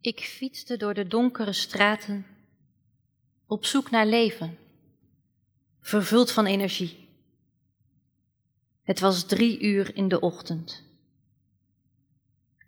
[0.00, 2.26] Ik fietste door de donkere straten
[3.46, 4.58] op zoek naar leven,
[5.80, 7.08] vervuld van energie.
[8.82, 10.82] Het was drie uur in de ochtend.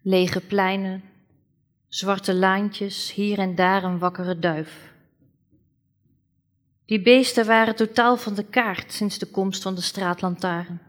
[0.03, 1.03] Lege pleinen,
[1.89, 4.93] zwarte laantjes, hier en daar een wakkere duif.
[6.85, 10.81] Die beesten waren totaal van de kaart sinds de komst van de straatlantaarn.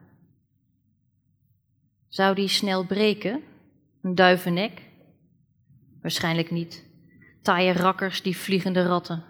[2.08, 3.44] Zou die snel breken?
[4.02, 4.90] Een duivennek?
[6.02, 6.86] Waarschijnlijk niet.
[7.42, 9.24] Taaie rakkers die vliegende ratten.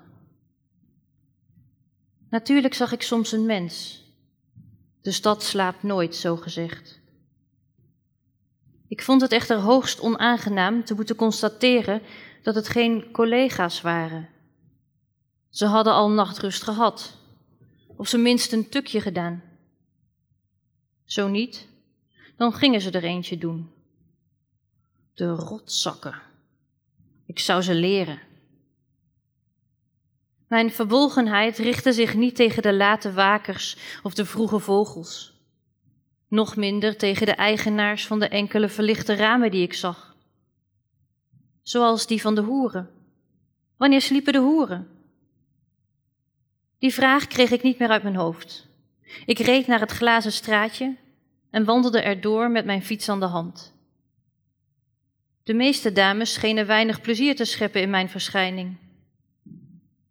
[2.30, 4.04] Natuurlijk zag ik soms een mens.
[5.02, 7.00] De stad slaapt nooit, zo gezegd.
[8.88, 12.02] Ik vond het echter hoogst onaangenaam te moeten constateren
[12.44, 14.30] dat het geen collega's waren.
[15.50, 17.18] Ze hadden al nachtrust gehad,
[17.88, 19.44] of ze minst een tukje gedaan.
[21.06, 21.68] Zo niet,
[22.38, 23.72] dan gingen ze er eentje doen.
[25.14, 26.22] De rotzakken.
[27.32, 28.20] Ik zou ze leren.
[30.48, 35.42] Mijn verbolgenheid richtte zich niet tegen de late wakers of de vroege vogels,
[36.28, 40.16] nog minder tegen de eigenaars van de enkele verlichte ramen die ik zag.
[41.62, 42.90] Zoals die van de hoeren.
[43.78, 44.88] Wanneer sliepen de hoeren?
[46.80, 48.68] Die vraag kreeg ik niet meer uit mijn hoofd.
[49.26, 50.98] Ik reed naar het glazen straatje
[51.52, 53.80] en wandelde erdoor met mijn fiets aan de hand.
[55.44, 58.78] De meeste dames schenen weinig plezier te scheppen in mijn verschijning.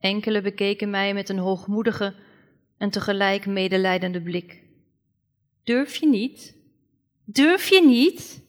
[0.01, 2.15] Enkele bekeken mij met een hoogmoedige
[2.79, 4.63] en tegelijk medelijdende blik.
[5.65, 6.57] Durf je niet?
[7.25, 8.43] Durf je niet?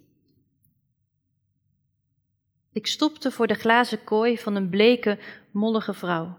[2.72, 5.18] Ik stopte voor de glazen kooi van een bleke,
[5.52, 6.38] mollige vrouw.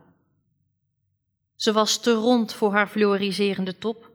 [1.57, 4.11] Ze was te rond voor haar fluoriserende top,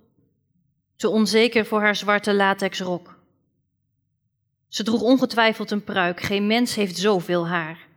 [0.95, 3.16] te onzeker voor haar zwarte latexrok.
[4.67, 7.87] Ze droeg ongetwijfeld een pruik, geen mens heeft zoveel haar.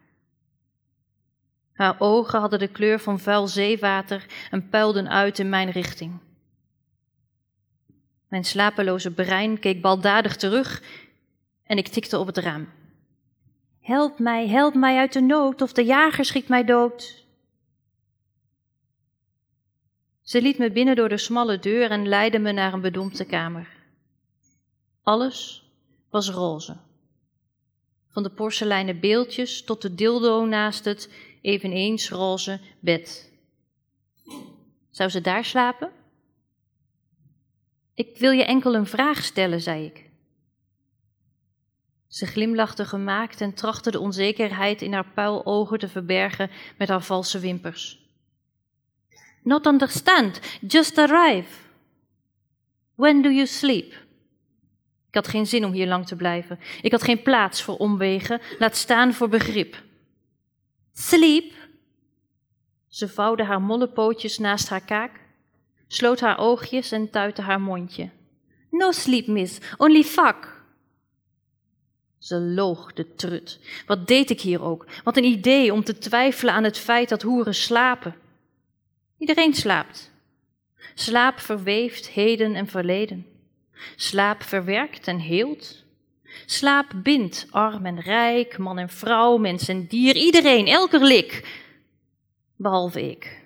[1.73, 6.19] Haar ogen hadden de kleur van vuil zeewater en puilden uit in mijn richting.
[8.29, 10.83] Mijn slapeloze brein keek baldadig terug
[11.65, 12.69] en ik tikte op het raam.
[13.81, 17.25] Help mij, help mij uit de nood, of de jager schiet mij dood.
[20.23, 23.69] Ze liet me binnen door de smalle deur en leidde me naar een bedompte kamer.
[25.03, 25.60] Alles
[26.11, 26.77] was roze.
[28.09, 31.11] Van de porseleinen beeldjes tot de dildo naast het
[31.41, 33.33] eveneens roze bed.
[34.91, 35.91] Zou ze daar slapen?
[37.95, 40.11] Ik wil je enkel een vraag stellen, zei ik.
[42.07, 47.39] Ze glimlachte gemaakt en trachtte de onzekerheid in haar puilogen te verbergen met haar valse
[47.39, 47.99] wimpers.
[49.43, 51.49] Not understand, just arrive.
[52.95, 54.09] When do you sleep?
[55.11, 56.59] Ik had geen zin om hier lang te blijven.
[56.83, 59.83] Ik had geen plaats voor omwegen, laat staan voor begrip.
[60.93, 61.53] Sleep.
[62.89, 65.21] Ze vouwde haar molle pootjes naast haar kaak,
[65.87, 68.11] sloot haar oogjes en tuitte haar mondje.
[68.71, 70.63] No sleep, miss, only fuck.
[72.19, 73.59] Ze loog, de trut.
[73.87, 74.87] Wat deed ik hier ook?
[75.05, 78.15] Wat een idee om te twijfelen aan het feit dat hoeren slapen.
[79.19, 80.11] Iedereen slaapt.
[80.95, 83.30] Slaap verweeft heden en verleden.
[83.97, 85.85] Slaap verwerkt en heelt.
[86.47, 91.61] Slaap bindt arm en rijk, man en vrouw, mens en dier, iedereen, elke lik,
[92.57, 93.39] behalve ik.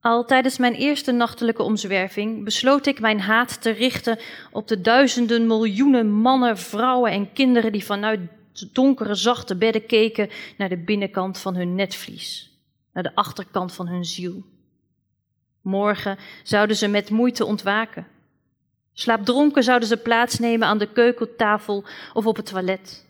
[0.00, 4.18] Al tijdens mijn eerste nachtelijke omzwerving besloot ik mijn haat te richten
[4.50, 8.20] op de duizenden miljoenen mannen, vrouwen en kinderen die vanuit
[8.72, 12.58] donkere, zachte bedden keken naar de binnenkant van hun netvlies,
[12.92, 14.44] naar de achterkant van hun ziel.
[15.60, 18.06] Morgen zouden ze met moeite ontwaken.
[18.92, 23.06] Slaapdronken zouden ze plaatsnemen aan de keukentafel of op het toilet.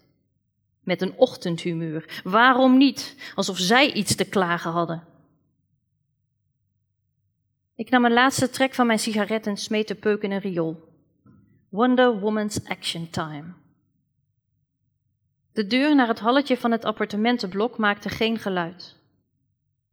[0.81, 2.21] Met een ochtendhumeur.
[2.25, 3.33] Waarom niet?
[3.35, 5.05] Alsof zij iets te klagen hadden.
[7.75, 10.89] Ik nam een laatste trek van mijn sigaret en smeet de peuk in een riool.
[11.69, 13.45] Wonder Woman's Action Time.
[15.53, 19.00] De deur naar het halletje van het appartementenblok maakte geen geluid.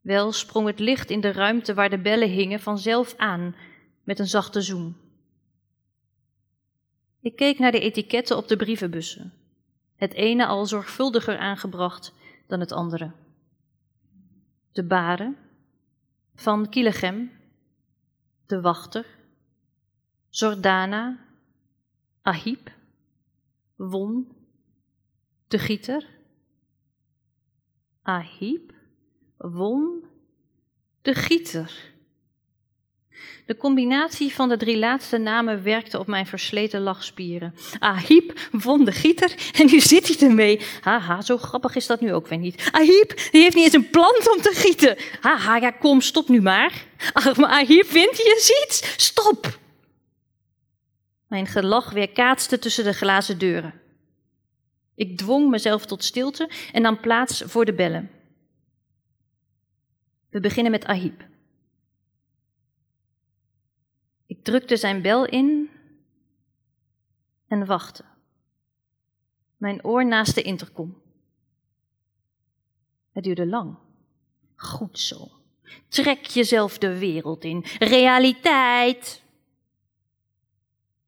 [0.08, 3.56] Wel sprong het licht in de ruimte waar de bellen hingen vanzelf aan
[4.04, 4.98] met een zachte zoem.
[7.20, 9.34] Ik keek naar de etiketten op de brievenbussen,
[9.96, 12.14] het ene al zorgvuldiger aangebracht
[12.48, 13.12] dan het andere.
[14.72, 15.38] De Baren,
[16.36, 17.32] Van Kielegem,
[18.46, 19.06] De Wachter,
[20.30, 21.18] Zordana,
[22.22, 22.70] Ahib,
[23.76, 24.32] Won,
[25.48, 26.06] De Gieter,
[28.02, 28.76] Ahib,
[29.38, 30.04] Won,
[31.02, 31.96] De Gieter.
[33.46, 37.56] De combinatie van de drie laatste namen werkte op mijn versleten lachspieren.
[37.80, 40.62] Ahib won de gieter en nu zit hij ermee.
[40.82, 42.70] Haha, zo grappig is dat nu ook weer niet.
[42.72, 44.98] Ahib, die heeft niet eens een plant om te gieten.
[45.22, 46.86] Haha, ja kom, stop nu maar.
[47.14, 48.94] Maar Ahib, vindt hij eens iets?
[49.06, 49.60] Stop!
[51.28, 53.74] Mijn gelach weerkaatste tussen de glazen deuren.
[54.96, 58.17] Ik dwong mezelf tot stilte en nam plaats voor de bellen.
[60.30, 61.26] We beginnen met Ahib.
[64.26, 65.70] Ik drukte zijn bel in
[67.48, 68.04] en wachtte.
[69.58, 71.02] Mijn oor naast de intercom.
[73.12, 73.78] Het duurde lang.
[74.56, 75.32] Goed zo.
[75.88, 77.64] Trek jezelf de wereld in.
[77.80, 79.24] Realiteit.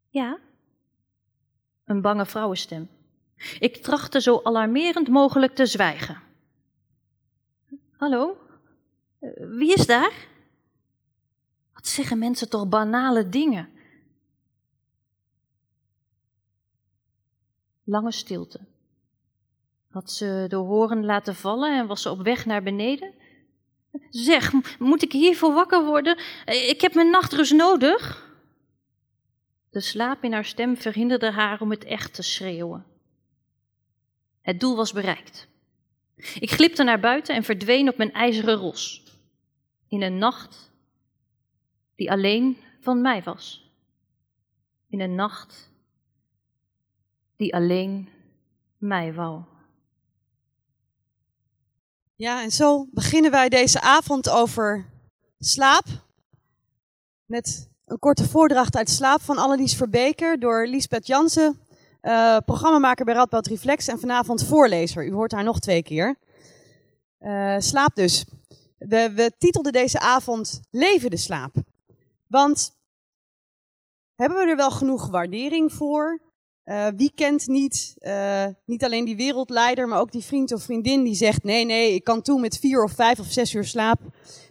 [0.09, 0.39] Ja?
[1.85, 2.89] Een bange vrouwenstem.
[3.59, 6.21] Ik trachtte zo alarmerend mogelijk te zwijgen.
[7.97, 8.37] Hallo?
[9.19, 10.27] Eh, wie is daar?
[11.73, 13.69] Wat zeggen mensen toch banale dingen?
[17.83, 18.59] Lange stilte.
[19.87, 23.13] Had ze de horen laten vallen en was ze op weg naar beneden?
[24.09, 26.17] Zeg, moet ik hiervoor wakker worden?
[26.45, 28.27] Ik heb mijn nachtrust nodig.
[29.69, 32.85] De slaap in haar stem verhinderde haar om het echt te schreeuwen.
[34.41, 35.47] Het doel was bereikt.
[36.15, 39.08] Ik glipte naar buiten en verdween op mijn ijzeren ros.
[39.89, 40.71] In een nacht
[41.95, 43.71] die alleen van mij was.
[44.89, 45.71] In een nacht
[47.35, 48.09] die alleen
[48.77, 49.43] mij wou.
[52.15, 54.85] Ja, en zo beginnen wij deze avond over
[55.39, 55.85] slaap.
[57.25, 61.59] Met een korte voordracht uit Slaap van Annelies Verbeker door Liesbeth Jansen,
[62.01, 65.05] uh, programmamaker bij Radboud Reflex en vanavond voorlezer.
[65.05, 66.15] U hoort haar nog twee keer.
[67.21, 68.25] Uh, slaap dus.
[68.79, 71.55] We, we titelden deze avond Levende slaap.
[72.27, 72.77] Want
[74.15, 76.21] hebben we er wel genoeg waardering voor?
[76.65, 81.03] Uh, wie kent niet, uh, niet alleen die wereldleider, maar ook die vriend of vriendin
[81.03, 83.99] die zegt: nee, nee, ik kan toe met vier of vijf of zes uur slaap.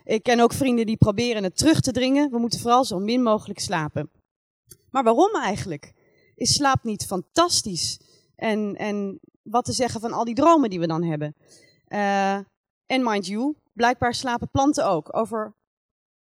[0.05, 2.31] Ik ken ook vrienden die proberen het terug te dringen.
[2.31, 4.11] We moeten vooral zo min mogelijk slapen.
[4.91, 5.93] Maar waarom eigenlijk?
[6.35, 8.01] Is slaap niet fantastisch?
[8.37, 11.35] En, en wat te zeggen van al die dromen die we dan hebben?
[11.89, 12.35] Uh,
[12.87, 15.17] en mind you, blijkbaar slapen planten ook.
[15.17, 15.55] Over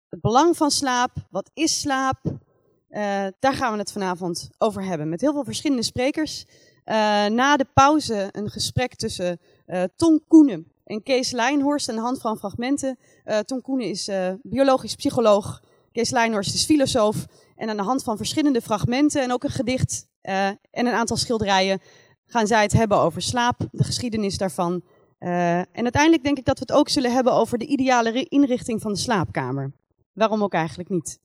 [0.08, 5.08] het belang van slaap, wat is slaap, uh, daar gaan we het vanavond over hebben.
[5.08, 6.44] Met heel veel verschillende sprekers.
[6.46, 6.94] Uh,
[7.26, 12.20] na de pauze een gesprek tussen uh, Ton Koenen en Kees Lijnhorst aan de hand
[12.20, 12.98] van fragmenten.
[13.44, 14.10] Ton Koenen is
[14.42, 15.62] biologisch psycholoog,
[15.92, 17.26] Kees Lijnhorst is filosoof.
[17.56, 21.80] En aan de hand van verschillende fragmenten en ook een gedicht en een aantal schilderijen
[22.26, 24.82] gaan zij het hebben over slaap, de geschiedenis daarvan.
[25.18, 28.92] En uiteindelijk denk ik dat we het ook zullen hebben over de ideale inrichting van
[28.92, 29.72] de slaapkamer.
[30.12, 31.18] Waarom ook eigenlijk niet?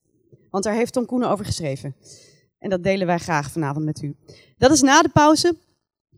[0.49, 1.95] Want daar heeft Tom Koenen over geschreven.
[2.59, 4.15] En dat delen wij graag vanavond met u.
[4.57, 5.57] Dat is na de pauze.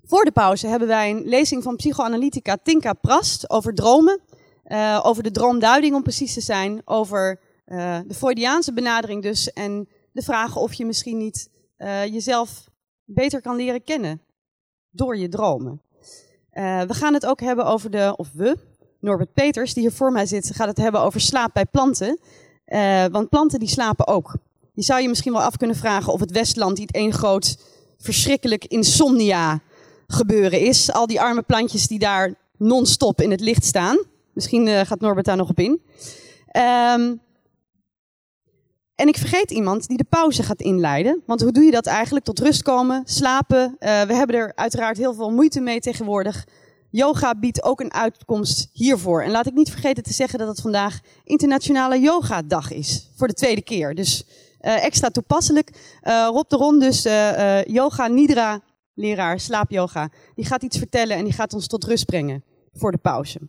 [0.03, 4.19] Voor de pauze hebben wij een lezing van psychoanalytica Tinka Prast over dromen.
[4.65, 6.81] Uh, over de droomduiding om precies te zijn.
[6.85, 9.53] Over uh, de Freudiaanse benadering dus.
[9.53, 11.49] En de vraag of je misschien niet
[12.09, 12.69] jezelf
[13.03, 14.21] beter kan leren kennen.
[14.89, 15.81] Door je dromen.
[16.61, 18.57] We gaan het ook hebben over de, of we,
[18.99, 22.19] Norbert Peters, die hier voor mij zit, gaat het hebben over slaap bij planten.
[22.67, 24.35] Uh, want planten die slapen ook.
[24.73, 27.57] Je zou je misschien wel af kunnen vragen of het Westland niet één groot
[27.97, 29.59] verschrikkelijk insomnia
[30.07, 30.91] gebeuren is.
[30.91, 33.97] Al die arme plantjes die daar non-stop in het licht staan.
[34.33, 35.81] Misschien uh, gaat Norbert daar nog op in.
[36.97, 37.21] Um,
[38.95, 41.23] en ik vergeet iemand die de pauze gaat inleiden.
[41.25, 42.25] Want hoe doe je dat eigenlijk?
[42.25, 43.63] Tot rust komen, slapen.
[43.79, 46.47] Uh, we hebben er uiteraard heel veel moeite mee tegenwoordig.
[46.89, 49.23] Yoga biedt ook een uitkomst hiervoor.
[49.23, 53.11] En laat ik niet vergeten te zeggen dat het vandaag Internationale Yoga Dag is.
[53.15, 53.95] Voor de tweede keer.
[53.95, 54.25] Dus
[54.61, 55.99] uh, extra toepasselijk.
[56.03, 57.03] Uh, Rob de Ron, dus
[57.67, 58.61] yoga nidra
[58.95, 62.97] leraar, slaapyoga, die gaat iets vertellen en die gaat ons tot rust brengen voor de
[62.97, 63.39] pauze.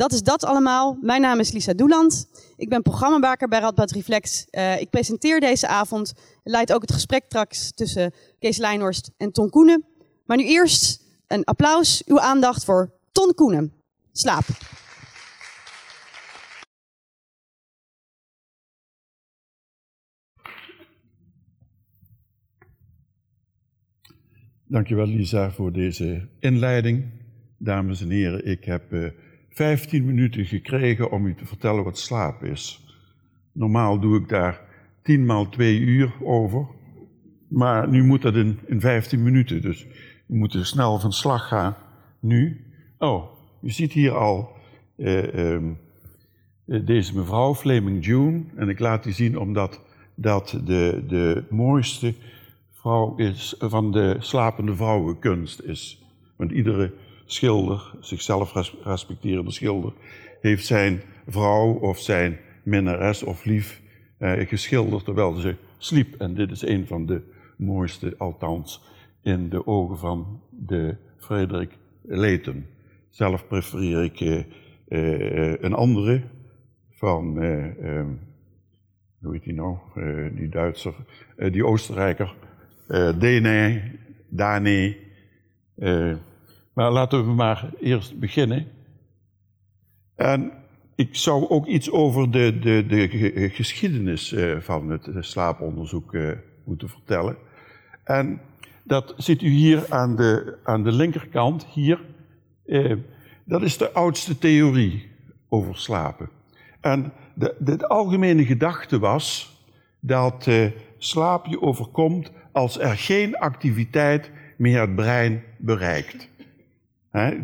[0.00, 0.98] Dat is dat allemaal.
[1.00, 2.26] Mijn naam is Lisa Doeland.
[2.56, 4.46] Ik ben programmamaker bij Radboud Reflex.
[4.78, 6.12] ik presenteer deze avond.
[6.44, 9.84] Leid ook het gesprek straks tussen Kees Lijnhorst en Ton Koenen.
[10.26, 13.72] Maar nu eerst een applaus, uw aandacht voor Ton Koenen.
[14.12, 14.44] Slaap.
[24.64, 27.04] Dankjewel Lisa voor deze inleiding.
[27.58, 29.10] Dames en heren, ik heb eh,
[29.60, 32.84] 15 minuten gekregen om u te vertellen wat slaap is.
[33.52, 34.60] Normaal doe ik daar
[35.02, 36.66] 10 maal 2 uur over,
[37.48, 39.62] maar nu moet dat in, in 15 minuten.
[39.62, 39.86] Dus
[40.26, 41.76] we moeten snel van slag gaan.
[42.20, 42.64] Nu.
[42.98, 43.24] Oh,
[43.60, 44.52] je ziet hier al
[44.96, 45.78] uh, um,
[46.66, 48.42] eh, deze mevrouw, Flaming June.
[48.56, 49.80] En ik laat die zien omdat
[50.14, 52.14] dat de, de mooiste
[52.72, 56.02] vrouw is, van de slapende vrouwenkunst is.
[56.36, 56.92] Want iedere
[57.32, 58.52] schilder, zichzelf
[58.84, 59.92] respecterende schilder,
[60.40, 63.80] heeft zijn vrouw of zijn minnares of lief
[64.18, 66.14] eh, geschilderd terwijl ze sliep.
[66.14, 67.22] En dit is een van de
[67.56, 68.82] mooiste, althans
[69.22, 72.66] in de ogen van de Frederik Leighton.
[73.10, 74.38] Zelf prefereer ik eh,
[74.88, 76.22] eh, een andere
[76.90, 78.08] van, eh, ehm,
[79.20, 79.76] hoe heet die nou,
[80.34, 80.94] die Duitser,
[81.50, 82.34] die Oostenrijker,
[83.18, 83.82] Dene,
[84.28, 84.96] Dane.
[86.72, 88.66] Maar laten we maar eerst beginnen.
[90.14, 90.52] En
[90.94, 96.16] ik zou ook iets over de, de, de geschiedenis van het slaaponderzoek
[96.64, 97.36] moeten vertellen.
[98.04, 98.40] En
[98.90, 102.00] dat ziet u hier aan de, aan de linkerkant, hier.
[102.66, 102.96] Eh,
[103.44, 105.10] dat is de oudste theorie
[105.48, 106.28] over slapen.
[106.80, 109.56] En de, de, algemene gedachte was
[110.00, 110.66] dat eh,
[110.98, 116.28] slaap je overkomt als er geen activiteit meer het brein bereikt.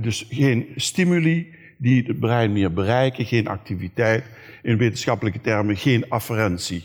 [0.00, 4.25] Dus geen stimuli die het brein meer bereiken, geen activiteit.
[4.62, 6.85] In wetenschappelijke termen geen afferentie.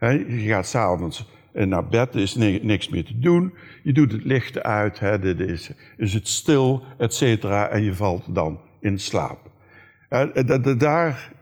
[0.00, 3.54] je gaat s'avonds en naar bed, er is niks meer te doen.
[3.82, 8.34] Je doet het licht uit, hè, is, is het stil, et cetera, en je valt
[8.34, 9.50] dan in slaap.
[10.08, 11.32] En, daar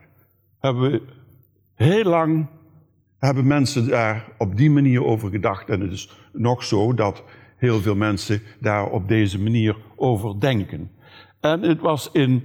[0.59, 1.01] hebben we
[1.75, 2.47] heel lang
[3.19, 5.69] hebben mensen daar op die manier over gedacht.
[5.69, 7.23] En het is nog zo dat
[7.57, 10.91] heel veel mensen daar op deze manier over denken.
[11.39, 12.43] En het was in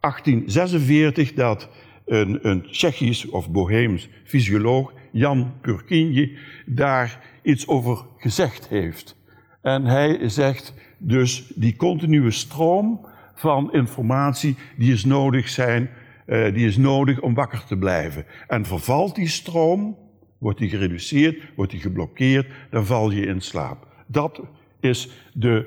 [0.00, 1.68] 1846 dat
[2.06, 6.36] een, een Tsjechisch of Boheems fysioloog, Jan Kurkinje,
[6.66, 9.16] daar iets over gezegd heeft.
[9.62, 15.90] En hij zegt dus die continue stroom van informatie die is nodig zijn,
[16.26, 18.26] uh, die is nodig om wakker te blijven.
[18.46, 19.96] En vervalt die stroom,
[20.38, 23.86] wordt die gereduceerd, wordt die geblokkeerd, dan val je in slaap.
[24.06, 24.40] Dat
[24.80, 25.66] is de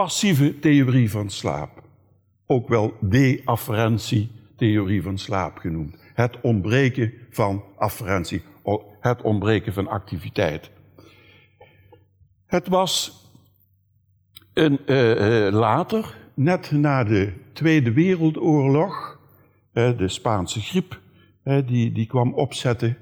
[0.00, 1.82] passieve theorie van slaap.
[2.46, 5.96] Ook wel de-afferentie-theorie van slaap genoemd.
[6.14, 8.42] Het ontbreken van afferentie,
[9.00, 10.70] het ontbreken van activiteit.
[12.46, 13.24] Het was
[14.52, 19.18] een, uh, uh, later, net na de Tweede Wereldoorlog,
[19.72, 21.00] uh, de Spaanse griep,
[21.66, 22.96] die, die kwam opzetten.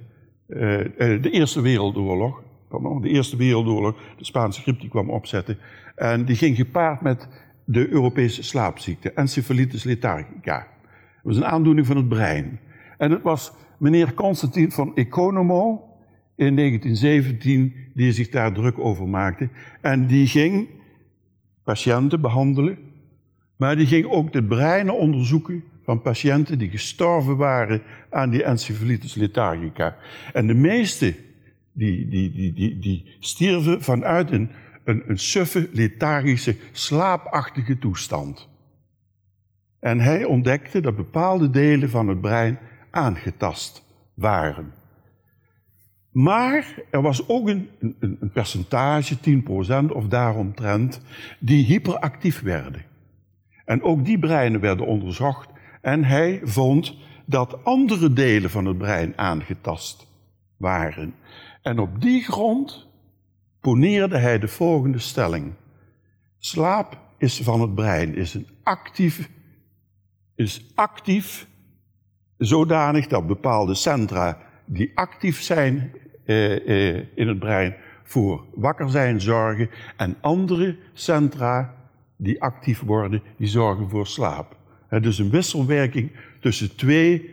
[0.46, 5.58] de Eerste Wereldoorlog, pardon, de Eerste Wereldoorlog, de Spaanse griep, die kwam opzetten.
[5.94, 7.28] En die ging gepaard met
[7.64, 10.58] de Europese slaapziekte, encephalitis lethargica.
[10.58, 12.60] Dat was een aandoening van het brein.
[12.98, 15.82] En het was meneer Constantin van Economo
[16.36, 19.48] in 1917 die zich daar druk over maakte.
[19.80, 20.68] En die ging
[21.64, 22.78] patiënten behandelen,
[23.56, 29.14] maar die ging ook de breinen onderzoeken van patiënten die gestorven waren aan die encephalitis
[29.14, 29.96] lethargica.
[30.32, 31.14] En de meeste
[31.78, 34.50] die, die, die, die, die stierven vanuit een,
[34.84, 38.48] een, suffe, lethargische, slaapachtige toestand.
[39.80, 42.58] En hij ontdekte dat bepaalde delen van het brein
[42.90, 44.72] aangetast waren.
[46.10, 49.16] Maar er was ook een, een, een percentage,
[49.86, 51.00] 10% of daaromtrent,
[51.38, 52.84] die hyperactief werden.
[53.64, 55.48] En ook die breinen werden onderzocht
[55.80, 60.06] en hij vond dat andere delen van het brein aangetast
[60.56, 61.14] waren.
[61.62, 62.88] En op die grond
[63.60, 65.52] poneerde hij de volgende stelling.
[66.38, 69.30] Slaap is van het brein, is een actief,
[70.34, 71.48] is actief
[72.36, 75.92] zodanig dat bepaalde centra die actief zijn
[76.24, 81.74] eh, eh, in het brein voor wakker zijn zorgen en andere centra
[82.16, 84.56] die actief worden, die zorgen voor slaap.
[85.00, 86.10] Dus een wisselwerking
[86.40, 87.30] tussen twee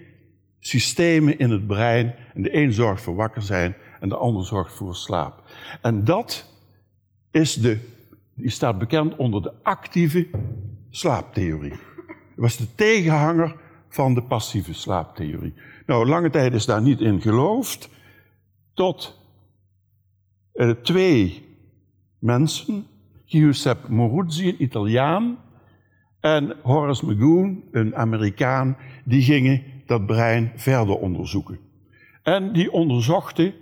[0.60, 2.16] systemen in het brein.
[2.34, 5.44] En de een zorgt voor wakker zijn en de ander zorgt voor slaap.
[5.82, 6.54] En dat
[7.32, 7.80] is de,
[8.34, 10.28] die staat bekend onder de actieve
[10.90, 11.70] slaaptheorie.
[11.70, 11.78] Dat
[12.36, 13.56] was de tegenhanger
[13.90, 15.54] van de passieve slaaptheorie.
[15.86, 17.90] Nou, lange tijd is daar niet in geloofd,
[18.74, 19.20] tot
[20.54, 21.46] uh, twee
[22.20, 22.88] mensen,
[23.26, 25.38] Giuseppe Moruzzi, een Italiaan,
[26.20, 31.60] en Horace McGoon, een Amerikaan, die gingen dat brein verder onderzoeken.
[32.24, 33.54] En die onderzochten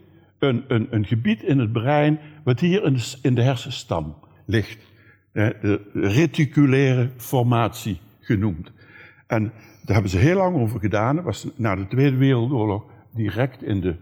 [0.44, 4.92] een, een, een gebied in het brein wat hier in de, in de hersenstam ligt.
[5.34, 8.72] De reticulaire formatie genoemd.
[9.28, 9.44] En
[9.84, 11.16] daar hebben ze heel lang over gedaan.
[11.16, 12.84] Dat was na de Tweede Wereldoorlog
[13.16, 13.96] direct in de,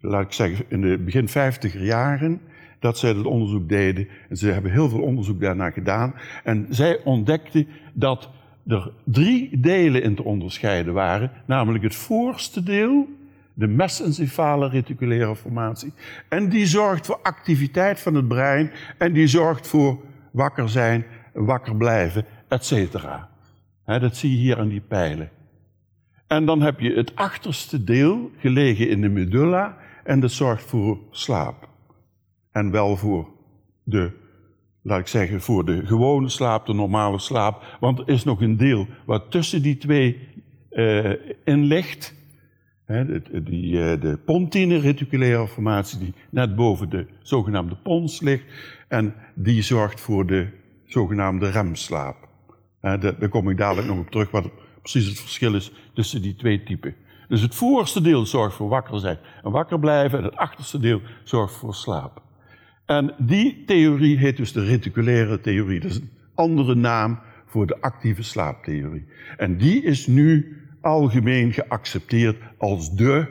[0.00, 2.40] laat ik zeggen, in de begin vijftiger jaren
[2.78, 4.08] dat zij dat onderzoek deden.
[4.28, 6.14] En ze hebben heel veel onderzoek daarna gedaan.
[6.44, 8.30] En zij ontdekten dat
[8.66, 13.08] er drie delen in te onderscheiden waren, namelijk het voorste deel,
[13.54, 15.92] de mesencefale reticulaire formatie,
[16.28, 20.00] en die zorgt voor activiteit van het brein en die zorgt voor
[20.32, 22.92] wakker zijn, wakker blijven, etc.
[23.84, 25.30] Dat zie je hier aan die pijlen.
[26.26, 30.98] En dan heb je het achterste deel gelegen in de medulla en dat zorgt voor
[31.10, 31.68] slaap.
[32.52, 33.28] En wel voor
[33.82, 34.10] de,
[34.82, 37.76] laat ik zeggen, voor de gewone slaap, de normale slaap.
[37.80, 40.28] Want er is nog een deel wat tussen die twee
[40.70, 41.10] uh,
[41.44, 42.14] in ligt.
[42.86, 48.44] De, die, uh, de pontine reticulaire formatie die net boven de zogenaamde pons ligt.
[48.88, 50.46] En die zorgt voor de
[50.86, 52.28] zogenaamde remslaap.
[52.80, 54.50] Daar kom ik dadelijk nog op terug wat
[54.80, 56.94] precies het verschil is tussen die twee typen.
[57.28, 61.00] Dus het voorste deel zorgt voor wakker zijn en wakker blijven en het achterste deel
[61.22, 62.22] zorgt voor slaap.
[62.86, 65.80] En die theorie heet dus de reticulaire theorie.
[65.80, 69.06] Dat is een andere naam voor de actieve slaaptheorie.
[69.36, 73.26] En die is nu algemeen geaccepteerd als de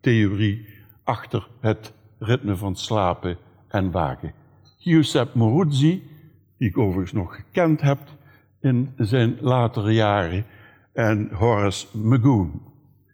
[0.00, 0.66] theorie
[1.04, 4.32] achter het ritme van slapen en waken.
[4.78, 6.02] Giuseppe Moruzzi,
[6.58, 7.98] die ik overigens nog gekend heb
[8.60, 10.44] in zijn latere jaren,
[10.92, 12.62] en Horace McGoon,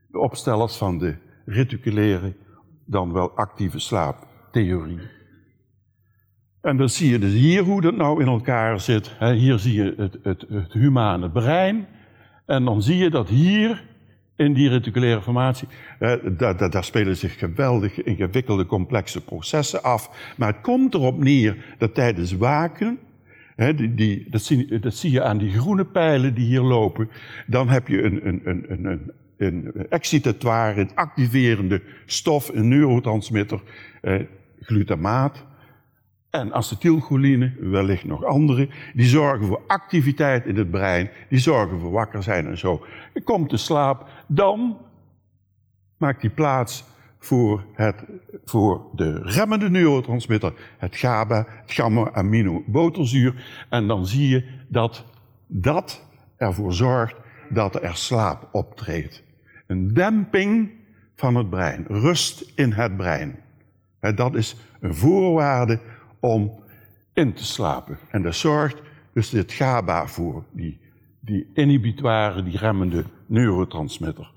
[0.08, 2.34] de opstellers van de reticulaire,
[2.86, 5.00] dan wel actieve slaaptheorie.
[6.60, 9.16] En dan zie je dus hier hoe dat nou in elkaar zit.
[9.18, 11.86] Hier zie je het, het, het humane brein.
[12.50, 13.84] En dan zie je dat hier
[14.36, 20.34] in die reticulaire formatie, daar, daar, daar, spelen zich geweldig ingewikkelde, complexe processen af.
[20.36, 22.98] Maar het komt erop neer dat tijdens waken,
[23.56, 27.10] die, die, dat, zie, dat, zie, je aan die groene pijlen die hier lopen,
[27.46, 33.60] dan heb je een, een, een, een, een excitatoire, een activerende stof, een neurotransmitter,
[34.00, 34.20] eh,
[34.60, 35.46] glutamaat,
[36.30, 41.90] en acetylcholine, wellicht nog andere, die zorgen voor activiteit in het brein, die zorgen voor
[41.90, 42.84] wakker zijn en zo.
[43.14, 44.78] Je komt te slaap, dan
[45.96, 46.84] maakt die plaats
[47.18, 48.04] voor, het,
[48.44, 53.44] voor de remmende neurotransmitter, het GABA, het gamma-aminobuterzuur.
[53.68, 55.04] En dan zie je dat
[55.46, 56.06] dat
[56.36, 57.16] ervoor zorgt
[57.48, 59.22] dat er slaap optreedt.
[59.66, 60.70] Een demping
[61.16, 63.38] van het brein, rust in het brein.
[64.14, 65.80] Dat is een voorwaarde
[66.20, 66.62] om
[67.12, 67.98] in te slapen.
[68.10, 68.80] En dat zorgt
[69.12, 70.80] dus dit GABA voor, die,
[71.20, 74.30] die inhibitoire, die remmende neurotransmitter.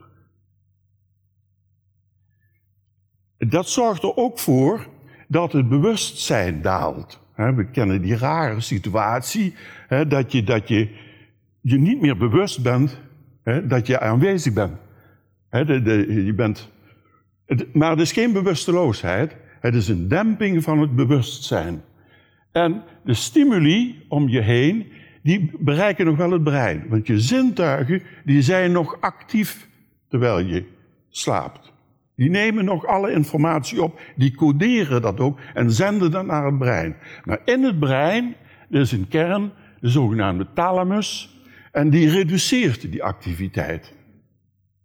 [3.38, 4.88] Dat zorgt er ook voor
[5.28, 7.22] dat het bewustzijn daalt.
[7.36, 9.56] We kennen die rare situatie
[10.08, 10.90] dat, je, dat je,
[11.62, 13.00] je niet meer bewust bent
[13.64, 14.78] dat je aanwezig bent.
[15.50, 16.72] je bent
[17.74, 19.36] maar het is geen bewusteloosheid.
[19.64, 21.82] Het is een demping van het bewustzijn.
[22.52, 26.86] En de stimuli om je heen, die bereiken nog wel het brein.
[26.90, 29.70] Want je zintuigen, die zijn nog actief
[30.10, 30.66] terwijl je
[31.10, 31.74] slaapt.
[32.16, 36.58] Die nemen nog alle informatie op, die coderen dat ook en zenden dat naar het
[36.58, 36.96] brein.
[37.24, 38.36] Maar in het brein,
[38.70, 43.94] is een kern, de zogenaamde thalamus, en die reduceert die activiteit.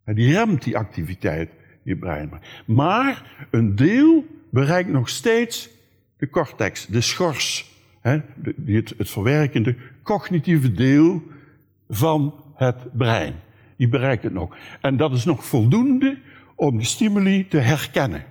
[0.05, 1.51] En die remt die activiteit,
[1.85, 2.31] die brein.
[2.67, 5.69] Maar een deel bereikt nog steeds
[6.17, 8.19] de cortex, de schors, hè,
[8.65, 11.23] het, het verwerkende cognitieve deel
[11.89, 13.35] van het brein.
[13.77, 14.57] Die bereikt het nog.
[14.81, 16.19] En dat is nog voldoende
[16.55, 18.25] om die stimuli te herkennen.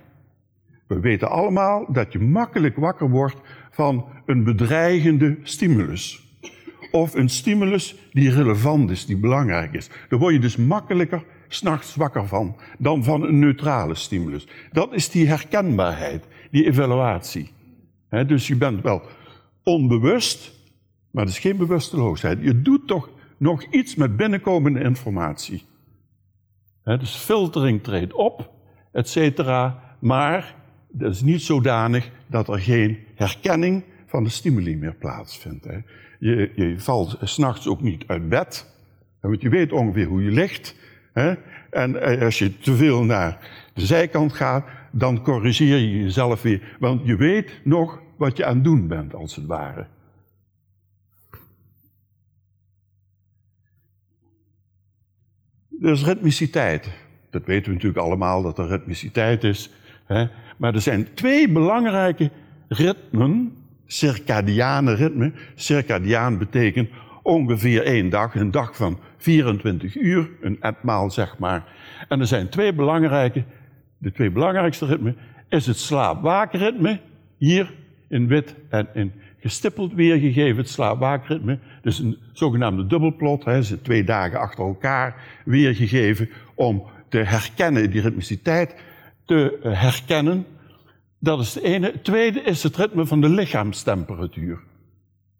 [0.86, 3.36] We weten allemaal dat je makkelijk wakker wordt
[3.70, 6.26] van een bedreigende stimulus.
[6.90, 9.90] Of een stimulus die relevant is, die belangrijk is.
[10.08, 14.46] Daar word je dus makkelijker s'nachts wakker van dan van een neutrale stimulus.
[14.72, 17.50] Dat is die herkenbaarheid, die evaluatie.
[18.26, 19.02] dus je bent wel
[19.62, 20.52] onbewust,
[21.10, 22.38] maar het is geen bewusteloosheid.
[22.42, 25.62] Je doet toch nog iets met binnenkomende informatie.
[26.84, 28.50] dus filtering treedt op,
[28.92, 30.54] et cetera, maar
[30.90, 35.66] dat is niet zodanig dat er geen herkenning van de stimuli meer plaatsvindt.
[36.18, 38.76] Je, je valt s'nachts ook niet uit bed,
[39.20, 40.74] want je weet ongeveer hoe je ligt.
[41.70, 43.38] En eh, als je te veel naar
[43.74, 46.76] de zijkant gaat, dan corrigeer je jezelf weer.
[46.78, 49.86] Want je weet nog wat je aan het doen bent, als het ware.
[55.68, 56.88] Dus ritmiciteit.
[57.30, 59.70] Dat weten we natuurlijk allemaal, dat er ritmiciteit is.
[60.56, 62.30] Maar er zijn twee belangrijke
[62.68, 65.34] ritmen, circadiane ritmen.
[65.54, 66.90] Circadiaan betekent
[67.22, 71.64] ongeveer één dag, een dag van 24 uur, een etmaal zeg maar.
[72.08, 73.44] En er zijn twee belangrijke,
[73.98, 75.16] de twee belangrijkste ritmen,
[75.48, 77.00] is het slaap-waakritme,
[77.36, 77.74] hier
[78.08, 81.58] in wit en in gestippeld weergegeven, het slaap-waakritme.
[81.82, 88.00] Dus een zogenaamde dubbelplot, hè, is twee dagen achter elkaar weergegeven om te herkennen, die
[88.00, 88.74] ritmiciteit
[89.24, 90.46] te eh, herkennen.
[91.18, 91.86] Dat is de ene.
[91.86, 94.58] Het tweede is het ritme van de lichaamstemperatuur.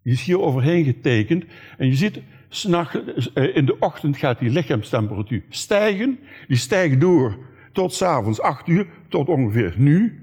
[0.03, 1.45] Die is hier overheen getekend.
[1.79, 6.19] En je ziet, eh, in de ochtend gaat die lichaamstemperatuur stijgen.
[6.49, 7.39] Die stijgt door
[7.73, 10.23] tot s'avonds 8 uur, tot ongeveer nu.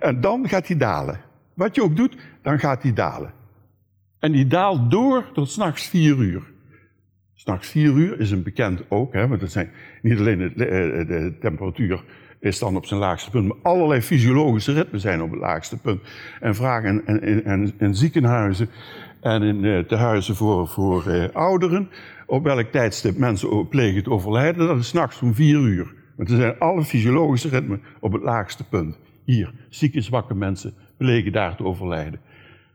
[0.00, 1.20] En dan gaat die dalen.
[1.54, 3.32] Wat je ook doet, dan gaat die dalen.
[4.18, 6.42] En die daalt door tot s'nachts 4 uur.
[7.34, 9.70] S'nachts 4 uur is een bekend ook, hè, want het zijn
[10.02, 12.04] niet alleen de, de, de temperatuur
[12.42, 13.48] is dan op zijn laagste punt.
[13.48, 16.00] Maar allerlei fysiologische ritmen zijn op het laagste punt.
[16.40, 18.68] En vragen in, en, en, ziekenhuizen
[19.22, 21.90] en in uh, tehuizen voor, voor uh, ouderen,
[22.26, 25.94] op welk tijdstip mensen plegen te overlijden, dat is s'nachts om vier uur.
[26.16, 28.98] Want er zijn alle fysiologische ritmen op het laagste punt.
[29.24, 32.20] Hier, zieke, zwakke mensen plegen daar te overlijden.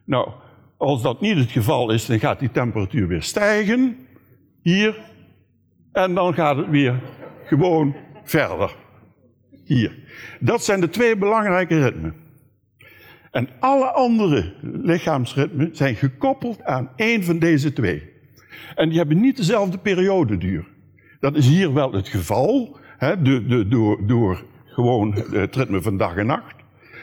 [0.03, 0.29] Nou,
[0.77, 3.97] als dat niet het geval is, dan gaat die temperatuur weer stijgen.
[4.61, 4.97] Hier.
[5.91, 7.01] En dan gaat het weer
[7.45, 8.75] gewoon verder.
[9.63, 9.95] Hier.
[10.39, 12.15] Dat zijn de twee belangrijke ritmen.
[13.37, 18.03] En alle andere lichaamsritmen zijn gekoppeld aan één van deze twee.
[18.75, 20.67] En die hebben niet dezelfde periodeduur.
[21.19, 26.15] Dat is hier wel het geval, hè, de, door, door gewoon het ritme van dag
[26.15, 26.55] en nacht.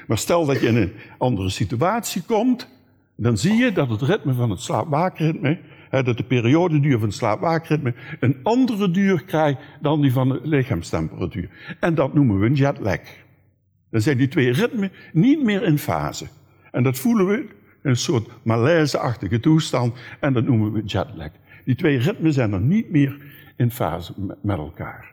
[0.06, 2.68] Maar stel dat je in een andere situatie komt,
[3.16, 5.58] dan zie je dat het ritme van het slaapwaakritme
[5.90, 11.48] dat de periodeduur van het slaapwaakritme een andere duur krijgt dan die van de lichaamstemperatuur.
[11.80, 13.00] En dat noemen we een jetlag.
[13.94, 16.26] Dan zijn die twee ritmen niet meer in fase.
[16.70, 17.48] En dat voelen we in
[17.82, 21.30] een soort malaise-achtige toestand en dat noemen we jetlag.
[21.64, 23.16] Die twee ritmen zijn dan niet meer
[23.56, 25.12] in fase met elkaar.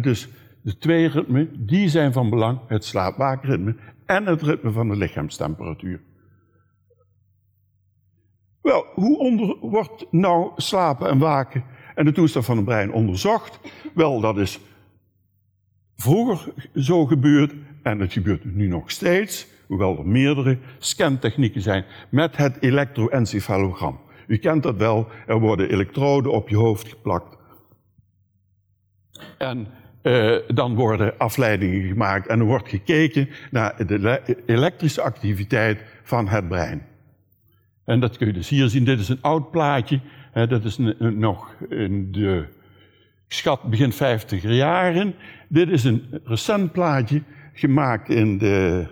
[0.00, 0.28] dus
[0.62, 6.00] de twee ritmen, die zijn van belang, het slaapwaakritme en het ritme van de lichaamstemperatuur.
[8.62, 13.60] Wel, hoe onder, wordt nou slapen en waken en de toestand van het brein onderzocht?
[13.94, 14.60] Wel, dat is
[15.96, 22.36] vroeger zo gebeurd en het gebeurt nu nog steeds, hoewel er meerdere scantechnieken zijn, met
[22.36, 24.00] het elektroencefalogram.
[24.26, 27.36] U kent dat wel, er worden elektroden op je hoofd geplakt.
[29.38, 29.66] En
[30.02, 36.48] uh, dan worden afleidingen gemaakt en er wordt gekeken naar de elektrische activiteit van het
[36.48, 36.82] brein.
[37.84, 38.84] En dat kun je dus hier zien.
[38.84, 40.00] Dit is een oud plaatje.
[40.32, 42.46] dat is nog in de
[43.28, 45.14] schat begin 50 jaren.
[45.48, 48.86] Dit is een recent plaatje gemaakt in, de,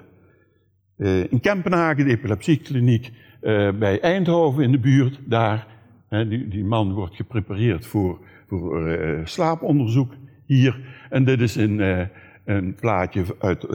[0.96, 3.10] uh, in Kempenhagen, de epilepsiekliniek
[3.42, 5.20] uh, bij Eindhoven in de buurt.
[5.24, 5.66] Daar,
[6.08, 10.12] die, die, man wordt geprepareerd voor, voor uh, slaaponderzoek
[10.44, 10.80] hier.
[11.10, 12.08] En dit is een,
[12.44, 13.66] een plaatje uit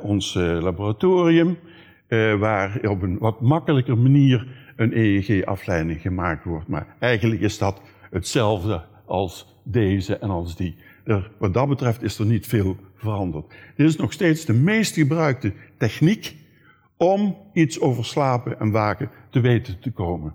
[0.00, 1.56] ons laboratorium
[2.38, 4.46] waar op een wat makkelijker manier
[4.76, 6.68] een EEG-afleiding gemaakt wordt.
[6.68, 10.76] Maar eigenlijk is dat hetzelfde als deze en als die.
[11.04, 13.54] Er, wat dat betreft is er niet veel veranderd.
[13.76, 16.36] Dit is nog steeds de meest gebruikte techniek
[16.96, 20.34] om iets over slapen en waken te weten te komen.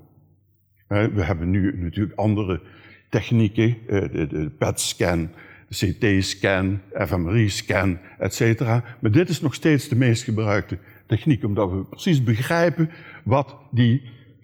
[0.87, 2.61] We hebben nu natuurlijk andere
[3.09, 5.29] technieken, uh, de, PET-scan,
[5.67, 8.59] de CT-scan, fMRI-scan, etc.
[8.99, 12.89] Maar dit is nog steeds de meest gebruikte techniek, omdat we precies begrijpen
[13.23, 14.01] wat, die,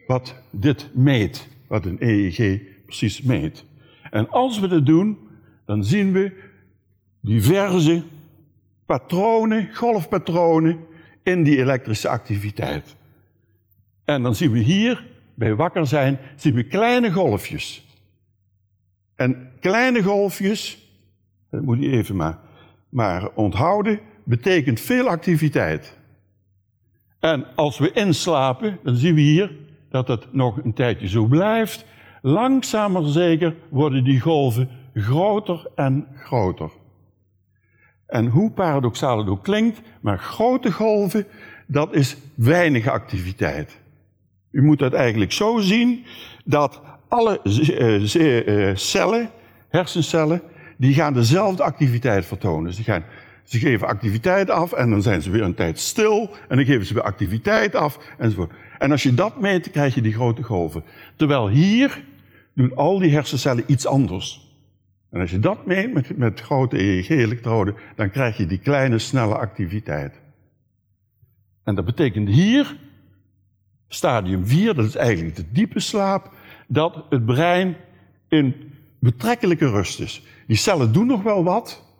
[0.07, 3.65] wat dit meet, wat een EEG precies meet.
[4.12, 5.17] En als we dat doen,
[5.65, 6.49] dan zien we
[7.21, 8.03] diverse
[8.86, 10.79] patronen, golfpatronen
[11.23, 12.95] in die elektrische activiteit.
[14.05, 17.86] En dan zien we hier, bij wakker zijn, zien we kleine golfjes.
[19.15, 20.89] En kleine golfjes,
[21.49, 22.39] dat moet je even maar,
[22.89, 25.97] maar onthouden, betekent veel activiteit.
[27.19, 29.55] En als we inslapen, dan zien we hier
[29.89, 31.86] dat het nog een tijdje zo blijft.
[32.21, 36.71] Langzaam maar zeker worden die golven groter en groter.
[38.12, 41.26] En hoe paradoxaal het ook klinkt, maar grote golven,
[41.65, 43.78] dat is weinig activiteit.
[44.52, 46.06] U moet dat eigenlijk zo zien
[46.45, 49.30] dat alle eh, eh, cellen,
[49.69, 50.41] hersencellen,
[50.78, 52.74] die gaan dezelfde activiteit vertonen.
[52.74, 53.04] Ze gaan
[53.43, 56.86] ze geven activiteit af en dan zijn ze weer een tijd stil en dan geven
[56.86, 58.52] ze weer activiteit af enzovoort.
[58.78, 60.84] En als je dat meet, krijg je die grote golven.
[61.15, 62.04] Terwijl hier
[62.54, 64.51] doen al die hersencellen iets anders.
[65.12, 69.38] En als je dat meet met, met grote EEG-elektroden, dan krijg je die kleine, snelle
[69.38, 70.19] activiteit.
[71.63, 72.78] En dat betekent hier,
[73.88, 76.32] stadium 4, dat is eigenlijk de diepe slaap,
[76.67, 77.76] dat het brein
[78.28, 78.56] in
[79.00, 80.26] betrekkelijke rust is.
[80.47, 81.91] Die cellen doen nog wel wat,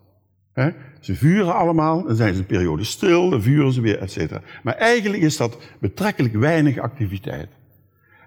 [0.54, 0.70] Hè?
[1.00, 4.42] Ze vuren allemaal, dan zijn ze een periode stil, dan vuren ze weer, et cetera.
[4.64, 7.50] Maar eigenlijk is dat betrekkelijk weinig activiteit.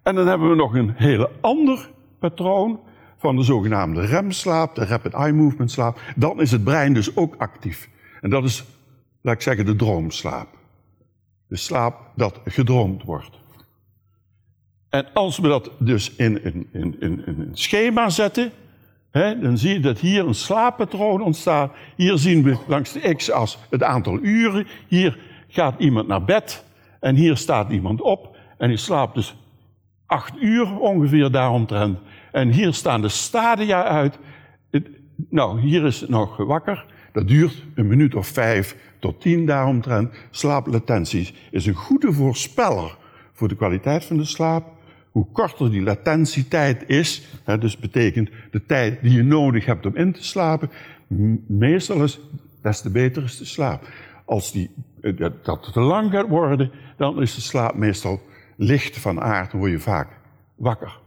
[0.02, 2.80] En dan hebben we nog een hele ander patroon
[3.24, 6.00] van de zogenaamde remslaap, de rapid eye movement slaap.
[6.16, 7.88] Dan is het brein dus ook actief.
[8.20, 8.64] En dat is,
[9.20, 10.48] laat ik zeggen, de droomslaap.
[11.48, 13.40] De slaap dat gedroomd wordt.
[14.88, 18.52] En als we dat dus in, in, in, in een schema zetten,
[19.10, 21.72] hè, dan zie je dat hier een slaappatroon ontstaat.
[21.96, 24.66] Hier zien we langs de x-as het aantal uren.
[24.88, 26.64] Hier gaat iemand naar bed
[27.00, 28.36] en hier staat iemand op.
[28.58, 29.36] En die slaapt dus
[30.06, 31.98] acht uur ongeveer daaromtrent.
[32.34, 34.18] En hier staan de stadia uit.
[35.30, 36.86] Nou, hier is het nog wakker.
[37.12, 40.14] Dat duurt een minuut of vijf tot tien daaromtrent.
[40.30, 42.96] Slaaplatenties is een goede voorspeller
[43.32, 44.66] voor de kwaliteit van de slaap.
[45.10, 49.96] Hoe korter die latentietijd is, hè, dus betekent de tijd die je nodig hebt om
[49.96, 50.70] in te slapen,
[51.46, 52.20] meestal is
[52.62, 53.88] des te beter is de slaap.
[54.24, 54.70] Als die,
[55.00, 58.20] eh, dat te lang gaat worden, dan is de slaap meestal
[58.56, 60.08] licht van aard, word je vaak
[60.54, 61.02] wakker.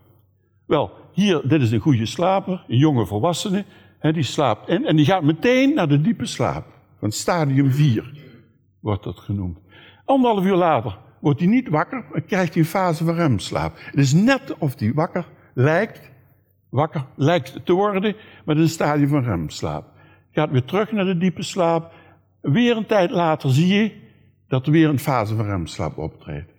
[0.67, 3.65] Wel, hier, dit is een goede slaper, een jonge volwassene,
[3.99, 6.65] hè, die slaapt in en die gaat meteen naar de diepe slaap.
[6.99, 8.11] Van stadium 4
[8.79, 9.59] wordt dat genoemd.
[10.05, 13.77] Anderhalf uur later wordt hij niet wakker, maar krijgt hij een fase van remslaap.
[13.77, 16.11] Het is net of hij wakker lijkt,
[16.69, 19.85] wakker lijkt te worden, is een stadium van remslaap.
[20.31, 21.93] Gaat weer terug naar de diepe slaap.
[22.41, 23.91] Weer een tijd later zie je
[24.47, 26.51] dat er weer een fase van remslaap optreedt.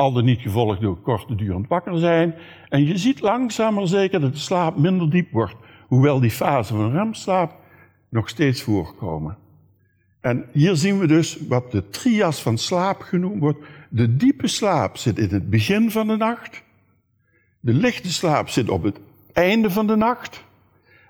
[0.00, 2.34] Al dan niet gevolgd door korte durend wakker zijn.
[2.68, 5.54] En je ziet langzaam maar zeker dat de slaap minder diep wordt.
[5.86, 7.56] Hoewel die fase van remslaap
[8.08, 9.36] nog steeds voorkomen.
[10.20, 13.58] En hier zien we dus wat de trias van slaap genoemd wordt.
[13.88, 16.62] De diepe slaap zit in het begin van de nacht.
[17.60, 19.00] De lichte slaap zit op het
[19.32, 20.44] einde van de nacht.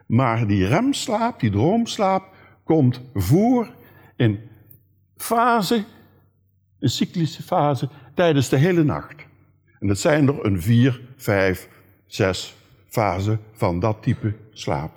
[0.06, 2.24] Maar die remslaap, die droomslaap,
[2.64, 3.68] komt voor
[4.16, 4.40] in
[5.16, 5.84] fase,
[6.80, 9.26] een cyclische fase, tijdens de hele nacht.
[9.80, 11.68] En dat zijn er een vier, vijf,
[12.06, 12.54] zes
[12.86, 14.92] fasen van dat type slaap.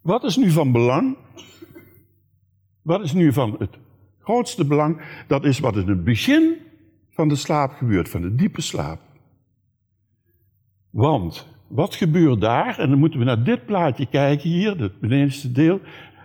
[0.00, 1.16] Wat is nu van belang?
[2.82, 3.78] Wat is nu van het
[4.20, 5.00] grootste belang?
[5.26, 6.56] Dat is wat in het begin
[7.10, 9.00] van de slaap gebeurt, van de diepe slaap.
[10.90, 12.78] Want wat gebeurt daar?
[12.78, 15.80] En dan moeten we naar dit plaatje kijken hier, het benedenste deel.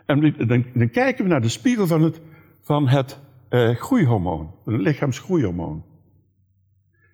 [0.05, 2.21] En dan, dan, kijken we naar de spiegel van het,
[2.61, 5.83] van het uh, groeihormoon, het lichaamsgroeihormoon.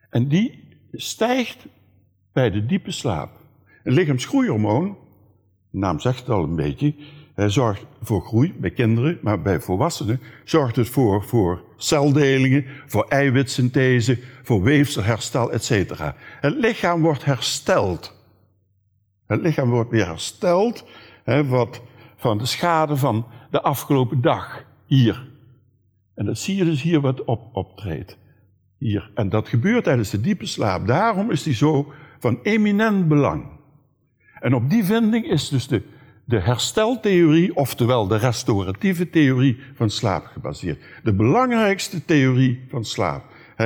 [0.10, 1.66] En die stijgt
[2.34, 3.32] bij de diepe slaap.
[3.84, 4.98] Een lichaamsgroeihormoon,
[5.70, 6.96] de naam zegt het al een beetje,
[7.36, 13.06] hij zorgt voor groei bij kinderen, maar bij volwassenen zorgt het voor, voor celdelingen, voor
[13.08, 15.72] eiwitsynthese, voor weefselherstel, etc.
[16.40, 18.14] Het lichaam wordt hersteld.
[19.28, 20.86] Het lichaam wordt weer hersteld
[21.24, 21.82] hè, wat,
[22.16, 24.64] van de schade van de afgelopen dag.
[24.86, 25.34] Hier.
[26.16, 28.18] En dat zie je dus hier wat op, optreedt.
[28.78, 29.12] Hier.
[29.14, 30.88] En dat gebeurt tijdens de diepe slaap.
[30.88, 33.46] Daarom is die zo van eminent belang.
[34.40, 35.82] En op die vinding is dus de
[36.26, 40.84] de hersteltheorie, oftewel de restauratieve theorie van slaap gebaseerd.
[41.04, 43.24] De belangrijkste theorie van slaap.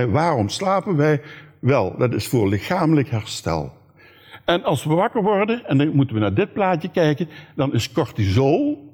[0.09, 1.21] waarom slapen wij?
[1.59, 3.73] Wel, dat is voor lichamelijk herstel.
[4.45, 7.91] En als we wakker worden, en dan moeten we naar dit plaatje kijken, dan is
[7.91, 8.88] cortisol,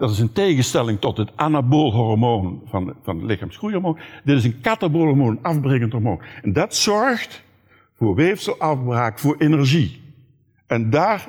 [0.00, 3.98] dat is een tegenstelling tot het anabool hormoon van, van het lichaamsgroeihormoon.
[4.24, 6.22] Dit is een katabool hormoon, een afbrekend hormoon.
[6.42, 7.42] En dat zorgt
[7.94, 10.00] voor weefselafbraak, voor energie.
[10.66, 11.28] En daar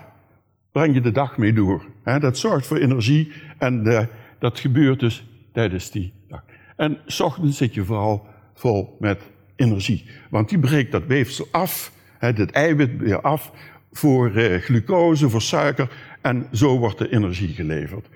[0.71, 1.85] breng je de dag mee door.
[2.03, 4.07] dat zorgt voor energie en
[4.39, 6.43] dat gebeurt dus tijdens die dag.
[6.75, 9.21] En s ochtends zit je vooral vol met
[9.55, 10.09] energie.
[10.29, 13.51] Want die breekt dat weefsel af, het eiwit weer af
[13.91, 15.89] voor uh, glucose, voor suiker
[16.21, 18.07] en zo wordt de energie geleverd.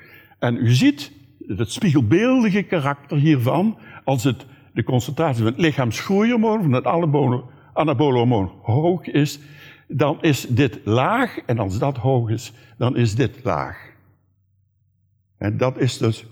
[0.46, 1.12] En u ziet
[1.48, 6.86] het spiegelbeeldige karakter hiervan als het, de concentratie van het lichaamsgroeihormoon, van het
[7.74, 9.40] anabole hormoon hoog is,
[9.88, 11.38] dan is dit laag.
[11.46, 13.94] En als dat hoog is, dan is dit laag.
[15.38, 16.26] En dat is dus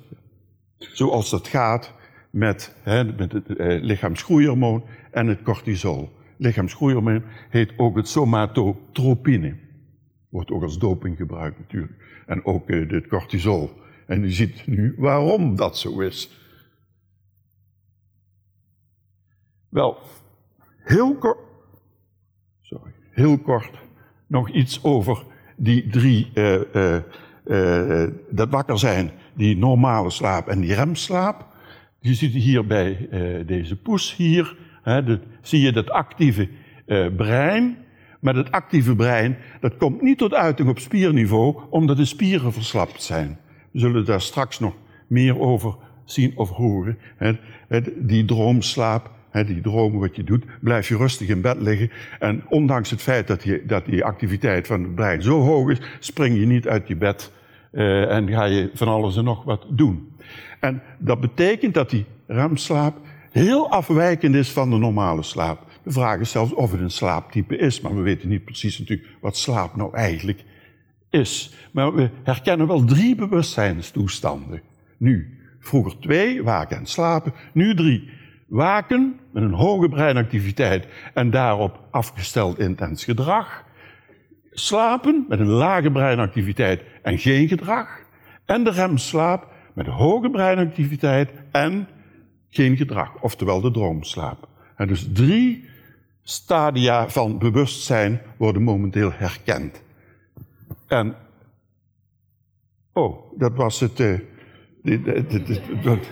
[0.77, 1.93] zoals dat gaat
[2.29, 6.09] met, hè, met het eh, lichaamsgroeihormoon en het cortisol.
[6.37, 9.55] Lichaamsgroeihormoon heet ook het somatotropine.
[10.29, 12.23] Wordt ook als doping gebruikt natuurlijk.
[12.25, 13.81] En ook eh, het cortisol.
[14.07, 16.29] En u ziet nu waarom dat zo is.
[19.69, 19.97] Wel,
[20.83, 21.39] heel kort.
[22.61, 23.71] Sorry heel kort
[24.27, 25.23] nog iets over
[25.55, 26.59] die drie, uh,
[27.45, 31.45] uh, dat wakker zijn, die normale slaap en die remslaap.
[31.99, 33.07] Je ziet hier bij
[33.45, 36.49] deze poes hier, hè, zie je dat actieve
[37.15, 37.77] brein,
[38.19, 43.03] met het actieve brein, dat komt niet tot uiting op spierniveau, omdat de spieren verslapt
[43.03, 43.39] zijn.
[43.73, 44.73] Zullen daar straks nog
[45.07, 46.97] meer over zien of horen.
[47.95, 51.91] Die droomslaap, die dromen wat je doet, blijf je rustig in bed liggen.
[52.19, 56.39] En ondanks het feit dat die, dat activiteit van het brein zo hoog is, spring
[56.39, 57.31] je niet uit je bed
[57.71, 60.11] uh, en ga je van alles en nog wat doen.
[60.59, 62.97] En dat betekent dat die remslaap
[63.31, 65.65] heel afwijkend is van de normale slaap.
[65.83, 69.37] We vragen zelfs of het een slaaptype is, maar we weten niet precies natuurlijk wat
[69.37, 70.43] slaap nou eigenlijk
[71.13, 71.53] is.
[71.71, 74.61] Maar we herkennen wel drie bewustzijnstoestanden.
[74.97, 77.33] Nu, vroeger twee, waken en slapen.
[77.53, 78.09] Nu drie,
[78.47, 83.63] waken met een hoge breinactiviteit en daarop afgesteld intens gedrag.
[84.51, 87.87] Slapen met een lage breinactiviteit en geen gedrag.
[88.45, 91.87] En de remslaap met hoge breinactiviteit en
[92.49, 94.47] geen gedrag, oftewel de droomslaap.
[94.75, 95.69] En dus drie
[96.23, 99.81] stadia van bewustzijn worden momenteel herkend.
[100.93, 101.15] En,
[102.93, 103.97] oh, dat was het.
[104.83, 105.07] Dit,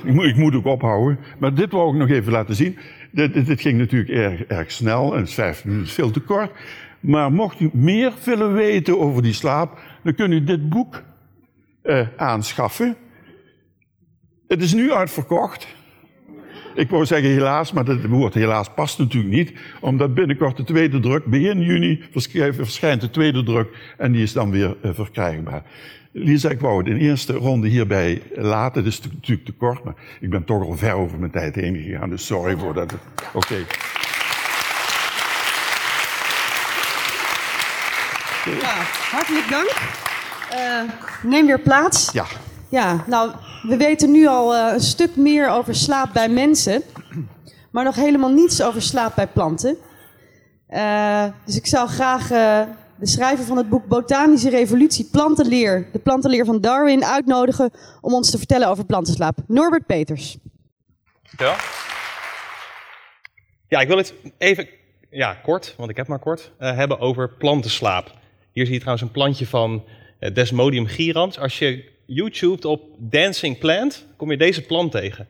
[0.04, 2.78] ik, moet, ook ophouden, maar dit wou ik nog even laten zien.
[3.12, 6.52] Dit, ging natuurlijk erg, erg snel en vijf minuten is veel te kort.
[7.00, 11.04] Maar mocht u meer willen weten over die slaap, dan kunt u dit boek
[11.84, 12.96] uh, aanschaffen.
[14.48, 15.68] Het is nu uitverkocht.
[16.76, 21.00] Ik wou zeggen helaas, maar het woord helaas past natuurlijk niet, omdat binnenkort de tweede
[21.00, 22.04] druk, begin juni,
[22.52, 25.64] verschijnt de tweede druk en die is dan weer uh, verkrijgbaar.
[26.12, 28.84] Lisa, ik wou het in eerste ronde hierbij laten.
[28.84, 31.76] Het is natuurlijk te kort, maar ik ben toch al ver over mijn tijd heen
[31.76, 32.94] gegaan, dus sorry voor dat.
[33.34, 33.56] Oké.
[38.46, 38.74] Ja,
[39.12, 39.72] hartelijk dank.
[40.54, 42.12] Uh, neem weer plaats.
[42.12, 42.26] Ja.
[42.72, 43.32] Ja, nou,
[43.62, 46.84] we weten nu al uh, een stuk meer over slaap bij mensen,
[47.72, 49.78] maar nog helemaal niets over slaap bij planten.
[50.70, 52.62] Uh, dus ik zou graag uh,
[53.00, 58.32] de schrijver van het boek Botanische Revolutie Plantenleer, de plantenleer van Darwin, uitnodigen om ons
[58.32, 59.38] te vertellen over plantenslaap.
[59.48, 60.38] Norbert Peters.
[61.38, 61.56] Ja.
[63.68, 64.68] Ja, ik wil het even
[65.10, 68.12] ja, kort, want ik heb maar kort, hebben over plantenslaap.
[68.52, 69.84] Hier zie je trouwens een plantje van
[70.34, 71.40] Desmodium gyrans.
[71.40, 75.28] Als je YouTube op Dancing Plant kom je deze plant tegen.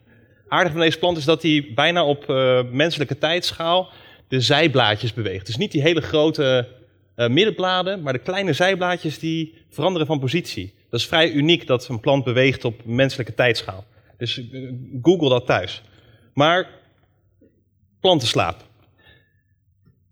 [0.48, 3.90] Aardig van deze plant is dat hij bijna op uh, menselijke tijdschaal
[4.28, 5.46] de zijblaadjes beweegt.
[5.46, 6.68] Dus niet die hele grote
[7.16, 10.74] uh, middenbladen, maar de kleine zijblaadjes die veranderen van positie.
[10.90, 13.86] Dat is vrij uniek dat een plant beweegt op menselijke tijdschaal.
[14.18, 15.82] Dus uh, google dat thuis.
[16.34, 16.70] Maar
[18.00, 18.66] plantenslaap.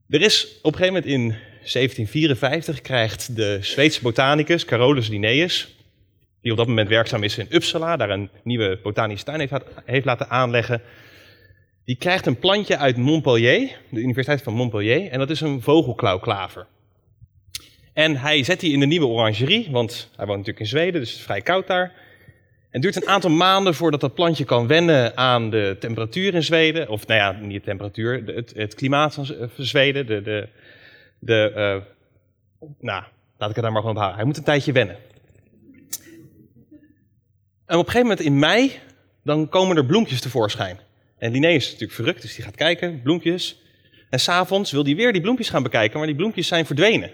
[0.09, 1.27] Er is op een gegeven moment in
[1.59, 5.77] 1754 krijgt de Zweedse botanicus Carolus Linnaeus
[6.41, 9.49] die op dat moment werkzaam is in Uppsala, daar een nieuwe botanische tuin
[9.85, 10.81] heeft, laten aanleggen.
[11.85, 16.67] Die krijgt een plantje uit Montpellier, de Universiteit van Montpellier, en dat is een vogelklauwklaver.
[17.93, 21.09] En hij zet die in de nieuwe orangerie, want hij woont natuurlijk in Zweden, dus
[21.09, 21.93] het is vrij koud daar.
[22.69, 26.89] Het duurt een aantal maanden voordat dat plantje kan wennen aan de temperatuur in Zweden.
[26.89, 29.25] Of nou ja, niet de temperatuur, het, het klimaat van
[29.57, 30.07] Zweden.
[30.07, 30.47] De, de,
[31.19, 31.81] de, uh,
[32.79, 33.03] nou,
[33.37, 34.17] laat ik het daar maar gewoon op houden.
[34.17, 34.97] Hij moet een tijdje wennen.
[37.69, 38.79] En op een gegeven moment in mei,
[39.23, 40.79] dan komen er bloempjes tevoorschijn.
[41.17, 43.61] En Linnaeus is natuurlijk verrukt, dus die gaat kijken, bloempjes.
[44.09, 47.11] En s'avonds wil hij weer die bloempjes gaan bekijken, maar die bloempjes zijn verdwenen.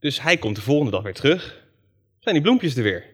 [0.00, 1.64] Dus hij komt de volgende dag weer terug.
[2.18, 3.04] Zijn die bloempjes er weer?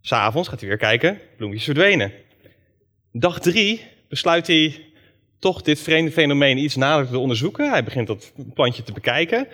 [0.00, 2.12] S'avonds gaat hij weer kijken, bloempjes verdwenen.
[3.12, 4.84] Dag drie besluit hij
[5.38, 7.70] toch dit vreemde fenomeen iets nader te onderzoeken.
[7.70, 9.48] Hij begint dat plantje te bekijken.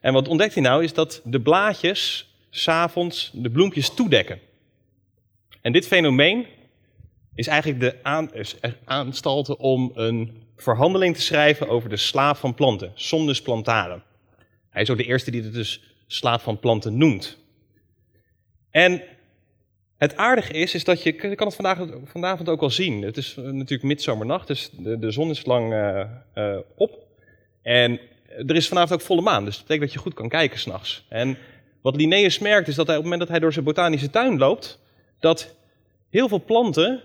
[0.00, 4.50] En wat ontdekt hij nou is dat de blaadjes s'avonds de bloempjes toedekken.
[5.62, 6.46] En dit fenomeen
[7.34, 8.30] is eigenlijk de aan,
[8.84, 14.02] aanstalte om een verhandeling te schrijven over de slaap van planten, somnus plantarum.
[14.70, 17.38] Hij is ook de eerste die het dus slaap van planten noemt.
[18.70, 19.02] En
[19.96, 23.02] het aardige is, is dat je, je kan het vandaag, vanavond ook al zien.
[23.02, 27.06] Het is natuurlijk midzomernacht, dus de, zon is lang uh, uh, op.
[27.62, 28.00] En
[28.46, 31.04] er is vanavond ook volle maan, dus dat betekent dat je goed kan kijken s'nachts.
[31.08, 31.38] En
[31.82, 34.38] wat Linnaeus merkt is dat hij op het moment dat hij door zijn botanische tuin
[34.38, 34.78] loopt,
[35.22, 35.54] dat
[36.10, 37.02] heel veel planten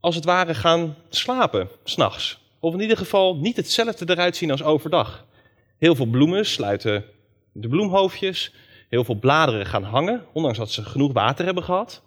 [0.00, 2.40] als het ware gaan slapen s'nachts.
[2.60, 5.26] Of in ieder geval niet hetzelfde eruit zien als overdag.
[5.78, 7.04] Heel veel bloemen sluiten
[7.52, 8.52] de bloemhoofdjes.
[8.88, 12.02] Heel veel bladeren gaan hangen, ondanks dat ze genoeg water hebben gehad.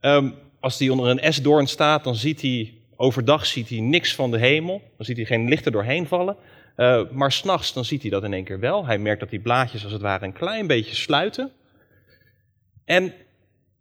[0.00, 4.30] Um, als die onder een esdoorn staat, dan ziet hij overdag ziet hij niks van
[4.30, 4.82] de hemel.
[4.96, 6.36] Dan ziet hij geen lichten doorheen vallen.
[6.76, 8.86] Uh, maar s'nachts dan ziet hij dat in één keer wel.
[8.86, 11.52] Hij merkt dat die blaadjes als het ware een klein beetje sluiten.
[12.84, 13.12] En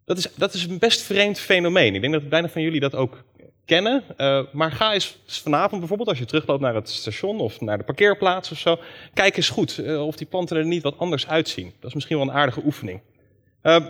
[0.05, 1.95] dat is, dat is een best vreemd fenomeen.
[1.95, 3.23] Ik denk dat bijna van jullie dat ook
[3.65, 4.03] kennen.
[4.17, 7.83] Uh, maar ga eens vanavond bijvoorbeeld, als je terugloopt naar het station of naar de
[7.83, 8.79] parkeerplaats of zo,
[9.13, 11.73] kijk eens goed uh, of die planten er niet wat anders uitzien.
[11.79, 13.01] Dat is misschien wel een aardige oefening.
[13.63, 13.85] Uh,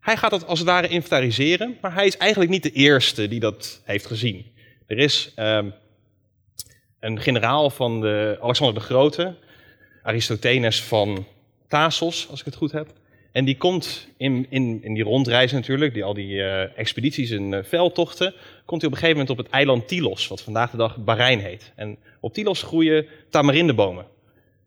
[0.00, 3.40] hij gaat dat als het ware inventariseren, maar hij is eigenlijk niet de eerste die
[3.40, 4.46] dat heeft gezien.
[4.86, 5.70] Er is ehm,
[7.00, 9.34] een generaal van de Alexander de Grote,
[10.02, 11.26] Aristotenes van
[11.68, 12.92] Thasos, als ik het goed heb.
[13.36, 17.52] En die komt in, in, in die rondreizen natuurlijk, die, al die uh, expedities en
[17.52, 18.34] uh, veldtochten,
[18.64, 21.38] komt hij op een gegeven moment op het eiland Tylos, wat vandaag de dag Bahrein
[21.38, 21.72] heet.
[21.74, 24.06] En op Tylos groeien tamarindebomen.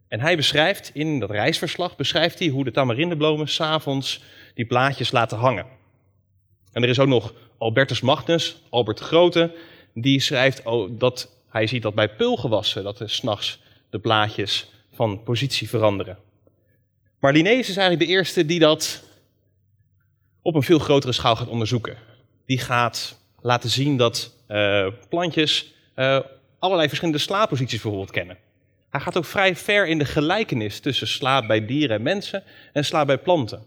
[0.07, 5.37] En hij beschrijft, in dat reisverslag, beschrijft hij hoe de tamarindebomen s'avonds die blaadjes laten
[5.37, 5.65] hangen.
[6.71, 9.55] En er is ook nog Albertus Magnus, Albert Grote,
[9.93, 13.59] die schrijft dat hij ziet dat bij pulgewassen, dat er s'nachts
[13.89, 16.17] de blaadjes van positie veranderen.
[17.19, 19.03] Maar Linnaeus is eigenlijk de eerste die dat
[20.41, 21.97] op een veel grotere schaal gaat onderzoeken.
[22.45, 26.19] Die gaat laten zien dat uh, plantjes uh,
[26.59, 28.37] allerlei verschillende slaapposities bijvoorbeeld kennen.
[28.89, 32.43] Hij gaat ook vrij ver in de gelijkenis tussen slaap bij dieren en mensen
[32.73, 33.63] en slaap bij planten.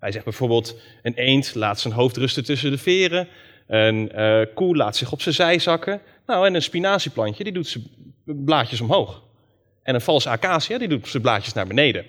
[0.00, 3.28] Hij zegt bijvoorbeeld, een eend laat zijn hoofd rusten tussen de veren,
[3.66, 7.68] een uh, koe laat zich op zijn zij zakken, nou, en een spinazieplantje die doet
[7.68, 7.84] zijn
[8.44, 9.22] blaadjes omhoog.
[9.82, 12.04] En een valse acacia die doet zijn blaadjes naar beneden.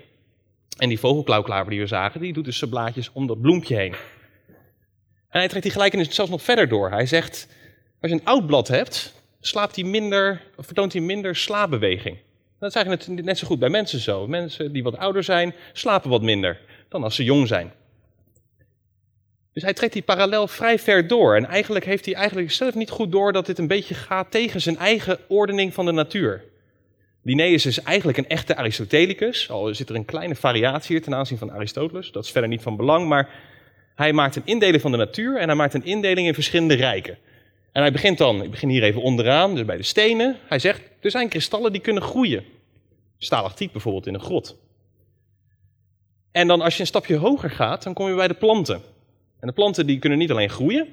[0.78, 3.96] En die vogelklauwklaver die we zagen, die doet dus zijn blaadjes om dat bloempje heen.
[5.30, 6.90] En hij trekt die gelijkenis zelfs nog verder door.
[6.90, 7.48] Hij zegt,
[8.02, 12.18] als je een oud blad hebt, slaapt hij minder, of vertoont hij minder slaapbeweging.
[12.60, 14.28] Dat is eigenlijk net zo goed bij mensen zo.
[14.28, 16.60] Mensen die wat ouder zijn, slapen wat minder
[16.90, 17.72] dan als ze jong zijn.
[19.54, 21.36] Dus hij trekt die parallel vrij ver door.
[21.36, 24.62] En eigenlijk heeft hij eigenlijk zelf niet goed door dat dit een beetje gaat tegen
[24.62, 26.44] zijn eigen ordening van de natuur.
[27.24, 31.38] Linnaeus is eigenlijk een echte Aristotelicus, al zit er een kleine variatie hier ten aanzien
[31.38, 32.12] van Aristoteles.
[32.12, 33.30] Dat is verder niet van belang, maar
[33.96, 37.18] hij maakt een indeling van de natuur en hij maakt een indeling in verschillende rijken.
[37.72, 40.38] En hij begint dan, ik begin hier even onderaan, dus bij de stenen.
[40.48, 42.44] Hij zegt, er zijn kristallen die kunnen groeien.
[43.18, 44.58] Stalactiet bijvoorbeeld in een grot.
[46.32, 48.82] En dan als je een stapje hoger gaat, dan kom je bij de planten.
[49.40, 50.88] En de planten die kunnen niet alleen groeien,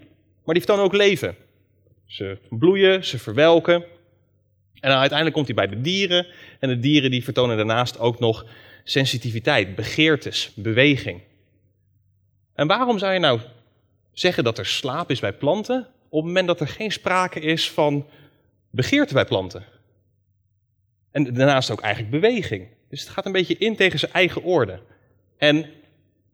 [0.45, 1.37] maar die vertonen ook leven.
[2.07, 3.85] Ze bloeien, ze verwelken.
[4.81, 6.27] En uiteindelijk komt hij bij de dieren.
[6.59, 8.47] En de dieren die vertonen daarnaast ook nog
[8.85, 11.21] sensitiviteit, begeertes, beweging.
[12.55, 13.41] En waarom zou je nou
[14.13, 17.71] zeggen dat er slaap is bij planten, op het moment dat er geen sprake is
[17.71, 18.07] van
[18.71, 19.65] begeerte bij planten?
[21.11, 22.69] En daarnaast ook eigenlijk beweging.
[22.89, 24.81] Dus het gaat een beetje in tegen zijn eigen orde.
[25.37, 25.67] En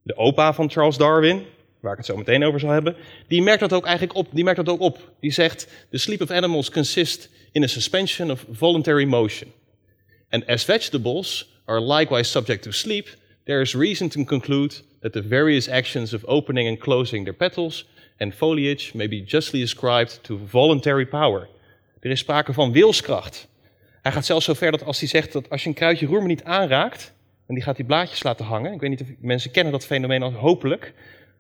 [0.02, 1.46] de opa van Charles Darwin,
[1.84, 2.96] waar ik het zo meteen over zal hebben,
[3.28, 4.28] die merkt dat ook eigenlijk op.
[4.30, 5.12] Die merkt dat ook op.
[5.20, 9.52] Die zegt: The sleep of animals consists in a suspension of voluntary motion.
[10.30, 13.08] And as vegetables are likewise subject to sleep,
[13.44, 17.86] there is reason to conclude that the various actions of opening and closing their petals
[18.18, 21.48] and foliage may be justly ascribed to voluntary power.
[22.00, 23.48] Er is sprake van wilskracht.
[24.02, 26.26] Hij gaat zelfs zo ver dat als hij zegt dat als je een kruidje roerme
[26.26, 27.14] niet aanraakt,
[27.46, 28.72] en die gaat die blaadjes laten hangen.
[28.72, 30.92] Ik weet niet of mensen kennen dat fenomeen al, hopelijk.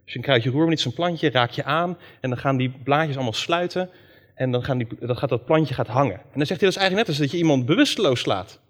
[0.04, 3.14] Als je een kruidje roermiet, zo'n plantje, raak je aan en dan gaan die blaadjes
[3.14, 3.90] allemaal sluiten.
[4.34, 6.14] En dan, gaan die, gaat dat plantje gaat hangen.
[6.14, 8.60] En dan zegt hij, dat is eigenlijk net als dat je iemand bewusteloos slaat.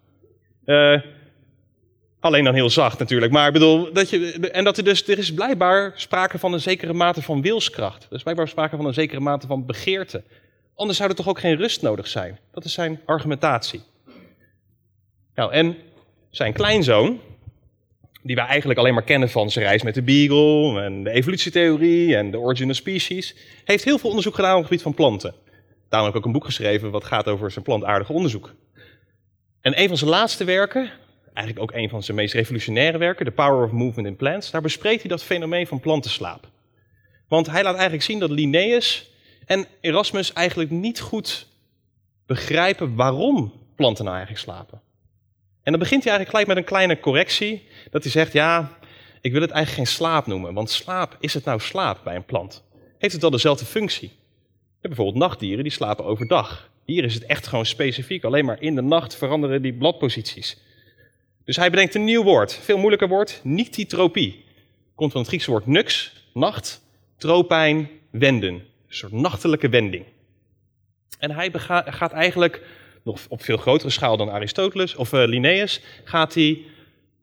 [0.64, 1.00] Uh,
[2.20, 3.32] alleen dan heel zacht natuurlijk.
[3.32, 6.60] Maar ik bedoel, dat je, en dat er dus, er is blijkbaar sprake van een
[6.60, 8.04] zekere mate van wilskracht.
[8.04, 10.22] Er is blijkbaar sprake van een zekere mate van begeerte.
[10.74, 12.38] Anders zou er toch ook geen rust nodig zijn.
[12.52, 13.82] Dat is zijn argumentatie.
[15.34, 15.76] Nou, en
[16.30, 17.20] zijn kleinzoon,
[18.24, 22.16] die wij eigenlijk alleen maar kennen van zijn reis met de Beagle en de evolutietheorie
[22.16, 25.34] en de origin of species, heeft heel veel onderzoek gedaan op het gebied van planten.
[25.88, 28.54] Daarom ook een boek geschreven wat gaat over zijn plantaardige onderzoek.
[29.60, 30.90] En een van zijn laatste werken,
[31.34, 34.62] eigenlijk ook een van zijn meest revolutionaire werken, The Power of Movement in Plants, daar
[34.62, 36.48] bespreekt hij dat fenomeen van plantenslaap.
[37.28, 39.10] Want hij laat eigenlijk zien dat Linnaeus
[39.46, 41.46] en Erasmus eigenlijk niet goed
[42.26, 44.80] begrijpen waarom planten nou eigenlijk slapen.
[45.62, 47.68] En dan begint hij eigenlijk gelijk met een kleine correctie.
[47.90, 48.78] Dat hij zegt, ja,
[49.20, 50.54] ik wil het eigenlijk geen slaap noemen.
[50.54, 52.64] Want slaap, is het nou slaap bij een plant?
[52.98, 54.12] Heeft het wel dezelfde functie?
[54.80, 56.70] Bijvoorbeeld nachtdieren, die slapen overdag.
[56.84, 58.24] Hier is het echt gewoon specifiek.
[58.24, 60.58] Alleen maar in de nacht veranderen die bladposities.
[61.44, 62.54] Dus hij bedenkt een nieuw woord.
[62.54, 63.40] Veel moeilijker woord.
[63.42, 64.44] Nictitropie.
[64.94, 66.82] Komt van het Griekse woord nux, nacht.
[67.16, 68.54] Tropijn, wenden.
[68.54, 70.04] Een soort nachtelijke wending.
[71.18, 71.50] En hij
[71.84, 72.62] gaat eigenlijk
[73.04, 76.62] nog op veel grotere schaal dan Aristoteles of uh, Linnaeus, gaat hij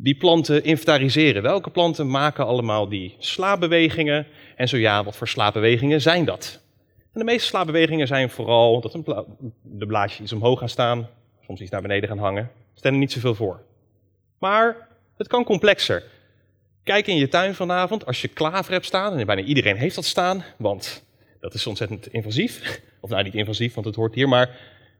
[0.03, 1.41] die planten inventariseren.
[1.41, 4.27] Welke planten maken allemaal die slaapbewegingen?
[4.55, 6.59] En zo ja, wat voor slaapbewegingen zijn dat?
[6.97, 9.05] En de meeste slaapbewegingen zijn vooral dat een
[9.61, 11.09] de blaadjes iets omhoog gaan staan,
[11.45, 12.51] soms iets naar beneden gaan hangen.
[12.73, 13.61] Stel er niet zoveel voor.
[14.39, 14.87] Maar
[15.17, 16.03] het kan complexer.
[16.83, 20.05] Kijk in je tuin vanavond, als je klaver hebt staan, en bijna iedereen heeft dat
[20.05, 21.03] staan, want
[21.39, 22.61] dat is ontzettend invasief.
[23.03, 24.27] Of nou, niet invasief, want het hoort hier.
[24.27, 24.57] Maar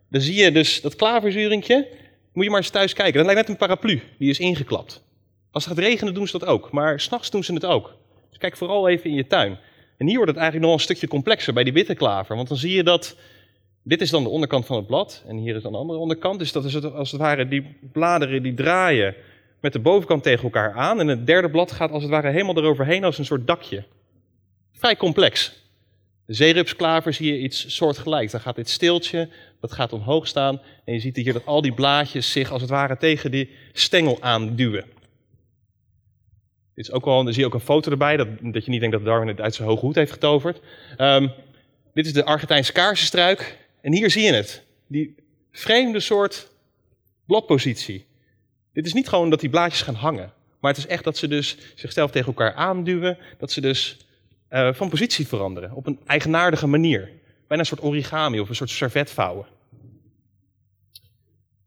[0.09, 1.87] dan zie je dus dat klaverzuringje.
[2.33, 3.13] Moet je maar eens thuis kijken.
[3.13, 5.03] Dat lijkt net een paraplu, die is ingeklapt.
[5.51, 7.95] Als het gaat regenen doen ze dat ook, maar s'nachts doen ze het ook.
[8.29, 9.57] Dus kijk vooral even in je tuin.
[9.97, 12.35] En hier wordt het eigenlijk nog een stukje complexer bij die witte klaver.
[12.35, 13.15] Want dan zie je dat,
[13.83, 16.39] dit is dan de onderkant van het blad en hier is dan de andere onderkant.
[16.39, 19.15] Dus dat is het, als het ware, die bladeren die draaien
[19.59, 20.99] met de bovenkant tegen elkaar aan.
[20.99, 23.83] En het derde blad gaat als het ware helemaal eroverheen als een soort dakje.
[24.71, 25.59] Vrij complex.
[26.25, 28.31] De zeerupsklaver zie je iets soortgelijks.
[28.31, 29.29] Dan gaat dit steeltje,
[29.61, 30.61] dat gaat omhoog staan.
[30.85, 34.21] En je ziet hier dat al die blaadjes zich als het ware tegen die stengel
[34.21, 34.85] aanduwen.
[36.75, 38.79] Dit is ook wel, dan zie je ook een foto erbij, dat, dat je niet
[38.79, 40.59] denkt dat Darwin het uit zijn hoge hoed heeft getoverd.
[40.97, 41.27] Ehm,
[41.93, 43.57] dit is de Argentijnse kaarsenstruik.
[43.81, 44.63] En hier zie je het.
[44.87, 45.15] Die
[45.51, 46.49] vreemde soort
[47.25, 48.05] bladpositie.
[48.73, 50.33] Dit is niet gewoon dat die blaadjes gaan hangen.
[50.59, 53.17] Maar het is echt dat ze dus zichzelf tegen elkaar aanduwen.
[53.37, 53.97] Dat ze dus
[54.49, 55.71] uh, van positie veranderen.
[55.71, 57.11] Op een eigenaardige manier.
[57.51, 59.45] Bijna een soort origami of een soort servet vouwen.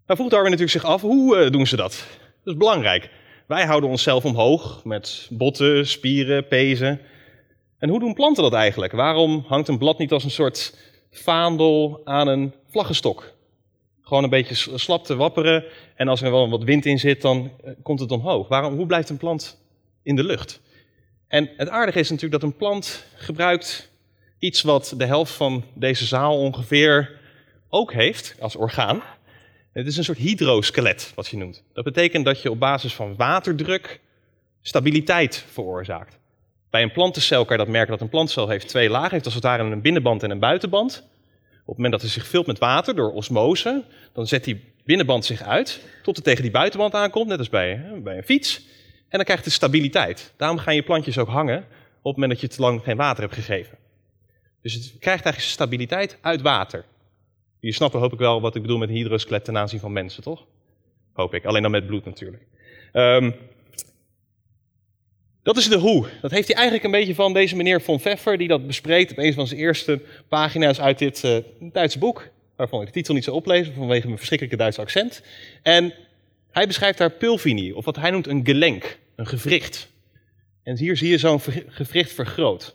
[0.07, 2.07] Nou vroeg Darwin natuurlijk zich af, hoe uh, doen ze dat?
[2.45, 3.11] Dat is belangrijk.
[3.47, 7.01] Wij houden onszelf omhoog met botten, spieren, pezen.
[7.79, 8.93] En hoe doen planten dat eigenlijk?
[8.93, 10.77] Waarom hangt een blad niet als een soort
[11.11, 13.35] vaandel aan een vlaggenstok?
[14.03, 15.65] Gewoon een beetje slap te wapperen
[15.95, 18.49] en als er wel wat wind in zit, dan eh, komt het omhoog.
[18.49, 19.61] Waarom, hoe blijft een plant
[20.03, 20.61] in de lucht?
[21.29, 23.93] En het aardige is natuurlijk dat een plant gebruikt
[24.39, 27.19] iets wat de helft van deze zaal ongeveer
[27.69, 29.03] ook heeft als orgaan.
[29.73, 31.63] Het is een soort hydroskelet, wat je noemt.
[31.73, 34.01] Dat betekent dat je op basis van waterdruk
[34.63, 36.19] stabiliteit veroorzaakt.
[36.71, 39.11] Bij een plantencel kan je dat merken dat een plantcel heeft twee lagen.
[39.11, 41.03] heeft als het ware een binnenband en een buitenband.
[41.61, 45.25] Op het moment dat hij zich vult met water door osmose, dan zet die binnenband
[45.25, 48.57] zich uit tot het tegen die buitenband aankomt, net als bij, bij een fiets.
[49.09, 50.33] En dan krijgt het stabiliteit.
[50.37, 51.59] Daarom gaan je plantjes ook hangen
[52.03, 53.79] op het moment dat je te lang geen water hebt gegeven.
[54.65, 56.85] Dus het krijgt eigenlijk stabiliteit uit water.
[57.61, 60.45] Je snapt hoop ik wel wat ik bedoel met hydroskelet ten aanzien van mensen, toch?
[61.13, 61.45] Hoop ik.
[61.45, 62.43] Alleen dan met bloed natuurlijk.
[62.93, 63.35] Um,
[65.43, 66.07] dat is de hoe.
[66.21, 69.19] Dat heeft hij eigenlijk een beetje van deze meneer Von Pfeffer, die dat bespreekt op
[69.19, 72.29] een van zijn eerste pagina's uit dit uh, Duitse boek.
[72.57, 75.23] Waarvan ik de titel niet zou oplezen vanwege mijn verschrikkelijke Duitse accent.
[75.63, 75.95] En
[76.51, 79.91] hij beschrijft daar pulvini, of wat hij noemt een gelenk, een gewricht.
[80.63, 82.75] En hier zie je zo'n gewricht vergroot.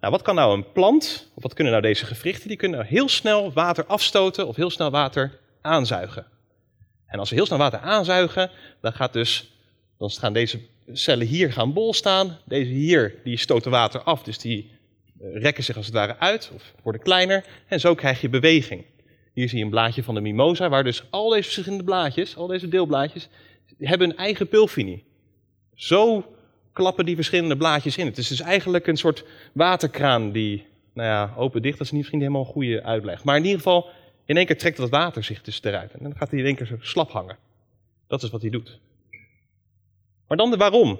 [0.00, 2.48] Nou, wat kan nou een plant, of wat kunnen nou deze gewrichten?
[2.48, 6.26] Die kunnen heel snel water afstoten of heel snel water aanzuigen.
[7.06, 9.52] En als ze heel snel water aanzuigen, dan, gaat dus,
[9.98, 10.60] dan gaan deze
[10.92, 12.38] cellen hier gaan bol staan.
[12.44, 14.70] Deze hier, die stoten water af, dus die
[15.20, 17.44] eh, rekken zich als het ware uit of worden kleiner.
[17.66, 18.84] En zo krijg je beweging.
[19.32, 22.46] Hier zie je een blaadje van de mimosa, waar dus al deze verschillende blaadjes, al
[22.46, 23.28] deze deelblaadjes,
[23.78, 25.04] hebben een eigen pulvini.
[25.74, 26.24] Zo
[26.78, 28.06] klappen die verschillende blaadjes in.
[28.06, 32.40] Het is dus eigenlijk een soort waterkraan die, nou ja, open-dicht, dat is misschien helemaal
[32.40, 33.24] een goede uitleg.
[33.24, 33.86] Maar in ieder geval,
[34.24, 35.92] in één keer trekt dat water zich dus eruit.
[35.92, 37.36] En dan gaat hij in één keer slap hangen.
[38.06, 38.78] Dat is wat hij doet.
[40.28, 40.98] Maar dan de waarom.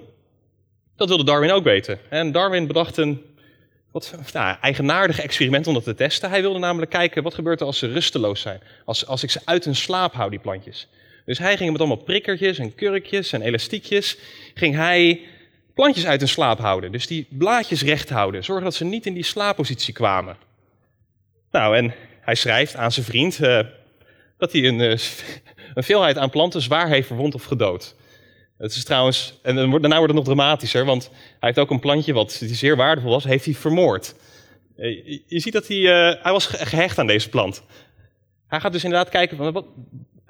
[0.95, 1.99] Dat wilde Darwin ook weten.
[2.09, 3.21] En Darwin bedacht een
[3.91, 6.29] wat nou, eigenaardig experiment om dat te testen.
[6.29, 8.61] Hij wilde namelijk kijken wat gebeurt er als ze rusteloos zijn.
[8.85, 10.87] Als, als ik ze uit hun slaap hou, die plantjes.
[11.25, 14.17] Dus hij ging met allemaal prikkertjes en kurkjes en elastiekjes.
[14.53, 15.21] Ging hij
[15.79, 16.91] plantjes uit hun slaap houden.
[16.91, 18.43] Dus die blaadjes recht houden.
[18.43, 20.37] Zorgen dat ze niet in die slaappositie kwamen.
[21.51, 23.59] Nou, en hij schrijft aan zijn vriend uh,
[24.37, 24.89] dat hij een, uh,
[25.73, 27.95] een veelheid aan planten zwaar heeft verwond of gedood.
[28.57, 32.13] Het is trouwens, en daarna wordt het nog dramatischer, want hij heeft ook een plantje
[32.13, 34.15] wat zeer waardevol was, heeft hij vermoord.
[34.77, 35.77] Eh, je ziet dat hij,
[36.21, 37.63] hij was gehecht aan deze plant.
[38.47, 39.65] Hij gaat dus inderdaad kijken van, wat,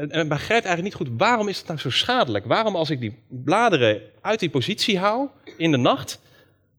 [0.08, 2.46] en begrijpt eigenlijk niet goed, waarom is het nou zo schadelijk?
[2.46, 5.28] Waarom als ik die bladeren uit die positie hou
[5.58, 6.22] in de nacht,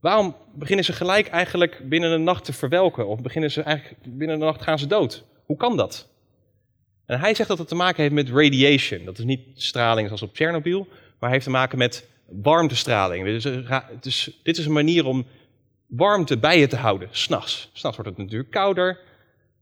[0.00, 3.06] waarom beginnen ze gelijk eigenlijk binnen de nacht te verwelken?
[3.06, 5.24] Of beginnen ze eigenlijk binnen de nacht gaan ze dood?
[5.46, 6.08] Hoe kan dat?
[7.06, 9.04] En hij zegt dat het te maken heeft met radiation.
[9.04, 13.24] Dat is niet straling zoals op Tsjernobyl, maar heeft te maken met warmtestraling.
[13.24, 13.46] Dus,
[14.00, 15.26] dus, dit is een manier om
[15.86, 17.70] warmte bij je te houden, s'nachts.
[17.72, 18.98] S'nachts wordt het natuurlijk kouder.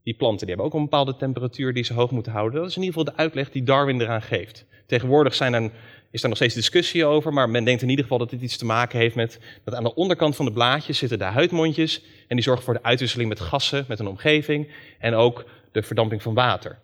[0.03, 2.61] Die planten die hebben ook een bepaalde temperatuur die ze hoog moeten houden.
[2.61, 4.65] Dat is in ieder geval de uitleg die Darwin eraan geeft.
[4.87, 5.71] Tegenwoordig zijn er,
[6.11, 8.57] is daar nog steeds discussie over, maar men denkt in ieder geval dat dit iets
[8.57, 12.37] te maken heeft met dat aan de onderkant van de blaadjes zitten de huidmondjes en
[12.37, 14.69] die zorgen voor de uitwisseling met gassen, met een omgeving
[14.99, 16.79] en ook de verdamping van water.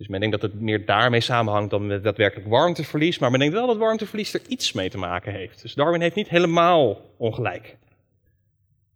[0.00, 3.18] Dus men denkt dat het meer daarmee samenhangt dan met daadwerkelijk warmteverlies.
[3.18, 5.62] Maar men denkt wel dat warmteverlies er iets mee te maken heeft.
[5.62, 7.76] Dus Darwin heeft niet helemaal ongelijk.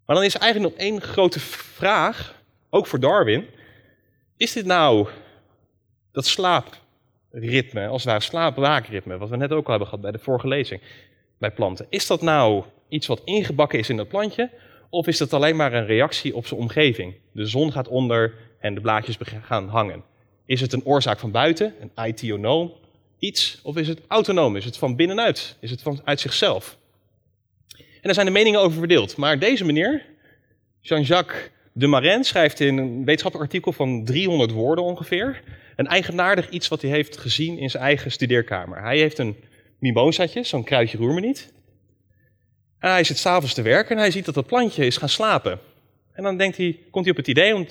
[0.06, 2.42] Maar dan is er eigenlijk nog één grote vraag,
[2.74, 3.46] ook voor Darwin.
[4.36, 5.08] Is dit nou
[6.12, 10.18] dat slaapritme, als het ware slaapwaakritme, wat we net ook al hebben gehad bij de
[10.18, 10.80] vorige lezing,
[11.38, 11.86] bij planten.
[11.88, 14.50] Is dat nou iets wat ingebakken is in dat plantje?
[14.90, 17.14] Of is dat alleen maar een reactie op zijn omgeving?
[17.32, 20.02] De zon gaat onder en de blaadjes gaan hangen.
[20.46, 22.72] Is het een oorzaak van buiten, een itionoom
[23.18, 23.60] iets?
[23.62, 24.56] Of is het autonoom?
[24.56, 25.56] Is het van binnenuit?
[25.60, 26.76] Is het van uit zichzelf?
[27.76, 29.16] En daar zijn de meningen over verdeeld.
[29.16, 30.02] Maar deze meneer,
[30.80, 35.42] Jean-Jacques de Marin, schrijft in een wetenschappelijk artikel van 300 woorden ongeveer.
[35.76, 38.82] Een eigenaardig iets wat hij heeft gezien in zijn eigen studeerkamer.
[38.82, 39.36] Hij heeft een
[39.78, 41.52] mimosatje, zo'n kruidje roermeniet.
[42.78, 45.58] En hij zit s'avonds te werken en hij ziet dat dat plantje is gaan slapen.
[46.12, 47.66] En dan denkt hij, komt hij op het idee om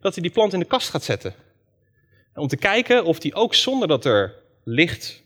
[0.00, 1.34] dat hij die plant in de kast gaat zetten.
[2.34, 4.34] Om te kijken of die ook zonder dat er
[4.64, 5.22] licht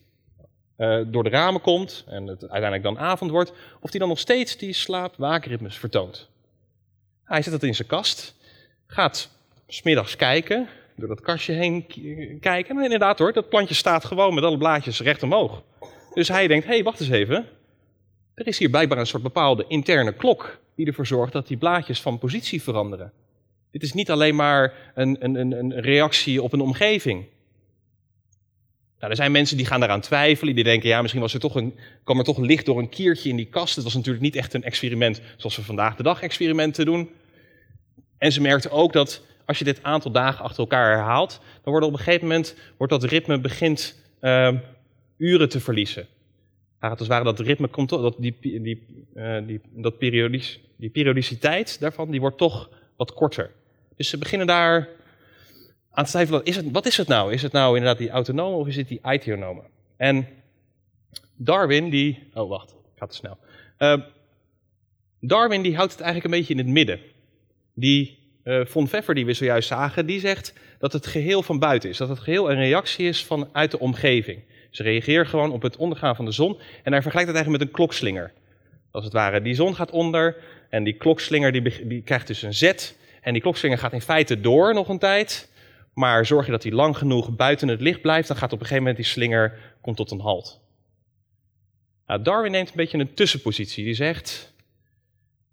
[0.78, 4.18] uh, door de ramen komt en het uiteindelijk dan avond wordt, of die dan nog
[4.18, 6.30] steeds die slaap-waakritmes vertoont.
[7.32, 8.34] Hij zet het in zijn kast,
[8.86, 9.30] gaat
[9.66, 11.86] smiddags kijken, door dat kastje heen
[12.40, 12.76] kijken.
[12.76, 15.62] En inderdaad hoor, dat plantje staat gewoon met alle blaadjes recht omhoog.
[16.14, 17.46] Dus hij denkt, hé, hey, wacht eens even.
[18.34, 22.00] Er is hier blijkbaar een soort bepaalde interne klok die ervoor zorgt dat die blaadjes
[22.00, 23.12] van positie veranderen.
[23.70, 27.24] Dit is niet alleen maar een, een, een reactie op een omgeving.
[28.98, 30.54] Nou, er zijn mensen die gaan daaraan twijfelen.
[30.54, 31.74] Die denken, ja, misschien was er toch een,
[32.04, 33.74] kwam er toch licht door een kiertje in die kast.
[33.74, 37.10] Het was natuurlijk niet echt een experiment zoals we vandaag de dag experimenten doen.
[38.22, 41.86] En ze merkten ook dat als je dit aantal dagen achter elkaar herhaalt, dan wordt
[41.86, 44.52] op een gegeven moment wordt dat ritme begint uh,
[45.16, 46.06] uren te verliezen.
[46.80, 51.80] Ja, het ware dat ritme komt dat die, die, uh, die, dat periodisch, die periodiciteit
[51.80, 53.50] daarvan, die wordt toch wat korter.
[53.96, 54.88] Dus ze beginnen daar
[55.90, 57.32] aan te twijfelen, is wat is het nou?
[57.32, 59.62] Is het nou inderdaad die autonome of is het die itionome?
[59.96, 60.26] En
[61.36, 63.38] Darwin die, oh wacht, gaat te snel.
[63.78, 64.02] Uh,
[65.20, 67.11] Darwin die houdt het eigenlijk een beetje in het midden.
[67.74, 71.90] Die uh, von Pfeffer die we zojuist zagen, die zegt dat het geheel van buiten
[71.90, 71.96] is.
[71.96, 74.42] Dat het geheel een reactie is vanuit de omgeving.
[74.70, 77.60] Ze reageert gewoon op het ondergaan van de zon en hij vergelijkt het eigenlijk met
[77.60, 78.32] een klokslinger.
[78.90, 80.36] Als het ware, die zon gaat onder
[80.68, 82.96] en die klokslinger die, die krijgt dus een zet.
[83.20, 85.50] En die klokslinger gaat in feite door nog een tijd.
[85.94, 88.66] Maar zorg je dat hij lang genoeg buiten het licht blijft, dan gaat op een
[88.66, 90.60] gegeven moment die slinger komt tot een halt.
[92.06, 93.84] Nou, Darwin neemt een beetje een tussenpositie.
[93.84, 94.51] Die zegt,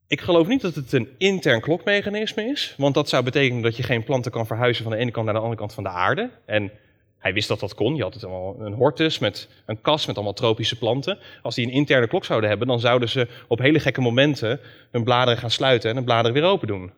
[0.09, 3.83] ik geloof niet dat het een intern klokmechanisme is, want dat zou betekenen dat je
[3.83, 6.29] geen planten kan verhuizen van de ene kant naar de andere kant van de aarde.
[6.45, 6.71] En
[7.17, 7.95] hij wist dat dat kon.
[7.95, 11.19] Je had het allemaal een hortus met een kas met allemaal tropische planten.
[11.41, 14.59] Als die een interne klok zouden hebben, dan zouden ze op hele gekke momenten
[14.91, 16.91] hun bladeren gaan sluiten en hun bladeren weer open doen.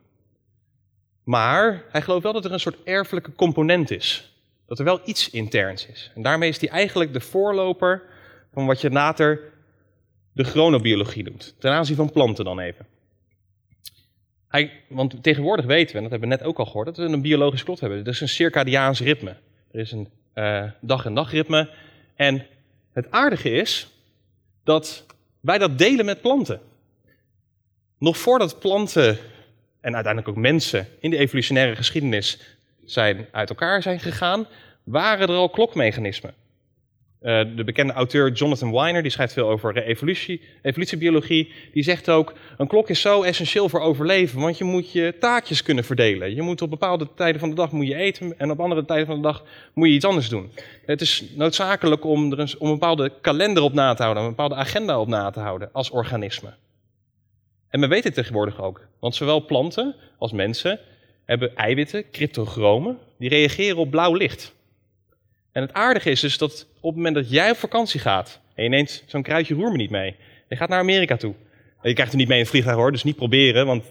[1.24, 4.34] Maar hij gelooft wel dat er een soort erfelijke component is.
[4.68, 6.12] Dat er wel iets interns is.
[6.16, 8.04] En daarmee is hij eigenlijk de voorloper
[8.54, 9.40] van wat je later
[10.34, 11.56] de chronobiologie noemt.
[11.60, 12.86] Ten aanzien van planten dan even.
[14.52, 17.04] Hij, want tegenwoordig weten we, en dat hebben we net ook al gehoord, dat we
[17.04, 18.04] een biologisch klok hebben.
[18.04, 19.36] Dat is een circadiaans ritme.
[19.72, 21.70] Er is een uh, dag- en nachtritme.
[22.16, 22.46] En
[22.94, 23.88] het aardige is
[24.64, 25.06] dat
[25.40, 26.60] wij dat delen met planten.
[27.98, 29.18] Nog voordat planten
[29.82, 34.48] en uiteindelijk ook mensen in de evolutionaire geschiedenis zijn uit elkaar zijn gegaan,
[34.84, 36.34] waren er al klokmechanismen.
[37.22, 42.34] Uh, de bekende auteur Jonathan Weiner, die schrijft veel over evolutie, evolutiebiologie, die zegt ook,
[42.58, 46.36] een klok is zo essentieel voor overleven, want je moet je taakjes kunnen verdelen.
[46.36, 49.06] Je moet op bepaalde tijden van de dag moet je eten en op andere tijden
[49.06, 49.44] van de dag
[49.74, 50.52] moet je iets anders doen.
[50.86, 54.30] Het is noodzakelijk om er een, om een bepaalde kalender op na te houden, een
[54.30, 56.54] bepaalde agenda op na te houden als organisme.
[57.70, 60.80] En we weten het tegenwoordig ook, want zowel planten als mensen
[61.26, 64.54] hebben eiwitten, cryptochromen, die reageren op blauw licht.
[65.52, 68.70] En het aardige is dus dat op het moment dat jij op vakantie gaat en
[68.70, 70.16] neemt zo'n kruidje roer me niet mee,
[70.50, 71.34] je gaat naar Amerika toe.
[71.82, 73.84] Je krijgt het niet mee in het vliegtuig hoor, dus niet proberen, want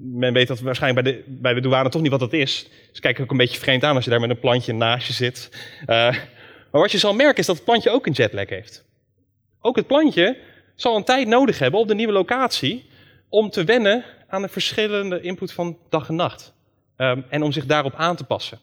[0.00, 2.68] men weet dat waarschijnlijk bij de, bij douane toch niet wat dat is.
[2.90, 5.12] Dus kijk ook een beetje vreemd aan als je daar met een plantje naast je
[5.12, 5.50] zit.
[5.80, 5.86] Uh,
[6.70, 8.84] maar wat je zal merken is dat het plantje ook een jetlag heeft.
[9.60, 10.36] Ook het plantje
[10.74, 12.88] zal een tijd nodig hebben op de nieuwe locatie
[13.28, 16.52] om te wennen aan de verschillende input van dag en nacht.
[16.96, 18.58] Um, en om zich daarop aan te passen.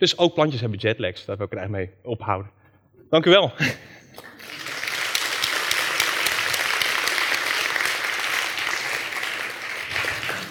[0.00, 2.50] Dus ook plantjes hebben jetlags, daar wil ik het eigenlijk mee ophouden.
[3.10, 3.52] Dank u wel.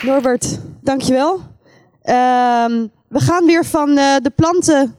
[0.11, 1.33] Norbert, dankjewel.
[1.33, 4.95] Um, we gaan weer van uh, de planten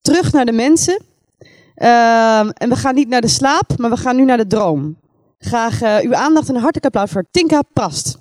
[0.00, 0.94] terug naar de mensen.
[0.94, 4.98] Um, en we gaan niet naar de slaap, maar we gaan nu naar de droom.
[5.38, 8.18] Graag uh, uw aandacht en een hartelijk applaus voor Tinka Prast.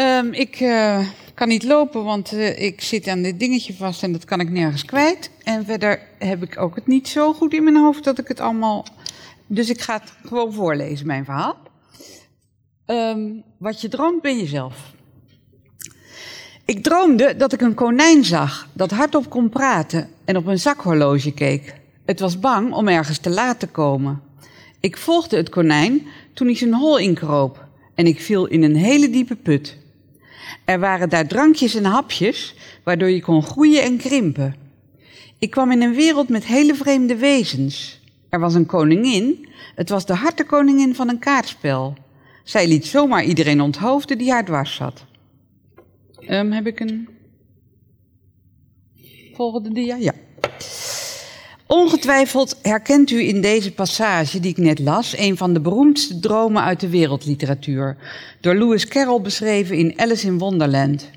[0.00, 4.12] Um, ik uh, kan niet lopen, want uh, ik zit aan dit dingetje vast en
[4.12, 5.30] dat kan ik nergens kwijt.
[5.42, 8.40] En verder heb ik ook het niet zo goed in mijn hoofd dat ik het
[8.40, 8.86] allemaal.
[9.46, 11.56] Dus ik ga het gewoon voorlezen, mijn verhaal.
[12.86, 14.92] Um, wat je droomt, ben je zelf.
[16.64, 21.32] Ik droomde dat ik een konijn zag dat hardop kon praten en op een zakhorloge
[21.32, 21.74] keek.
[22.04, 24.22] Het was bang om ergens te laat te komen.
[24.80, 29.10] Ik volgde het konijn toen hij zijn hol inkroop en ik viel in een hele
[29.10, 29.78] diepe put.
[30.64, 34.54] Er waren daar drankjes en hapjes, waardoor je kon groeien en krimpen.
[35.38, 38.00] Ik kwam in een wereld met hele vreemde wezens.
[38.28, 41.94] Er was een koningin, het was de hartenkoningin van een kaartspel.
[42.44, 45.04] Zij liet zomaar iedereen onthoofden die haar dwars zat.
[46.18, 47.08] Ehm, heb ik een
[49.34, 49.96] volgende dia?
[49.96, 50.12] Ja.
[51.72, 56.62] Ongetwijfeld herkent u in deze passage die ik net las een van de beroemdste dromen
[56.62, 57.96] uit de wereldliteratuur,
[58.40, 61.10] door Lewis Carroll beschreven in Alice in Wonderland.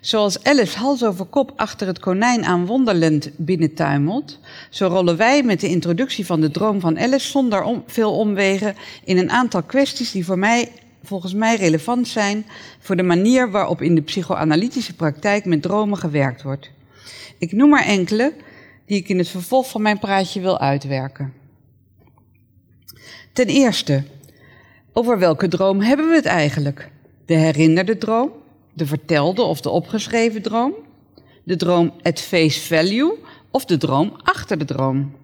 [0.00, 4.38] Zoals Alice hals over kop achter het konijn aan Wonderland binnentuimelt,
[4.70, 8.74] zo rollen wij met de introductie van de droom van Alice zonder om, veel omwegen
[9.04, 10.68] in een aantal kwesties die voor mij,
[11.02, 12.46] volgens mij relevant zijn
[12.78, 16.70] voor de manier waarop in de psychoanalytische praktijk met dromen gewerkt wordt.
[17.38, 18.32] Ik noem maar enkele
[18.90, 21.32] die ik in het vervolg van mijn praatje wil uitwerken.
[23.32, 24.04] Ten eerste,
[24.92, 26.90] over welke droom hebben we het eigenlijk?
[27.26, 28.30] De herinnerde droom,
[28.72, 30.74] de vertelde of de opgeschreven droom,
[31.44, 33.18] de droom at face value
[33.50, 35.16] of de droom achter de droom.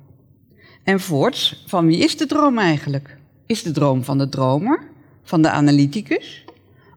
[0.82, 3.16] En voorts, van wie is de droom eigenlijk?
[3.46, 4.88] Is de droom van de dromer,
[5.22, 6.44] van de analyticus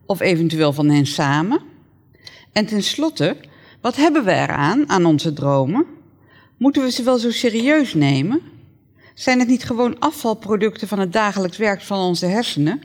[0.06, 1.60] of eventueel van hen samen?
[2.52, 3.36] En tenslotte,
[3.80, 5.98] wat hebben we eraan aan onze dromen?
[6.60, 8.40] Moeten we ze wel zo serieus nemen?
[9.14, 12.80] Zijn het niet gewoon afvalproducten van het dagelijks werk van onze hersenen,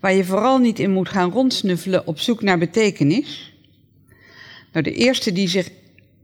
[0.00, 3.54] waar je vooral niet in moet gaan rondsnuffelen op zoek naar betekenis?
[4.72, 5.70] Nou, de eerste die zich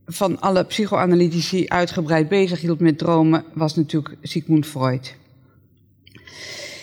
[0.07, 5.15] van alle psychoanalytici uitgebreid bezig hield met dromen was natuurlijk Sigmund Freud.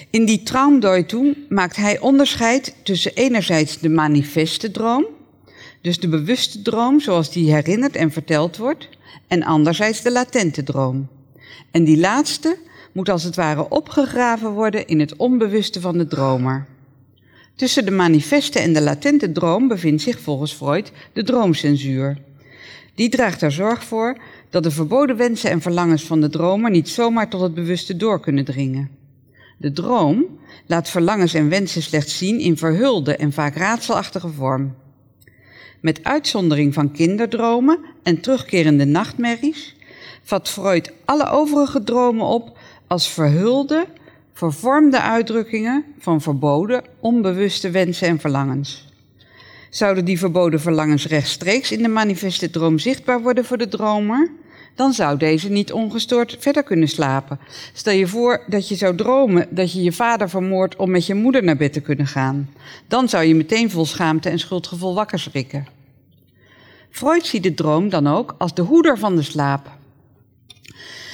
[0.09, 5.05] In die Traumdeutung maakt hij onderscheid tussen enerzijds de manifeste droom,
[5.82, 8.89] dus de bewuste droom zoals die herinnerd en verteld wordt,
[9.28, 11.07] en anderzijds de latente droom.
[11.72, 12.57] En die laatste
[12.91, 16.66] moet als het ware opgegraven worden in het onbewuste van de dromer.
[17.55, 22.18] Tussen de manifeste en de latente droom bevindt zich volgens Freud de droomcensuur.
[22.95, 24.18] Die draagt er zorg voor
[24.49, 28.20] dat de verboden wensen en verlangens van de dromer niet zomaar tot het bewuste door
[28.20, 28.89] kunnen dringen.
[29.57, 30.26] De droom
[30.66, 34.76] laat verlangens en wensen slechts zien in verhulde en vaak raadselachtige vorm.
[35.80, 39.75] Met uitzondering van kinderdromen en terugkerende nachtmerries
[40.23, 42.57] vat Freud alle overige dromen op
[42.88, 43.86] als verhulde,
[44.34, 48.88] vervormde uitdrukkingen van verboden, onbewuste wensen en verlangens.
[49.69, 54.32] Zouden die verboden verlangens rechtstreeks in de manifeste droom zichtbaar worden voor de dromer,
[54.80, 57.39] dan zou deze niet ongestoord verder kunnen slapen.
[57.73, 61.13] Stel je voor dat je zou dromen dat je je vader vermoordt om met je
[61.13, 62.49] moeder naar bed te kunnen gaan.
[62.88, 65.67] Dan zou je meteen vol schaamte en schuldgevoel wakker schrikken.
[66.89, 69.71] Freud ziet de droom dan ook als de hoeder van de slaap.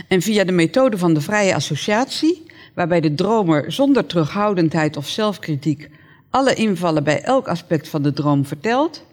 [0.07, 2.43] En via de methode van de vrije associatie,
[2.73, 5.89] waarbij de dromer zonder terughoudendheid of zelfkritiek
[6.29, 9.03] alle invallen bij elk aspect van de droom vertelt,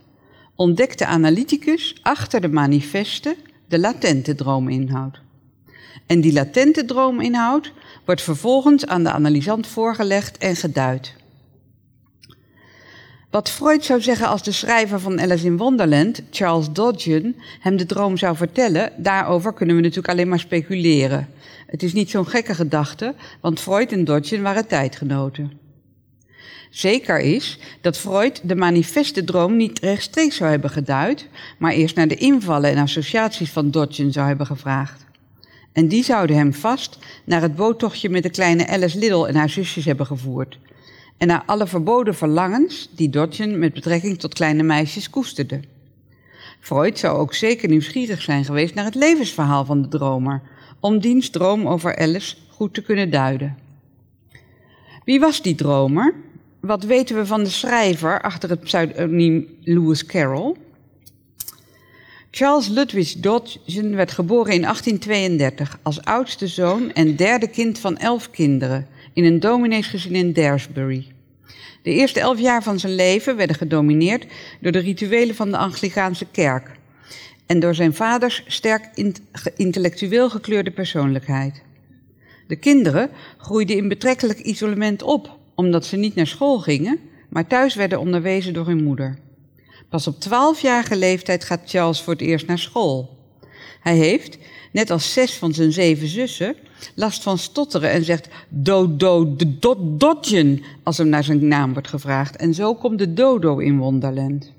[0.55, 3.37] ontdekt de analyticus achter de manifeste
[3.73, 5.21] de latente droominhoud.
[6.07, 7.73] En die latente droominhoud
[8.05, 11.15] wordt vervolgens aan de analysant voorgelegd en geduid.
[13.31, 17.87] Wat Freud zou zeggen als de schrijver van Alice in Wonderland, Charles Dodgen, hem de
[17.87, 21.29] droom zou vertellen, daarover kunnen we natuurlijk alleen maar speculeren.
[21.67, 25.62] Het is niet zo'n gekke gedachte, want Freud en Dodgen waren tijdgenoten.
[26.73, 32.09] Zeker is dat Freud de manifeste droom niet rechtstreeks zou hebben geduid, maar eerst naar
[32.09, 35.05] de invallen en associaties van Dodgen zou hebben gevraagd.
[35.73, 39.49] En die zouden hem vast naar het boottochtje met de kleine Alice Liddell en haar
[39.49, 40.59] zusjes hebben gevoerd.
[41.17, 45.61] En naar alle verboden verlangens die Dodgen met betrekking tot kleine meisjes koesterde.
[46.61, 50.43] Freud zou ook zeker nieuwsgierig zijn geweest naar het levensverhaal van de dromer,
[50.81, 53.59] om diens droom over Alice goed te kunnen duiden.
[55.05, 56.15] Wie was die dromer?
[56.63, 60.55] Wat weten we van de schrijver achter het pseudoniem Lewis Carroll?
[62.31, 68.31] Charles Ludwig Dodgen werd geboren in 1832 als oudste zoon en derde kind van elf
[68.31, 71.07] kinderen in een domineesgezin in Daresbury.
[71.83, 74.27] De eerste elf jaar van zijn leven werden gedomineerd
[74.61, 76.71] door de rituelen van de Anglicaanse kerk
[77.47, 78.91] en door zijn vaders sterk
[79.57, 81.63] intellectueel gekleurde persoonlijkheid.
[82.47, 86.99] De kinderen groeiden in betrekkelijk isolement op, omdat ze niet naar school gingen,
[87.29, 89.19] maar thuis werden onderwezen door hun moeder.
[89.89, 93.19] Pas op twaalfjarige leeftijd gaat Charles voor het eerst naar school.
[93.81, 94.39] Hij heeft,
[94.73, 96.57] net als zes van zijn zeven zussen,
[96.95, 102.37] last van stotteren en zegt dodo do, dodgen als hem naar zijn naam wordt gevraagd.
[102.37, 104.53] En zo komt de dodo in Wonderland.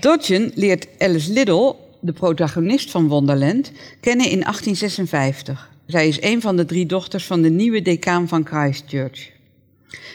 [0.00, 5.72] Dodgen leert Alice Liddell de protagonist van Wonderland, kennen in 1856.
[5.86, 9.30] Zij is een van de drie dochters van de nieuwe decaan van Christchurch.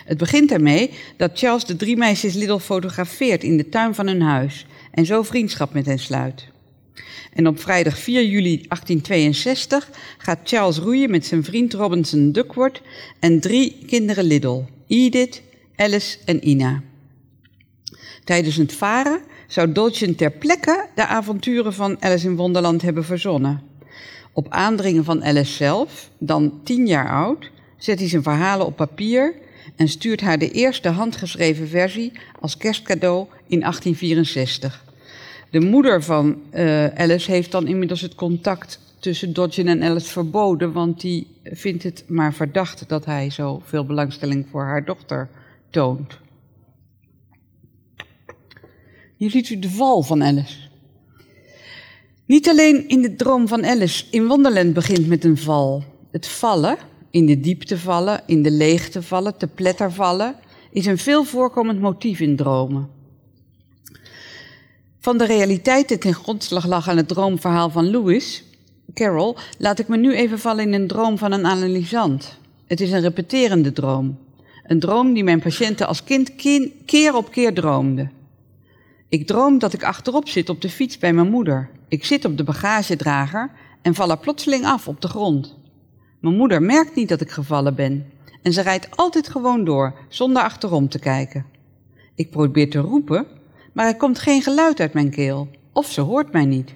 [0.05, 4.21] Het begint ermee dat Charles de drie meisjes Little fotografeert in de tuin van hun
[4.21, 6.47] huis en zo vriendschap met hen sluit.
[7.33, 12.81] En op vrijdag 4 juli 1862 gaat Charles roeien met zijn vriend Robinson Duckworth
[13.19, 15.41] en drie kinderen Little, Edith,
[15.75, 16.81] Alice en Ina.
[18.23, 23.68] Tijdens het varen zou Dodgen ter plekke de avonturen van Alice in Wonderland hebben verzonnen.
[24.39, 29.33] Op aandringen van Alice zelf, dan tien jaar oud, zet hij zijn verhalen op papier
[29.75, 34.85] en stuurt haar de eerste handgeschreven versie als kerstcadeau in 1864.
[35.49, 40.71] De moeder van uh, Alice heeft dan inmiddels het contact tussen Dodgen en Alice verboden,
[40.71, 45.29] want die vindt het maar verdacht dat hij zoveel belangstelling voor haar dochter
[45.69, 46.17] toont.
[49.15, 50.68] Hier ziet u de val van Alice.
[52.29, 55.83] Niet alleen in de droom van Alice in Wonderland begint met een val.
[56.11, 56.77] Het vallen,
[57.11, 60.35] in de diepte vallen, in de leegte vallen, te pletter vallen,
[60.71, 62.89] is een veel voorkomend motief in dromen.
[64.99, 68.43] Van de realiteit die ten grondslag lag aan het droomverhaal van Lewis,
[68.93, 72.37] Carroll, laat ik me nu even vallen in een droom van een analysant.
[72.67, 74.17] Het is een repeterende droom.
[74.63, 76.35] Een droom die mijn patiënten als kind
[76.85, 78.18] keer op keer droomden.
[79.09, 81.69] Ik droom dat ik achterop zit op de fiets bij mijn moeder.
[81.87, 83.51] Ik zit op de bagagedrager
[83.81, 85.57] en val er plotseling af op de grond.
[86.19, 90.43] Mijn moeder merkt niet dat ik gevallen ben en ze rijdt altijd gewoon door, zonder
[90.43, 91.45] achterom te kijken.
[92.15, 93.27] Ik probeer te roepen,
[93.73, 96.75] maar er komt geen geluid uit mijn keel, of ze hoort mij niet.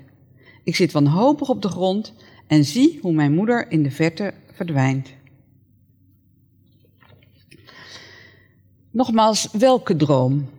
[0.63, 2.13] Ik zit wanhopig op de grond
[2.47, 5.09] en zie hoe mijn moeder in de verte verdwijnt.
[8.91, 10.49] Nogmaals, welke droom?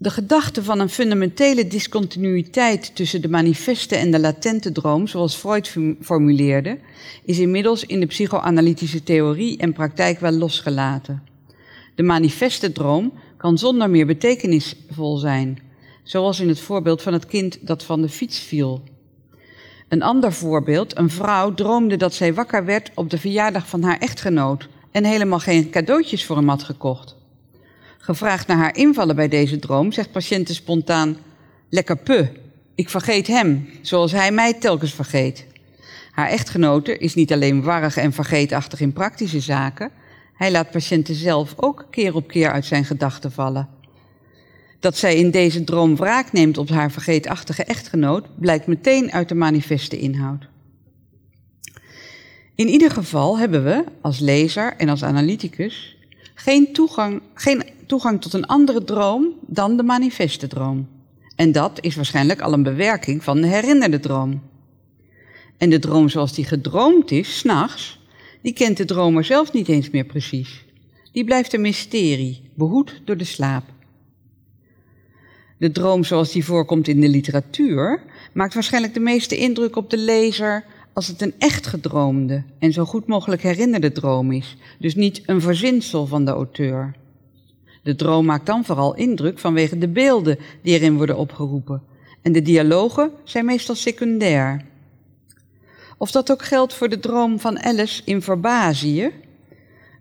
[0.00, 5.76] De gedachte van een fundamentele discontinuïteit tussen de manifeste en de latente droom, zoals Freud
[6.00, 6.78] formuleerde,
[7.24, 11.22] is inmiddels in de psychoanalytische theorie en praktijk wel losgelaten.
[11.94, 15.58] De manifeste droom kan zonder meer betekenisvol zijn,
[16.02, 18.82] zoals in het voorbeeld van het kind dat van de fiets viel.
[19.88, 23.98] Een ander voorbeeld, een vrouw droomde dat zij wakker werd op de verjaardag van haar
[23.98, 27.17] echtgenoot en helemaal geen cadeautjes voor hem had gekocht.
[28.08, 31.16] Gevraagd naar haar invallen bij deze droom, zegt patiënte spontaan:
[31.68, 32.28] Lekker pu,
[32.74, 35.46] ik vergeet hem, zoals hij mij telkens vergeet.
[36.10, 39.90] Haar echtgenote is niet alleen warrig en vergeetachtig in praktische zaken,
[40.34, 43.68] hij laat patiënten zelf ook keer op keer uit zijn gedachten vallen.
[44.80, 49.34] Dat zij in deze droom wraak neemt op haar vergeetachtige echtgenoot, blijkt meteen uit de
[49.34, 50.48] manifeste inhoud.
[52.54, 55.97] In ieder geval hebben we, als lezer en als analyticus,
[56.38, 60.88] geen toegang, geen toegang tot een andere droom dan de manifeste droom.
[61.36, 64.42] En dat is waarschijnlijk al een bewerking van de herinnerde droom.
[65.56, 68.00] En de droom zoals die gedroomd is, s'nachts,
[68.42, 70.64] die kent de dromer zelf niet eens meer precies.
[71.12, 73.64] Die blijft een mysterie, behoed door de slaap.
[75.58, 79.98] De droom zoals die voorkomt in de literatuur maakt waarschijnlijk de meeste indruk op de
[79.98, 80.64] lezer
[80.98, 85.40] als het een echt gedroomde en zo goed mogelijk herinnerde droom is, dus niet een
[85.40, 86.94] verzinsel van de auteur.
[87.82, 91.82] De droom maakt dan vooral indruk vanwege de beelden die erin worden opgeroepen.
[92.22, 94.64] En de dialogen zijn meestal secundair.
[95.96, 99.02] Of dat ook geldt voor de droom van Alice in Verbazië.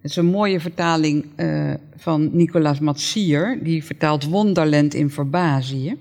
[0.02, 5.98] Het is een mooie vertaling uh, van Nicolas Matsier, die vertaalt Wonderland in Verbazië.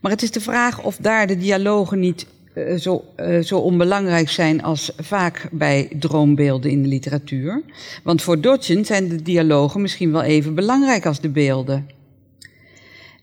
[0.00, 4.28] Maar het is de vraag of daar de dialogen niet uh, zo, uh, zo, onbelangrijk
[4.28, 7.62] zijn als vaak bij droombeelden in de literatuur.
[8.02, 11.86] Want voor Dodgen zijn de dialogen misschien wel even belangrijk als de beelden.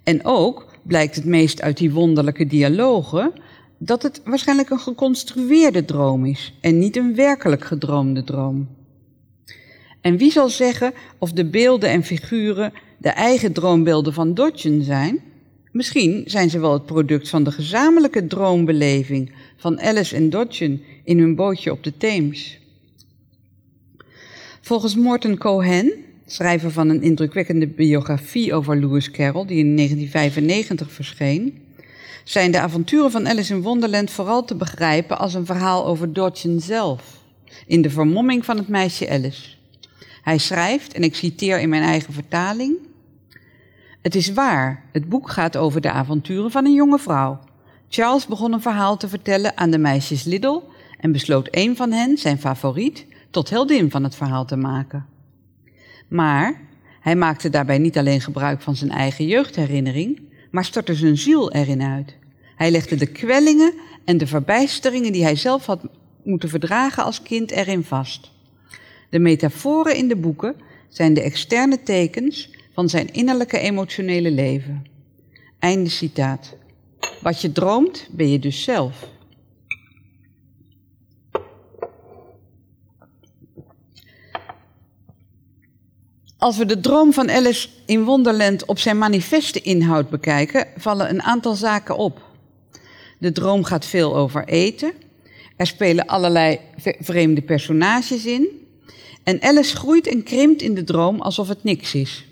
[0.04, 3.32] En ook blijkt het meest uit die wonderlijke dialogen
[3.78, 8.68] dat het waarschijnlijk een geconstrueerde droom is en niet een werkelijk gedroomde droom.
[10.02, 15.31] En wie zal zeggen of de beelden en figuren de eigen droombeelden van Dodgen zijn?
[15.72, 21.20] Misschien zijn ze wel het product van de gezamenlijke droombeleving van Alice en Dodgen in
[21.20, 22.60] hun bootje op de Theems.
[24.62, 25.94] Volgens Morton Cohen,
[26.26, 31.62] schrijver van een indrukwekkende biografie over Lewis Carroll, die in 1995 verscheen,
[32.24, 36.62] zijn de avonturen van Alice in Wonderland vooral te begrijpen als een verhaal over Dodgen
[36.62, 37.20] zelf,
[37.68, 39.50] in de vermomming van het meisje Alice.
[40.22, 42.78] Hij schrijft, en ik citeer in mijn eigen vertaling.
[44.02, 47.40] Het is waar, het boek gaat over de avonturen van een jonge vrouw.
[47.90, 50.64] Charles begon een verhaal te vertellen aan de meisjes Liddle
[51.00, 55.06] en besloot een van hen, zijn favoriet, tot heldin van het verhaal te maken.
[56.08, 56.62] Maar
[57.00, 60.22] hij maakte daarbij niet alleen gebruik van zijn eigen jeugdherinnering,
[60.52, 62.16] maar stortte zijn ziel erin uit.
[62.56, 63.74] Hij legde de kwellingen
[64.06, 65.82] en de verbijsteringen die hij zelf had
[66.24, 68.32] moeten verdragen als kind erin vast.
[69.10, 70.56] De metaforen in de boeken
[70.90, 74.86] zijn de externe tekens van zijn innerlijke emotionele leven.
[75.60, 76.56] Einde citaat.
[77.22, 79.10] Wat je droomt, ben je dus zelf.
[86.38, 91.22] Als we de droom van Alice in Wonderland op zijn manifeste inhoud bekijken, vallen een
[91.22, 92.22] aantal zaken op.
[93.20, 94.94] De droom gaat veel over eten.
[95.56, 96.60] Er spelen allerlei
[97.00, 98.48] vreemde personages in.
[99.24, 102.26] En Alice groeit en krimpt in de droom alsof het niks is.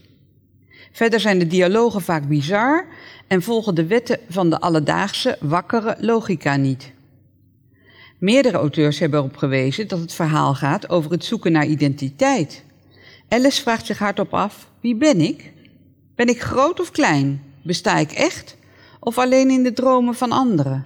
[0.92, 2.86] Verder zijn de dialogen vaak bizar
[3.28, 6.92] en volgen de wetten van de alledaagse, wakkere logica niet.
[8.20, 12.64] Meerdere auteurs hebben erop gewezen dat het verhaal gaat over het zoeken naar identiteit.
[13.28, 15.54] Alice vraagt zich hardop af: wie ben ik?
[16.16, 17.42] Ben ik groot of klein?
[17.64, 18.58] Besta ik echt
[19.00, 20.86] of alleen in de dromen van anderen?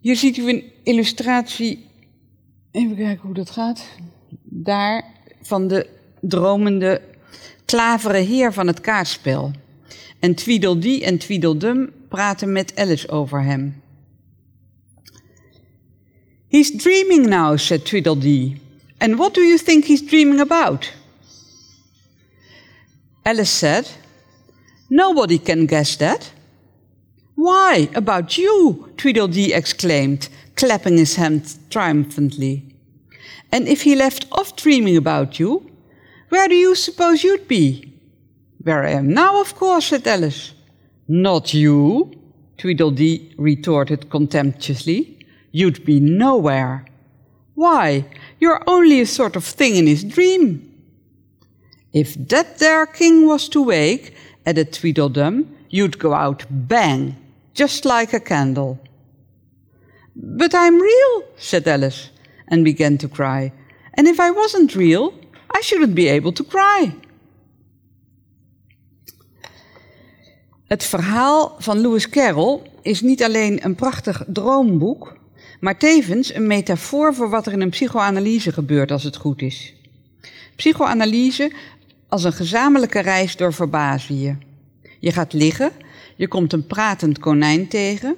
[0.00, 1.86] Hier ziet u een illustratie.
[2.70, 3.88] Even kijken hoe dat gaat.
[4.42, 5.04] Daar
[5.42, 5.88] van de
[6.20, 7.00] dromende
[7.74, 9.50] klaveren heer van het kaartspel.
[10.18, 13.82] En Tweedledee en Tweedledum praten met Alice over hem.
[16.48, 18.60] He's dreaming now, said Tweedledee.
[18.98, 20.92] And what do you think he's dreaming about?
[23.22, 23.90] Alice said,
[24.88, 26.32] Nobody can guess that.
[27.34, 32.62] Why, about you, Tweedledee exclaimed, clapping his hands triumphantly.
[33.50, 35.73] And if he left off dreaming about you,
[36.34, 37.92] where do you suppose you'd be?
[38.64, 40.52] Where I am now, of course, said Alice.
[41.06, 42.10] Not you,
[42.58, 45.24] Tweedledee retorted contemptuously.
[45.52, 46.86] You'd be nowhere.
[47.54, 48.06] Why,
[48.40, 50.44] you're only a sort of thing in his dream.
[51.92, 57.16] If that there king was to wake, added Tweedledum, you'd go out bang,
[57.54, 58.80] just like a candle.
[60.16, 62.10] But I'm real, said Alice,
[62.48, 63.52] and began to cry.
[63.96, 65.14] And if I wasn't real,
[65.58, 66.94] I shouldn't be able to cry.
[70.66, 75.16] Het verhaal van Lewis Carroll is niet alleen een prachtig droomboek,
[75.60, 79.74] maar tevens een metafoor voor wat er in een psychoanalyse gebeurt als het goed is.
[80.56, 81.52] Psychoanalyse
[82.08, 84.42] als een gezamenlijke reis door verbazingen.
[85.00, 85.72] Je gaat liggen,
[86.16, 88.16] je komt een pratend konijn tegen,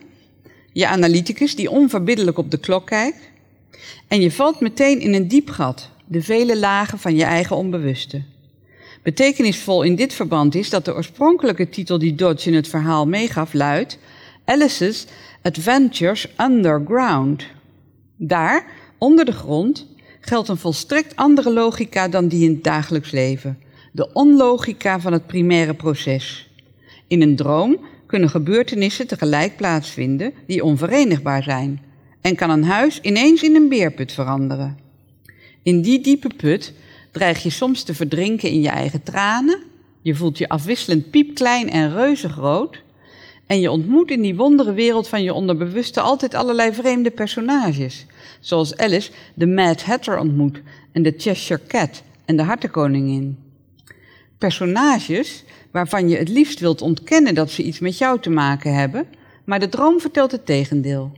[0.73, 3.31] je analyticus die onverbiddelijk op de klok kijkt,
[4.09, 8.23] en je valt meteen in een diep gat, de vele lagen van je eigen onbewuste.
[9.03, 13.53] Betekenisvol in dit verband is dat de oorspronkelijke titel die Dodge in het verhaal meegaf
[13.53, 13.99] luidt
[14.45, 15.07] Alice's
[15.43, 17.47] Adventures Underground.
[18.17, 18.67] Daar,
[18.99, 19.87] onder de grond,
[20.21, 23.59] geldt een volstrekt andere logica dan die in het dagelijks leven.
[23.93, 26.51] De onlogica van het primaire proces.
[27.07, 31.81] In een droom kunnen gebeurtenissen tegelijk plaatsvinden die onverenigbaar zijn.
[32.21, 34.86] En kan een huis ineens in een beerput veranderen.
[35.67, 36.73] In die diepe put
[37.11, 39.63] dreig je soms te verdrinken in je eigen tranen.
[40.03, 42.83] Je voelt je afwisselend piepklein en reuzegroot.
[43.47, 48.07] En je ontmoet in die wondere wereld van je onderbewuste altijd allerlei vreemde personages.
[48.41, 50.63] Zoals Alice de Mad Hatter ontmoet
[50.93, 53.39] en de Cheshire Cat en de Hartenkoningin.
[54.39, 59.07] Personages waarvan je het liefst wilt ontkennen dat ze iets met jou te maken hebben,
[59.45, 61.13] maar de droom vertelt het tegendeel.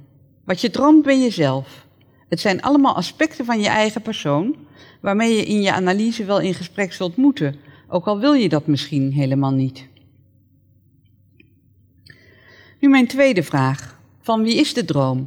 [0.44, 1.86] Wat je droomt ben jezelf.
[2.29, 4.57] Het zijn allemaal aspecten van je eigen persoon,
[5.01, 7.57] waarmee je in je analyse wel in gesprek zult moeten,
[7.89, 9.87] ook al wil je dat misschien helemaal niet.
[12.81, 13.99] Nu mijn tweede vraag.
[14.20, 15.26] Van wie is de droom?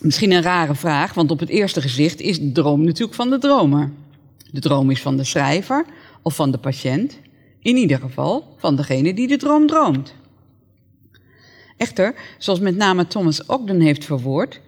[0.00, 3.38] Misschien een rare vraag, want op het eerste gezicht is de droom natuurlijk van de
[3.38, 3.92] dromer.
[4.50, 5.84] De droom is van de schrijver
[6.22, 7.18] of van de patiënt,
[7.60, 10.14] in ieder geval van degene die de droom droomt.
[11.76, 14.60] Echter, zoals met name Thomas Ogden heeft verwoord,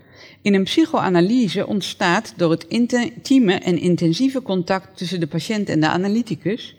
[0.43, 5.89] in een psychoanalyse ontstaat door het intieme en intensieve contact tussen de patiënt en de
[5.89, 6.77] analyticus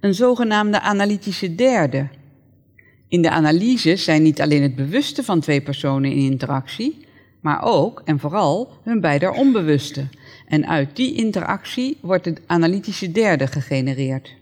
[0.00, 2.08] een zogenaamde analytische derde.
[3.08, 7.06] In de analyse zijn niet alleen het bewuste van twee personen in interactie,
[7.40, 10.06] maar ook en vooral hun beider onbewuste.
[10.48, 14.34] En uit die interactie wordt de analytische derde gegenereerd.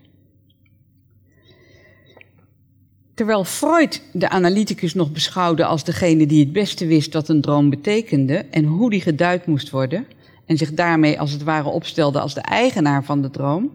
[3.19, 7.69] Terwijl Freud de analyticus nog beschouwde als degene die het beste wist wat een droom
[7.69, 10.05] betekende en hoe die geduid moest worden,
[10.45, 13.71] en zich daarmee als het ware opstelde als de eigenaar van de droom,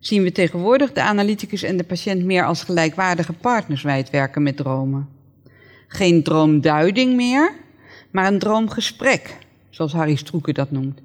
[0.00, 4.42] zien we tegenwoordig de analyticus en de patiënt meer als gelijkwaardige partners bij het werken
[4.42, 5.08] met dromen.
[5.88, 7.54] Geen droomduiding meer,
[8.10, 9.38] maar een droomgesprek,
[9.70, 11.00] zoals Harry Stroeke dat noemt,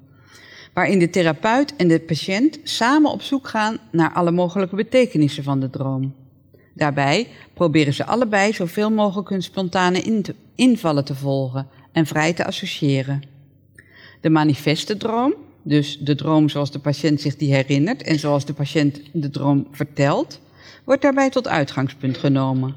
[0.73, 5.59] waarin de therapeut en de patiënt samen op zoek gaan naar alle mogelijke betekenissen van
[5.59, 6.23] de droom.
[6.75, 10.23] Daarbij proberen ze allebei zoveel mogelijk hun spontane
[10.55, 13.21] invallen te volgen en vrij te associëren.
[14.21, 18.53] De manifeste droom, dus de droom zoals de patiënt zich die herinnert en zoals de
[18.53, 20.39] patiënt de droom vertelt,
[20.83, 22.75] wordt daarbij tot uitgangspunt genomen.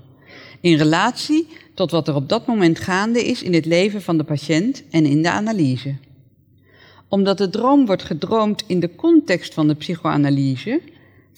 [0.60, 4.24] In relatie tot wat er op dat moment gaande is in het leven van de
[4.24, 5.96] patiënt en in de analyse.
[7.08, 10.80] Omdat de droom wordt gedroomd in de context van de psychoanalyse,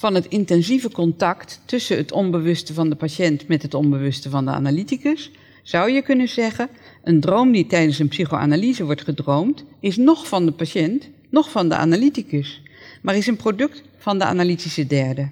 [0.00, 4.50] van het intensieve contact tussen het onbewuste van de patiënt met het onbewuste van de
[4.50, 5.30] analyticus,
[5.62, 6.68] zou je kunnen zeggen:
[7.04, 11.68] een droom die tijdens een psychoanalyse wordt gedroomd, is nog van de patiënt, nog van
[11.68, 12.62] de analyticus,
[13.02, 15.28] maar is een product van de analytische derde.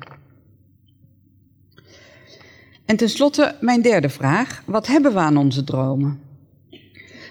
[2.85, 6.21] En tenslotte mijn derde vraag: wat hebben we aan onze dromen?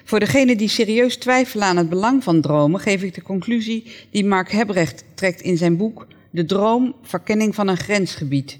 [0.03, 4.25] Voor degenen die serieus twijfelen aan het belang van dromen, geef ik de conclusie die
[4.25, 6.07] Mark Hebrecht trekt in zijn boek
[6.37, 8.57] De Droom, Verkenning van een Grensgebied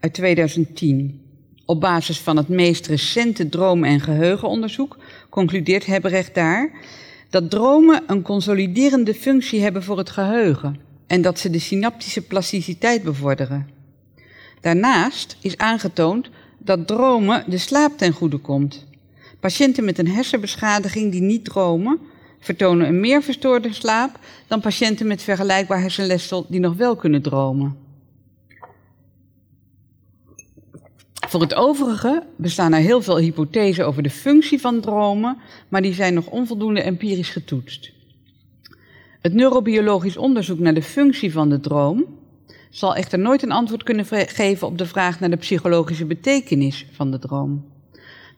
[0.00, 1.20] uit 2010.
[1.64, 4.96] Op basis van het meest recente droom- en geheugenonderzoek
[5.30, 6.70] concludeert Hebrecht daar
[7.30, 13.02] dat dromen een consoliderende functie hebben voor het geheugen en dat ze de synaptische plasticiteit
[13.02, 13.68] bevorderen.
[14.60, 18.86] Daarnaast is aangetoond dat dromen de slaap ten goede komt.
[19.40, 21.98] Patiënten met een hersenbeschadiging die niet dromen,
[22.42, 27.76] vertonen een meer verstoorde slaap dan patiënten met vergelijkbaar hersenletsel die nog wel kunnen dromen.
[31.28, 35.38] Voor het overige bestaan er heel veel hypothesen over de functie van dromen,
[35.68, 37.92] maar die zijn nog onvoldoende empirisch getoetst.
[39.20, 42.04] Het neurobiologisch onderzoek naar de functie van de droom
[42.70, 47.10] zal echter nooit een antwoord kunnen geven op de vraag naar de psychologische betekenis van
[47.10, 47.71] de droom.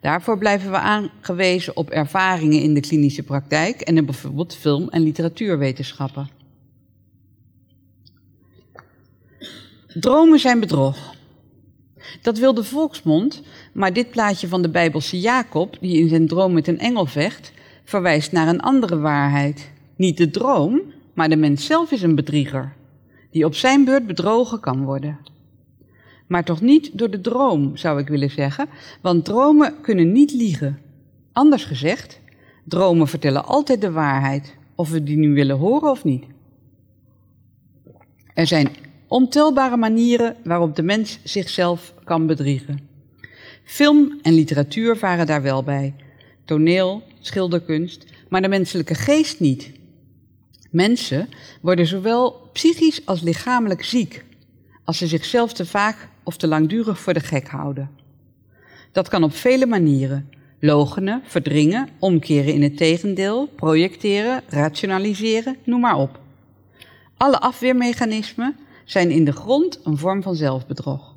[0.05, 5.03] Daarvoor blijven we aangewezen op ervaringen in de klinische praktijk en in bijvoorbeeld film- en
[5.03, 6.29] literatuurwetenschappen.
[9.87, 11.15] Dromen zijn bedrog.
[12.23, 13.43] Dat wil de volksmond,
[13.73, 17.53] maar dit plaatje van de Bijbelse Jacob, die in zijn droom met een engel vecht,
[17.85, 19.71] verwijst naar een andere waarheid.
[19.97, 20.81] Niet de droom,
[21.15, 22.73] maar de mens zelf is een bedrieger,
[23.31, 25.19] die op zijn beurt bedrogen kan worden.
[26.27, 28.69] Maar toch niet door de droom, zou ik willen zeggen,
[29.01, 30.79] want dromen kunnen niet liegen.
[31.33, 32.21] Anders gezegd,
[32.65, 36.25] dromen vertellen altijd de waarheid, of we die nu willen horen of niet.
[38.35, 38.69] Er zijn
[39.09, 42.79] ontelbare manieren waarop de mens zichzelf kan bedriegen.
[43.65, 45.95] Film en literatuur varen daar wel bij.
[46.45, 49.73] Toneel, schilderkunst, maar de menselijke geest niet.
[50.71, 51.29] Mensen
[51.61, 54.25] worden zowel psychisch als lichamelijk ziek
[54.85, 57.91] als ze zichzelf te vaak of te langdurig voor de gek houden.
[58.93, 60.29] Dat kan op vele manieren.
[60.61, 66.21] Logenen, verdringen, omkeren in het tegendeel, projecteren, rationaliseren, noem maar op.
[67.17, 71.15] Alle afweermechanismen zijn in de grond een vorm van zelfbedrog.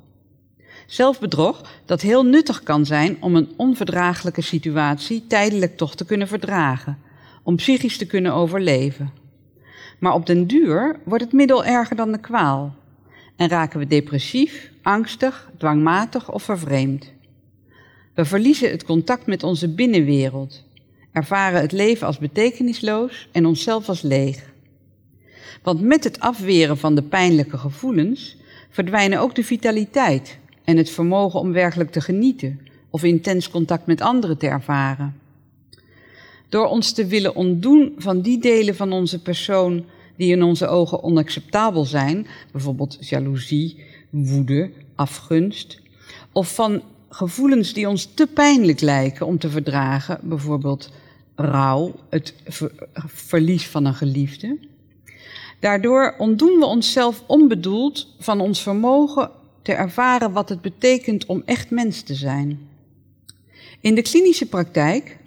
[0.86, 6.98] Zelfbedrog dat heel nuttig kan zijn om een onverdraaglijke situatie tijdelijk toch te kunnen verdragen,
[7.42, 9.12] om psychisch te kunnen overleven.
[9.98, 12.74] Maar op den duur wordt het middel erger dan de kwaal
[13.38, 17.12] en raken we depressief, angstig, dwangmatig of vervreemd.
[18.14, 20.64] We verliezen het contact met onze binnenwereld,
[21.12, 24.52] ervaren het leven als betekenisloos en onszelf als leeg.
[25.62, 28.36] Want met het afweren van de pijnlijke gevoelens
[28.70, 32.60] verdwijnen ook de vitaliteit en het vermogen om werkelijk te genieten
[32.90, 35.20] of intens contact met anderen te ervaren.
[36.48, 39.84] Door ons te willen ontdoen van die delen van onze persoon
[40.18, 45.80] die in onze ogen onacceptabel zijn, bijvoorbeeld jaloezie, woede, afgunst,
[46.32, 50.90] of van gevoelens die ons te pijnlijk lijken om te verdragen, bijvoorbeeld
[51.34, 54.58] rouw, het ver- verlies van een geliefde.
[55.60, 59.30] Daardoor ontdoen we onszelf onbedoeld van ons vermogen
[59.62, 62.68] te ervaren wat het betekent om echt mens te zijn.
[63.80, 65.18] In de klinische praktijk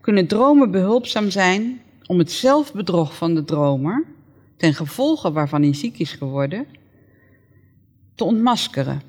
[0.00, 4.04] kunnen dromen behulpzaam zijn om het zelfbedrog van de dromer,
[4.58, 6.66] ten gevolge waarvan hij ziek is geworden,
[8.14, 9.02] te ontmaskeren.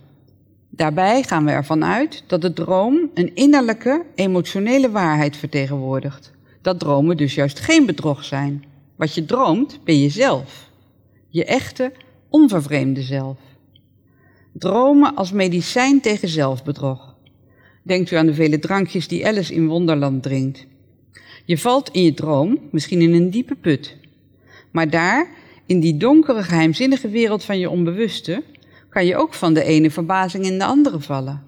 [0.70, 6.32] Daarbij gaan we ervan uit dat de droom een innerlijke, emotionele waarheid vertegenwoordigt.
[6.62, 8.64] Dat dromen dus juist geen bedrog zijn.
[8.96, 10.70] Wat je droomt, ben je zelf.
[11.28, 11.92] Je echte,
[12.30, 13.38] onvervreemde zelf.
[14.54, 17.16] Dromen als medicijn tegen zelfbedrog.
[17.84, 20.66] Denkt u aan de vele drankjes die Alice in Wonderland drinkt.
[21.46, 23.98] Je valt in je droom misschien in een diepe put.
[24.72, 25.28] Maar daar,
[25.66, 28.44] in die donkere, geheimzinnige wereld van je onbewuste,
[28.90, 31.48] kan je ook van de ene verbazing in de andere vallen.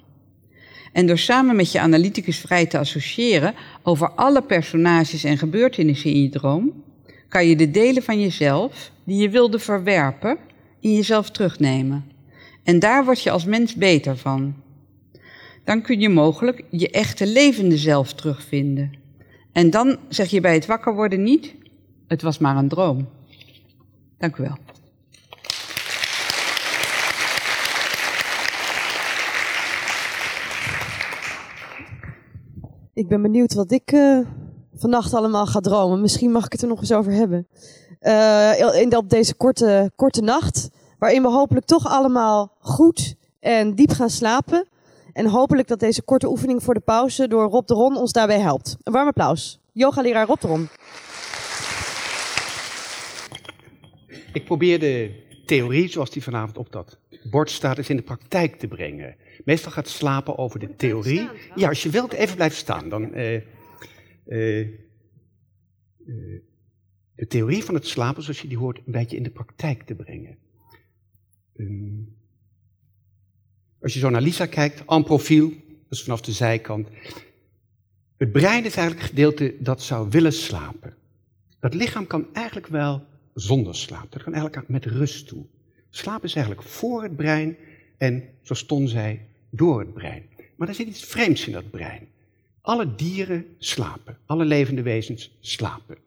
[0.92, 3.54] En door samen met je analyticus vrij te associëren
[3.84, 6.84] over alle personages en gebeurtenissen in je droom,
[7.30, 10.38] kan je de delen van jezelf die je wilde verwerpen,
[10.80, 12.06] in jezelf terugnemen.
[12.64, 14.56] En daar word je als mens beter van.
[15.64, 18.92] dan kun je mogelijk je echte levende zelf terugvinden.
[19.52, 21.54] En dan zeg je bij het wakker worden niet,
[22.12, 23.08] het was maar een droom.
[24.18, 24.58] Dank u wel.
[32.94, 34.20] Ik ben benieuwd wat ik eh,
[34.76, 36.02] vannacht allemaal ga dromen.
[36.02, 37.48] Misschien mag ik het er nog eens over hebben.
[38.00, 40.70] Eh, in, op deze korte, korte nacht,
[41.00, 44.68] waarin we hopelijk toch allemaal goed en diep gaan slapen.
[45.14, 48.40] En hopelijk dat deze korte oefening voor de pauze door Rob de Ron ons daarbij
[48.40, 48.78] helpt.
[48.84, 49.60] Een warm applaus.
[49.72, 50.70] Yoga-leraar Rob de Ron.
[54.34, 55.12] Ik probeer de
[55.46, 59.16] theorie zoals die vanavond op dat bord staat, eens in de praktijk te brengen.
[59.46, 61.30] Meestal gaat slapen over de theorie.
[61.56, 62.90] Ja, als je wilt, even blijven staan.
[62.90, 64.68] Dan, eh, eh, eh,
[67.16, 69.96] de theorie van het slapen, zoals je die hoort, een beetje in de praktijk te
[69.96, 70.38] brengen.
[71.56, 72.00] Ehm,
[73.82, 75.54] als je zo naar Lisa kijkt, en profiel,
[75.90, 76.88] dus vanaf de zijkant.
[78.18, 80.96] Het brein is eigenlijk het gedeelte dat zou willen slapen.
[81.60, 84.12] Dat lichaam kan eigenlijk wel zonder slaap.
[84.12, 85.46] Dat kan eigenlijk met rust toe.
[85.90, 87.58] Slaap is eigenlijk voor het brein
[87.98, 90.24] en, zoals Ton zei, door het brein.
[90.56, 92.08] Maar er zit iets vreemds in dat brein.
[92.62, 95.98] Alle dieren slapen, alle levende wezens slapen.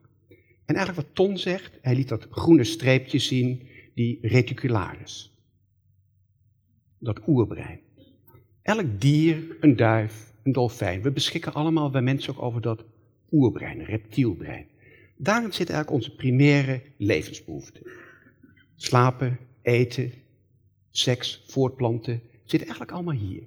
[0.64, 5.32] En eigenlijk wat Ton zegt, hij liet dat groene streepje zien, die reticularis.
[6.98, 7.80] Dat oerbrein.
[8.62, 12.84] Elk dier, een duif, een dolfijn, we beschikken allemaal, wij mensen ook over dat
[13.30, 14.66] oerbrein, reptielbrein.
[15.16, 17.82] Daarin zit eigenlijk onze primaire levensbehoeften.
[18.76, 20.12] Slapen, eten,
[20.90, 23.42] seks, voortplanten, zit eigenlijk allemaal hier.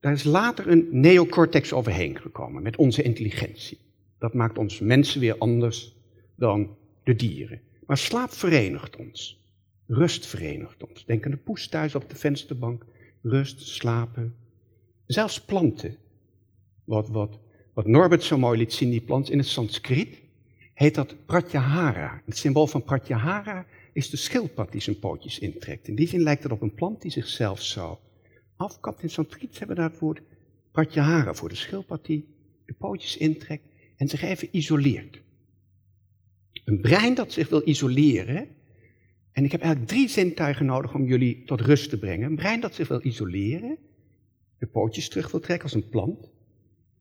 [0.00, 3.78] Daar is later een neocortex overheen gekomen met onze intelligentie.
[4.18, 5.96] Dat maakt ons mensen weer anders
[6.34, 7.60] dan de dieren.
[7.86, 9.40] Maar slaap verenigt ons.
[9.86, 11.04] Rust verenigt ons.
[11.04, 12.86] Denk aan de poes thuis op de vensterbank.
[13.22, 14.34] Rust, slapen.
[15.06, 15.96] Zelfs planten.
[16.84, 17.38] Wat, wat,
[17.74, 20.20] wat Norbert zo mooi liet zien, die plant in het Sanskriet,
[20.80, 22.22] heet dat Pratyahara.
[22.24, 25.88] Het symbool van Pratyahara is de schildpad die zijn pootjes intrekt.
[25.88, 28.00] In die zin lijkt het op een plant die zichzelf zo
[28.56, 29.02] afkapt.
[29.02, 30.22] In Sanskriet hebben we daar het woord
[30.70, 31.48] Pratyahara voor.
[31.48, 32.28] De schildpad die
[32.66, 33.64] de pootjes intrekt
[33.96, 35.22] en zich even isoleert.
[36.64, 38.48] Een brein dat zich wil isoleren.
[39.32, 42.30] En ik heb eigenlijk drie zintuigen nodig om jullie tot rust te brengen.
[42.30, 43.78] Een brein dat zich wil isoleren,
[44.58, 46.30] de pootjes terug wil trekken als een plant.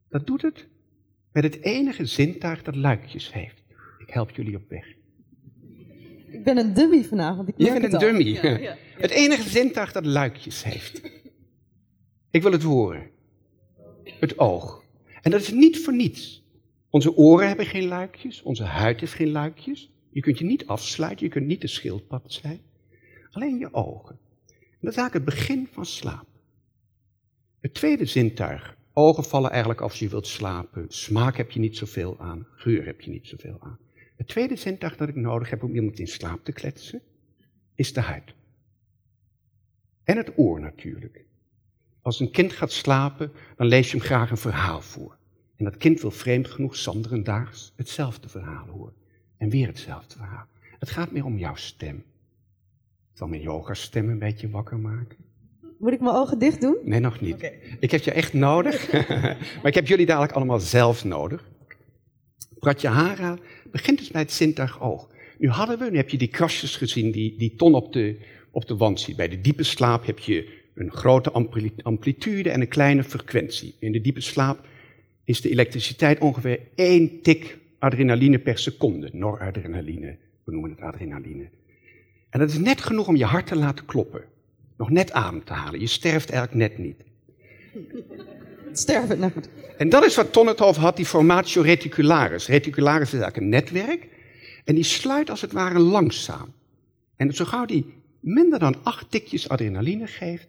[0.09, 0.67] Dat doet het
[1.31, 3.58] met het enige zintuig dat luikjes heeft.
[4.09, 4.85] Ik help jullie op weg.
[6.31, 7.49] Ik ben een dummy vanavond.
[7.49, 7.99] Ik bent een al.
[7.99, 8.23] dummy.
[8.23, 8.77] Ja, ja.
[9.05, 11.01] Het enige zintuig dat luikjes heeft.
[12.31, 13.09] Ik wil het horen.
[14.03, 14.83] Het oog.
[15.21, 16.43] En dat is niet voor niets.
[16.89, 19.91] Onze oren hebben geen luikjes, onze huid heeft geen luikjes.
[20.09, 22.61] Je kunt je niet afsluiten, je kunt niet de schildpad zijn.
[23.31, 24.19] Alleen je ogen.
[24.47, 26.27] En dat is eigenlijk het begin van slaap.
[27.59, 28.77] Het tweede zintuig.
[28.93, 30.85] Ogen vallen eigenlijk als je wilt slapen.
[30.87, 32.47] Smaak heb je niet zoveel aan.
[32.55, 33.79] Geur heb je niet zoveel aan.
[34.19, 37.01] Het tweede zintuig dat ik nodig heb om iemand in slaap te kletsen,
[37.75, 38.33] is de huid.
[40.03, 41.25] En het oor natuurlijk.
[42.01, 45.17] Als een kind gaat slapen, dan lees je hem graag een verhaal voor.
[45.55, 48.93] En dat kind wil vreemd genoeg zanderendaags hetzelfde verhaal horen.
[49.37, 50.47] En weer hetzelfde verhaal.
[50.79, 52.03] Het gaat meer om jouw stem.
[53.13, 55.17] Zal mijn yoga-stem een beetje wakker maken?
[55.77, 56.77] Moet ik mijn ogen dicht doen?
[56.83, 57.51] Nee, nog niet.
[57.79, 58.91] Ik heb je echt nodig,
[59.61, 61.49] maar ik heb jullie dadelijk allemaal zelf nodig.
[62.59, 63.37] Pratyahara
[63.71, 65.09] begint dus bij het zintuig oog.
[65.37, 68.17] Nu hadden we, nu heb je die krasjes gezien die, die ton op de,
[68.51, 69.15] op de wand ziet.
[69.15, 73.75] Bij de diepe slaap heb je een grote ampli- amplitude en een kleine frequentie.
[73.79, 74.67] In de diepe slaap
[75.23, 79.09] is de elektriciteit ongeveer één tik adrenaline per seconde.
[79.13, 81.49] Noradrenaline, we noemen het adrenaline.
[82.29, 84.21] En dat is net genoeg om je hart te laten kloppen.
[84.77, 85.79] Nog net adem te halen.
[85.79, 87.03] Je sterft eigenlijk net niet.
[88.71, 89.31] Sterven, nou.
[89.77, 92.47] En dat is wat Ton het over had, die formatio reticularis.
[92.47, 94.07] Reticularis is eigenlijk een netwerk.
[94.65, 96.53] En die sluit als het ware langzaam.
[97.15, 100.47] En zo gauw die minder dan acht tikjes adrenaline geeft,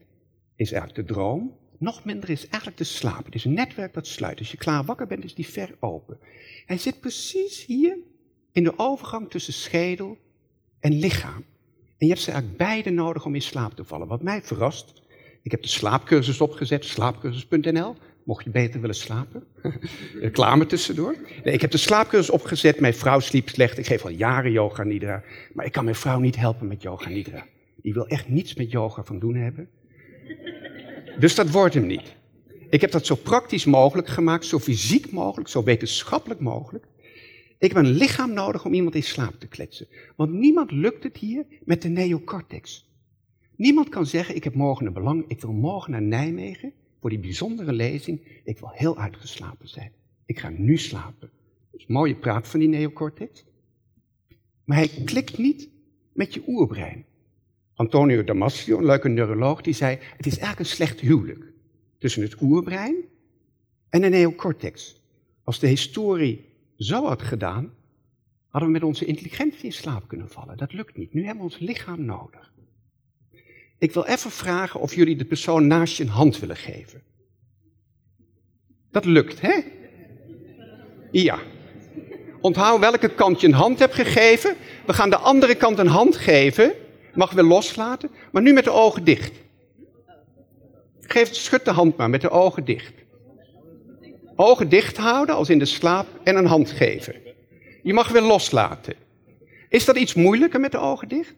[0.57, 1.57] is eigenlijk de droom.
[1.79, 3.25] Nog minder is eigenlijk de slaap.
[3.25, 4.39] Het is een netwerk dat sluit.
[4.39, 6.19] Als je klaar wakker bent, is die ver open.
[6.67, 7.97] Hij zit precies hier
[8.53, 10.19] in de overgang tussen schedel
[10.81, 11.45] en lichaam.
[11.99, 14.07] En je hebt ze eigenlijk beide nodig om in slaap te vallen.
[14.07, 14.93] Wat mij verrast,
[15.43, 17.97] ik heb de slaapcursus opgezet, slaapcursus.nl.
[18.31, 19.45] Mocht je beter willen slapen.
[20.21, 21.17] Reclame tussendoor.
[21.45, 22.81] Nee, ik heb de slaapcursus opgezet.
[22.81, 23.79] Mijn vrouw sliep slecht.
[23.79, 25.23] Ik geef al jaren yoga nidra.
[25.53, 27.47] Maar ik kan mijn vrouw niet helpen met yoga nidra.
[27.77, 29.69] Die wil echt niets met yoga van doen hebben.
[31.19, 32.17] Dus dat wordt hem niet.
[32.69, 36.85] Ik heb dat zo praktisch mogelijk gemaakt, zo fysiek mogelijk, zo wetenschappelijk mogelijk.
[37.59, 39.89] Ik heb een lichaam nodig om iemand in slaap te kletsen.
[40.17, 42.89] Want niemand lukt het hier met de neocortex.
[43.57, 46.73] Niemand kan zeggen, ik heb morgen een belang, ik wil morgen naar Nijmegen.
[47.01, 48.41] Voor die bijzondere lezing.
[48.45, 49.93] Ik wil heel uitgeslapen zijn.
[50.27, 51.31] Ik ga nu slapen.
[51.71, 53.45] Dat is mooie praat van die neocortex.
[54.65, 55.69] Maar hij klikt niet
[56.13, 57.05] met je oerbrein.
[57.75, 61.53] Antonio Damasio, een leuke neuroloog, die zei: Het is eigenlijk een slecht huwelijk
[61.99, 62.97] tussen het oerbrein
[63.89, 65.01] en de neocortex.
[65.45, 66.45] Als de historie
[66.77, 67.75] zo had gedaan,
[68.49, 70.57] hadden we met onze intelligentie in slaap kunnen vallen.
[70.57, 71.13] Dat lukt niet.
[71.13, 72.53] Nu hebben we ons lichaam nodig.
[73.81, 77.03] Ik wil even vragen of jullie de persoon naast je een hand willen geven.
[78.91, 79.61] Dat lukt, hè?
[81.11, 81.39] Ja.
[82.41, 84.57] Onthoud welke kant je een hand hebt gegeven.
[84.87, 86.73] We gaan de andere kant een hand geven.
[87.15, 89.33] Mag weer loslaten, maar nu met de ogen dicht.
[91.01, 92.95] Geef, schud de hand maar met de ogen dicht.
[94.37, 97.15] Ogen dicht houden als in de slaap en een hand geven.
[97.83, 98.95] Je mag weer loslaten.
[99.69, 101.35] Is dat iets moeilijker met de ogen dicht?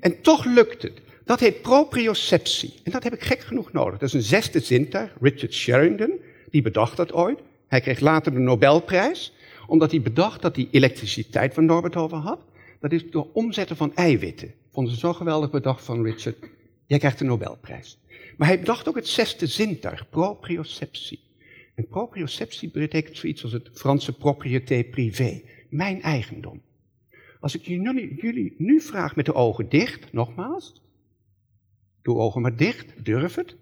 [0.00, 1.00] En toch lukt het.
[1.24, 2.74] Dat heet proprioceptie.
[2.84, 3.98] En dat heb ik gek genoeg nodig.
[3.98, 5.16] Dat is een zesde zintuig.
[5.20, 6.12] Richard Sheridan,
[6.50, 7.38] die bedacht dat ooit.
[7.66, 9.32] Hij kreeg later de Nobelprijs,
[9.66, 12.40] omdat hij bedacht dat die elektriciteit waar Norbert over had,
[12.80, 14.54] dat is door omzetten van eiwitten.
[14.72, 16.36] Vonden ze zo geweldig bedacht van Richard.
[16.86, 17.98] Jij krijgt de Nobelprijs.
[18.36, 21.20] Maar hij bedacht ook het zesde zintuig, proprioceptie.
[21.74, 26.62] En proprioceptie betekent zoiets als het Franse propriété privé, mijn eigendom.
[27.40, 30.82] Als ik jullie, nu vraag met de ogen dicht, nogmaals,
[32.02, 33.56] doe ogen maar dicht, durf het,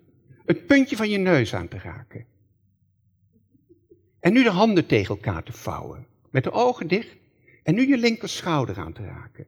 [0.44, 2.24] het puntje van je neus aan te raken.
[4.20, 7.16] En nu de handen tegen elkaar te vouwen, met de ogen dicht,
[7.62, 9.47] en nu je linker schouder aan te raken.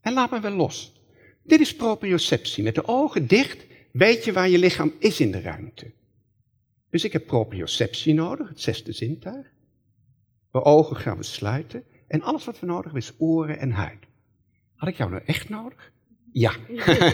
[0.00, 1.00] En laat me wel los.
[1.42, 2.64] Dit is proprioceptie.
[2.64, 5.92] Met de ogen dicht weet je waar je lichaam is in de ruimte.
[6.90, 9.46] Dus ik heb proprioceptie nodig, het zesde zintuig.
[10.50, 11.84] Mijn ogen gaan we sluiten.
[12.06, 13.98] En alles wat we nodig hebben is oren en huid.
[14.74, 15.92] Had ik jou nou echt nodig?
[16.32, 16.52] Ja.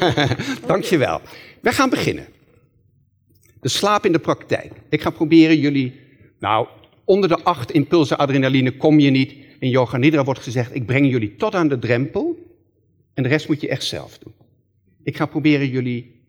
[0.66, 1.20] Dankjewel.
[1.60, 2.26] We gaan beginnen.
[3.60, 4.72] De slaap in de praktijk.
[4.88, 6.00] Ik ga proberen jullie,
[6.38, 6.68] nou,
[7.04, 9.34] onder de acht impulsen adrenaline kom je niet.
[9.58, 12.36] In Yoga Nidra wordt gezegd, ik breng jullie tot aan de drempel.
[13.14, 14.34] En de rest moet je echt zelf doen.
[15.02, 16.20] Ik ga proberen jullie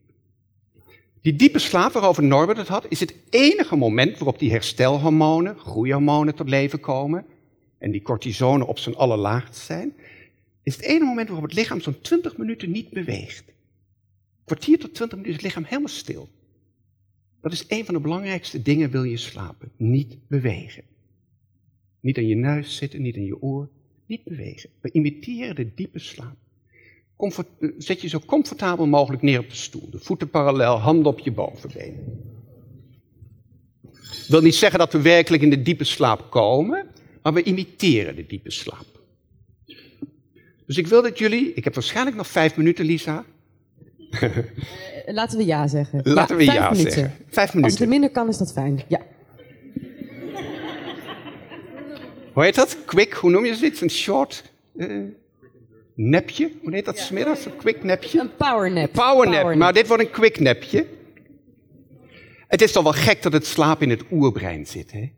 [1.22, 6.36] die diepe slaap waarover Norbert het had, is het enige moment waarop die herstelhormonen, groeihormonen
[6.36, 7.26] tot leven komen
[7.84, 9.94] en die cortisonen op zijn allerlaagst zijn,
[10.64, 13.44] is het enige moment waarop het lichaam zo'n 20 minuten niet beweegt.
[14.46, 16.30] Kwartier tot 20 minuten is het lichaam helemaal stil.
[17.42, 19.72] Dat is een van de belangrijkste dingen wil je slapen.
[19.78, 20.84] Niet bewegen.
[22.00, 23.70] Niet aan je neus zitten, niet aan je oor.
[24.06, 24.70] Niet bewegen.
[24.82, 26.36] We imiteren de diepe slaap.
[27.78, 29.90] Zet je zo comfortabel mogelijk neer op de stoel.
[29.90, 31.94] De voeten parallel, handen op je bovenbeen.
[33.92, 36.93] Ik wil niet zeggen dat we werkelijk in de diepe slaap komen,
[37.24, 38.86] maar we imiteren de diepe slaap.
[40.66, 43.26] Dus ik wil dat jullie, ik heb waarschijnlijk nog vijf minuten, Lisa.
[45.06, 46.02] Laten we ja zeggen.
[46.04, 46.92] Laten we ja minuten.
[46.92, 47.16] zeggen.
[47.30, 47.90] Vijf Als het er minuten.
[47.90, 48.82] minder kan, is dat fijn.
[48.88, 49.02] Ja.
[52.34, 52.78] Hoe heet dat?
[52.86, 53.82] Quick, hoe noem je dit?
[53.82, 55.00] Een short eh,
[55.96, 56.52] nepje?
[56.62, 57.46] Hoe heet dat smiddags?
[57.46, 58.20] Een quick nepje?
[58.20, 58.92] Een powernap.
[58.92, 60.86] Powernap, maar dit wordt een quick napje.
[62.48, 65.12] Het is toch wel gek dat het slaap in het oerbrein zit, hè?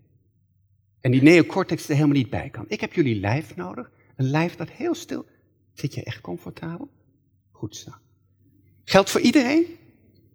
[1.05, 2.65] En die neocortex er helemaal niet bij kan.
[2.67, 3.91] Ik heb jullie lijf nodig.
[4.15, 5.25] Een lijf dat heel stil...
[5.73, 6.89] Zit je echt comfortabel?
[7.51, 7.91] Goed zo.
[8.83, 9.65] Geldt voor iedereen?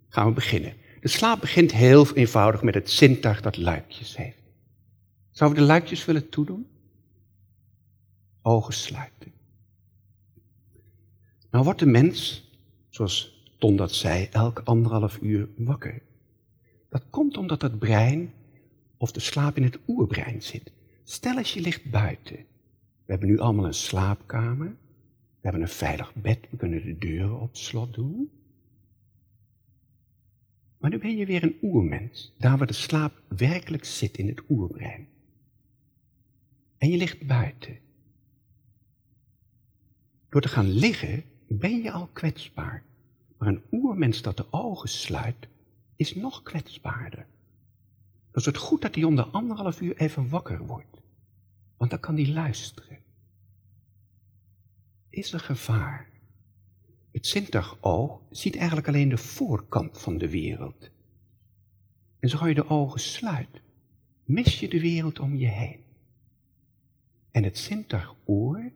[0.09, 0.75] Gaan we beginnen.
[1.01, 4.43] De slaap begint heel eenvoudig met het zintuig dat luikjes heeft.
[5.31, 6.67] Zouden we de luikjes willen toedoen?
[8.43, 9.33] Ogen sluiten.
[11.51, 12.51] Nou wordt de mens,
[12.89, 16.03] zoals Ton dat zei, elk anderhalf uur wakker.
[16.89, 18.33] Dat komt omdat het brein
[19.01, 20.73] of de slaap in het oerbrein zit.
[21.05, 22.37] Stel als je ligt buiten.
[23.05, 24.69] We hebben nu allemaal een slaapkamer.
[24.69, 26.39] We hebben een veilig bed.
[26.51, 28.31] We kunnen de deuren op slot doen.
[30.79, 32.35] Maar nu ben je weer een oermens.
[32.39, 35.09] Daar waar de slaap werkelijk zit in het oerbrein.
[36.79, 37.79] En je ligt buiten.
[40.29, 42.85] Door te gaan liggen ben je al kwetsbaar.
[43.39, 45.49] Maar een oermens dat de ogen sluit,
[45.97, 47.27] is nog kwetsbaarder.
[48.31, 51.01] Dan is het goed dat hij om de anderhalf uur even wakker wordt.
[51.77, 52.99] Want dan kan hij luisteren.
[55.09, 56.09] Is er gevaar?
[57.11, 60.91] Het zintuig oog ziet eigenlijk alleen de voorkant van de wereld.
[62.19, 63.61] En zo je de ogen sluit,
[64.25, 65.81] mis je de wereld om je heen.
[67.31, 68.73] En het zintuig oor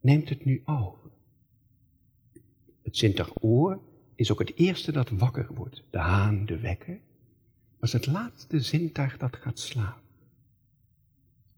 [0.00, 1.10] neemt het nu over.
[2.82, 3.80] Het zintuig oor
[4.14, 5.82] is ook het eerste dat wakker wordt.
[5.90, 7.00] De haan, de wekker.
[7.80, 10.02] Is het laatste zintuig dat gaat slapen.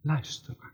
[0.00, 0.72] Luister maar.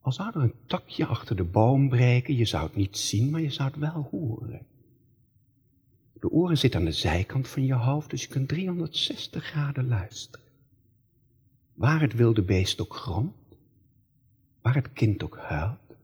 [0.00, 3.40] Als zou er een takje achter de boom breken, je zou het niet zien, maar
[3.40, 4.66] je zou het wel horen.
[6.12, 10.46] De oren zitten aan de zijkant van je hoofd, dus je kunt 360 graden luisteren.
[11.74, 13.56] Waar het wilde beest ook gromt,
[14.62, 15.96] waar het kind ook huilt,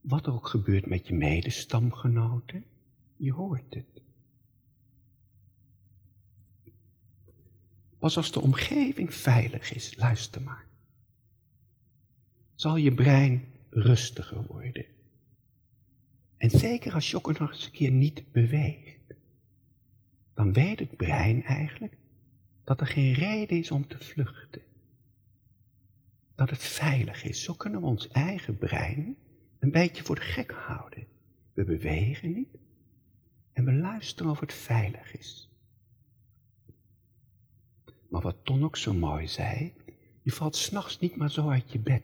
[0.00, 2.64] wat er ook gebeurt met je medestamgenoten,
[3.16, 4.01] je hoort het.
[8.02, 10.66] Pas als de omgeving veilig is, luister maar,
[12.54, 14.84] zal je brein rustiger worden.
[16.36, 19.14] En zeker als je ook nog eens een keer niet beweegt,
[20.34, 21.96] dan weet het brein eigenlijk
[22.64, 24.62] dat er geen reden is om te vluchten.
[26.34, 27.42] Dat het veilig is.
[27.42, 29.16] Zo kunnen we ons eigen brein
[29.58, 31.06] een beetje voor de gek houden.
[31.52, 32.58] We bewegen niet
[33.52, 35.51] en we luisteren of het veilig is.
[38.12, 39.72] Maar wat Ton ook zo mooi zei,
[40.22, 42.02] je valt s'nachts niet maar zo uit je bed.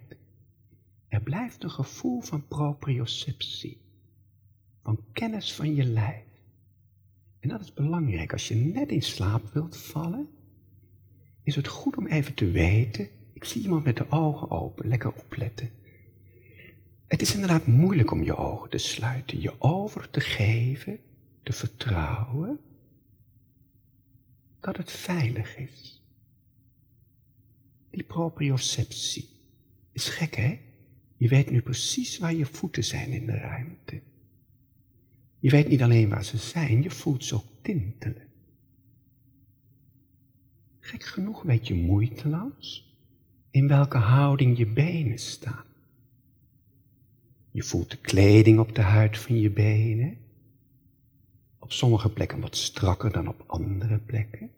[1.08, 3.80] Er blijft een gevoel van proprioceptie,
[4.82, 6.24] van kennis van je lijf.
[7.40, 8.32] En dat is belangrijk.
[8.32, 10.28] Als je net in slaap wilt vallen,
[11.42, 15.12] is het goed om even te weten, ik zie iemand met de ogen open, lekker
[15.12, 15.70] opletten.
[17.06, 20.98] Het is inderdaad moeilijk om je ogen te sluiten, je over te geven,
[21.42, 22.60] te vertrouwen
[24.60, 25.97] dat het veilig is.
[27.98, 29.28] Die proprioceptie
[29.92, 30.58] is gek, hè?
[31.16, 34.00] Je weet nu precies waar je voeten zijn in de ruimte.
[35.38, 38.28] Je weet niet alleen waar ze zijn, je voelt ze ook tintelen.
[40.80, 42.96] Gek genoeg weet je moeiteloos
[43.50, 45.64] in welke houding je benen staan.
[47.50, 50.18] Je voelt de kleding op de huid van je benen.
[51.58, 54.50] Op sommige plekken wat strakker dan op andere plekken.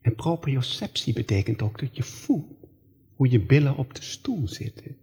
[0.00, 2.68] En proprioceptie betekent ook dat je voelt
[3.14, 4.96] hoe je billen op de stoel zitten.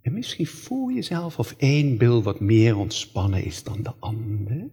[0.00, 4.70] En misschien voel je zelf of één bil wat meer ontspannen is dan de andere,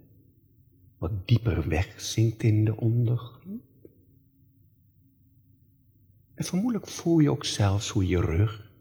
[0.98, 3.61] wat dieper wegzinkt in de ondergrond.
[6.34, 8.72] En vermoedelijk voel je ook zelfs hoe je rug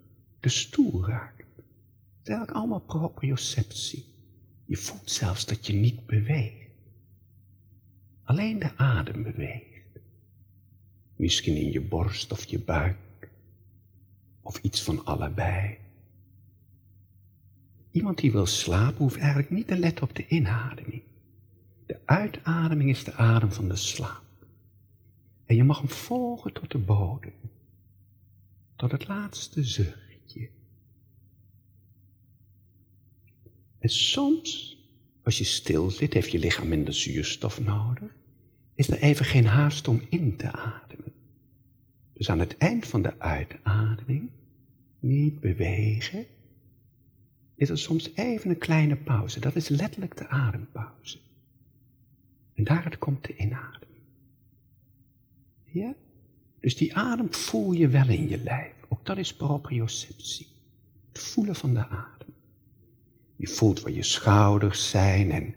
[0.40, 1.46] de stoel raakt.
[1.56, 4.04] Het is eigenlijk allemaal proprioceptie.
[4.64, 6.70] Je voelt zelfs dat je niet beweegt.
[8.22, 9.71] Alleen de adem beweegt.
[11.22, 13.30] Misschien in je borst of je buik.
[14.40, 15.78] Of iets van allebei.
[17.90, 21.02] Iemand die wil slapen hoeft eigenlijk niet te letten op de inademing.
[21.86, 24.46] De uitademing is de adem van de slaap.
[25.44, 27.34] En je mag hem volgen tot de bodem.
[28.76, 30.48] Tot het laatste zuchtje.
[33.78, 34.78] En soms,
[35.22, 38.16] als je stil zit, heeft je lichaam minder zuurstof nodig.
[38.74, 41.11] Is er even geen haast om in te ademen.
[42.12, 44.30] Dus aan het eind van de uitademing
[45.00, 46.26] niet bewegen
[47.54, 49.40] is er soms even een kleine pauze.
[49.40, 51.18] Dat is letterlijk de adempauze.
[52.54, 54.02] En daaruit komt de inademing.
[55.64, 55.94] Ja?
[56.60, 58.74] Dus die adem voel je wel in je lijf.
[58.88, 60.46] Ook dat is proprioceptie.
[61.08, 62.34] Het voelen van de adem.
[63.36, 65.54] Je voelt waar je schouders zijn en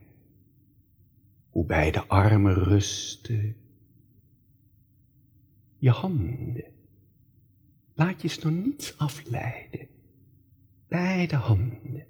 [1.49, 3.55] hoe beide armen rusten.
[5.85, 6.63] Je handen.
[7.93, 9.87] Laat je door niets afleiden
[10.87, 12.05] beide handen.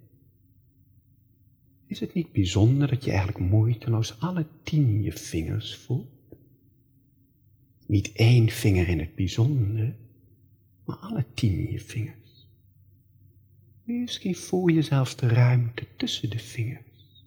[1.85, 6.38] Is het niet bijzonder dat je eigenlijk moeiteloos alle tien je vingers voelt?
[7.88, 9.95] Niet één vinger in het bijzonder,
[10.85, 12.47] maar alle tien je vingers.
[13.84, 17.26] Misschien voel je zelfs de ruimte tussen de vingers,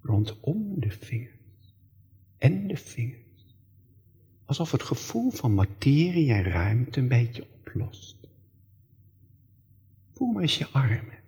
[0.00, 1.74] rondom de vingers
[2.38, 3.29] en de vingers.
[4.50, 8.16] Alsof het gevoel van materie en ruimte een beetje oplost.
[10.12, 11.18] Voel maar eens je armen.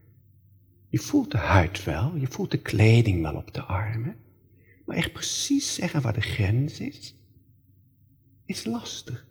[0.89, 4.17] Je voelt de huid wel, je voelt de kleding wel op de armen.
[4.87, 7.15] Maar echt precies zeggen waar de grens is,
[8.45, 9.27] is lastig.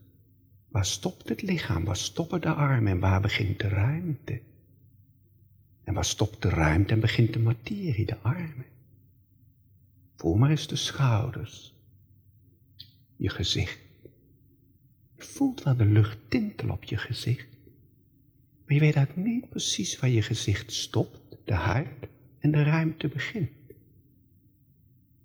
[0.68, 4.42] Waar stopt het lichaam, waar stoppen de armen en waar begint de ruimte?
[5.84, 8.66] En waar stopt de ruimte en begint de materie, de armen?
[10.16, 11.74] Voel maar eens de schouders,
[13.16, 13.81] je gezicht.
[15.26, 17.48] Voelt wel de lucht tintel op je gezicht.
[18.66, 21.88] Maar je weet eigenlijk niet precies waar je gezicht stopt, de huid
[22.40, 23.50] en de ruimte begint.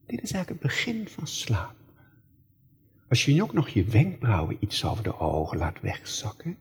[0.06, 1.76] Dit is eigenlijk het begin van slaap.
[3.08, 6.56] Als je nu ook nog je wenkbrauwen iets over de ogen laat wegzakken,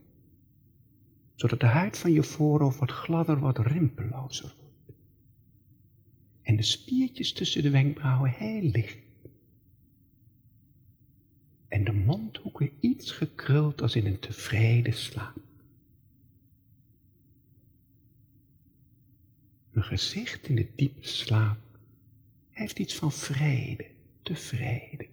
[1.35, 4.99] zodat de huid van je voorhoofd wat gladder, wat rimpellozer wordt.
[6.41, 9.04] En de spiertjes tussen de wenkbrauwen heel licht.
[11.67, 15.37] En de mondhoeken iets gekruld als in een tevreden slaap.
[19.71, 21.57] Een gezicht in de diepe slaap
[22.49, 23.85] heeft iets van vrede,
[24.21, 25.07] tevreden.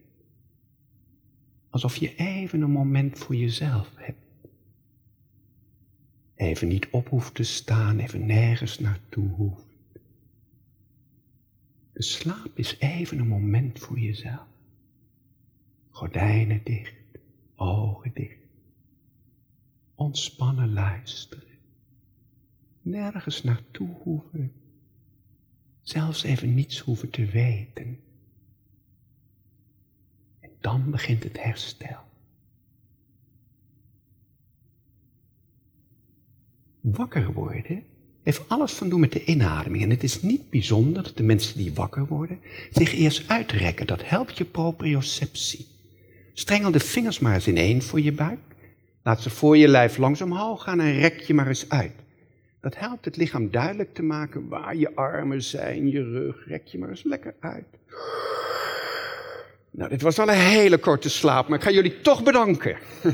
[1.70, 4.20] Alsof je even een moment voor jezelf hebt.
[6.34, 9.64] Even niet op hoeft te staan, even nergens naartoe hoeft.
[11.92, 14.51] De slaap is even een moment voor jezelf.
[16.02, 16.94] Gordijnen dicht,
[17.56, 18.38] ogen dicht.
[19.94, 21.58] Ontspannen luisteren.
[22.80, 24.52] Nergens naartoe hoeven.
[25.82, 28.00] Zelfs even niets hoeven te weten.
[30.40, 32.04] En dan begint het herstel.
[36.80, 37.84] Wakker worden
[38.22, 39.82] heeft alles van doen met de inademing.
[39.82, 43.86] En het is niet bijzonder dat de mensen die wakker worden zich eerst uitrekken.
[43.86, 45.70] Dat helpt je proprioceptie.
[46.32, 48.38] Strengel de vingers maar eens ineen voor je buik.
[49.02, 51.92] Laat ze voor je lijf langs omhoog gaan en rek je maar eens uit.
[52.60, 56.46] Dat helpt het lichaam duidelijk te maken waar je armen zijn, je rug.
[56.46, 57.64] Rek je maar eens lekker uit.
[59.70, 62.76] Nou, dit was al een hele korte slaap, maar ik ga jullie toch bedanken.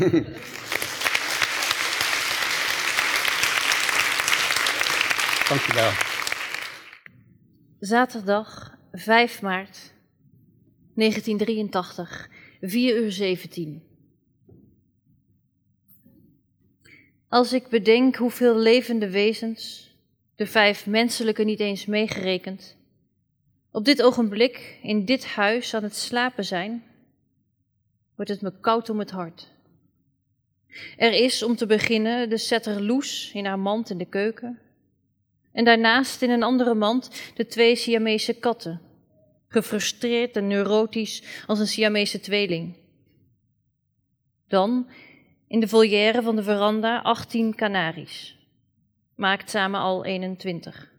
[5.48, 5.90] Dankjewel.
[7.80, 9.92] Zaterdag 5 maart
[10.94, 12.28] 1983,
[12.60, 13.82] 4 uur 17.
[17.28, 19.94] Als ik bedenk hoeveel levende wezens,
[20.34, 22.76] de vijf menselijke niet eens meegerekend,
[23.70, 26.84] op dit ogenblik in dit huis aan het slapen zijn,
[28.14, 29.48] wordt het me koud om het hart.
[30.96, 34.58] Er is om te beginnen de setter Loes in haar mand in de keuken.
[35.52, 38.80] En daarnaast in een andere mand de twee Siamese katten,
[39.48, 42.74] gefrustreerd en neurotisch als een Siamese tweeling.
[44.46, 44.88] Dan
[45.46, 48.36] in de volière van de veranda 18 kanaries,
[49.14, 50.92] maakt samen al 21.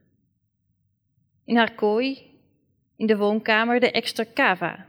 [1.46, 2.32] In haar kooi,
[2.96, 4.86] in de woonkamer de extra cava.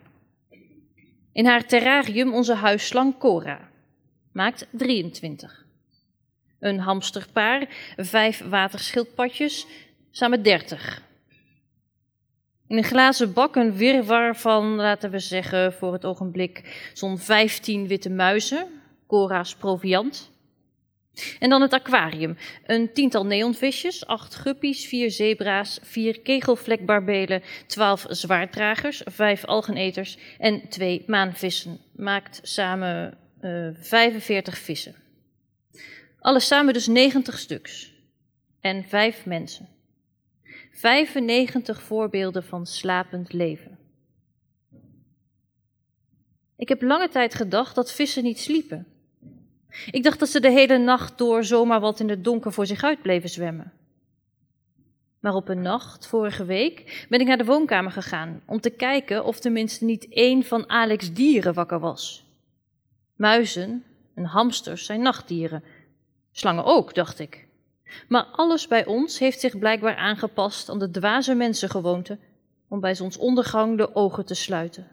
[1.32, 3.70] In haar terrarium onze huisslang Cora,
[4.32, 5.66] maakt 23.
[6.58, 9.66] Een hamsterpaar, vijf waterschildpadjes,
[10.10, 11.09] samen 30.
[12.70, 17.86] In een glazen bak een wirwar van, laten we zeggen, voor het ogenblik zo'n 15
[17.86, 18.66] witte muizen,
[19.06, 20.30] Cora's proviant.
[21.38, 22.36] En dan het aquarium.
[22.66, 31.04] Een tiental neonvisjes, acht guppies, vier zebra's, vier kegelvlekbarbelen, twaalf zwaarddragers, vijf algeneters en twee
[31.06, 31.78] maanvissen.
[31.92, 34.94] Maakt samen uh, 45 vissen.
[36.18, 37.92] Alles samen dus 90 stuks.
[38.60, 39.79] En vijf mensen.
[40.80, 43.78] 95 voorbeelden van slapend leven.
[46.56, 48.86] Ik heb lange tijd gedacht dat vissen niet sliepen.
[49.90, 52.82] Ik dacht dat ze de hele nacht door zomaar wat in het donker voor zich
[52.82, 53.72] uit bleven zwemmen.
[55.18, 59.24] Maar op een nacht, vorige week, ben ik naar de woonkamer gegaan om te kijken
[59.24, 62.24] of tenminste niet één van Alex' dieren wakker was.
[63.16, 63.84] Muizen
[64.14, 65.64] en hamsters zijn nachtdieren.
[66.32, 67.48] Slangen ook, dacht ik.
[68.08, 72.18] Maar alles bij ons heeft zich blijkbaar aangepast aan de dwaze mensengewoonte
[72.68, 74.88] om bij zonsondergang de ogen te sluiten.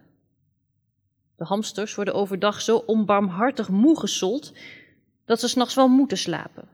[1.36, 4.52] De hamsters worden overdag zo onbarmhartig moe gesold
[5.24, 6.68] dat ze s'nachts wel moeten slapen.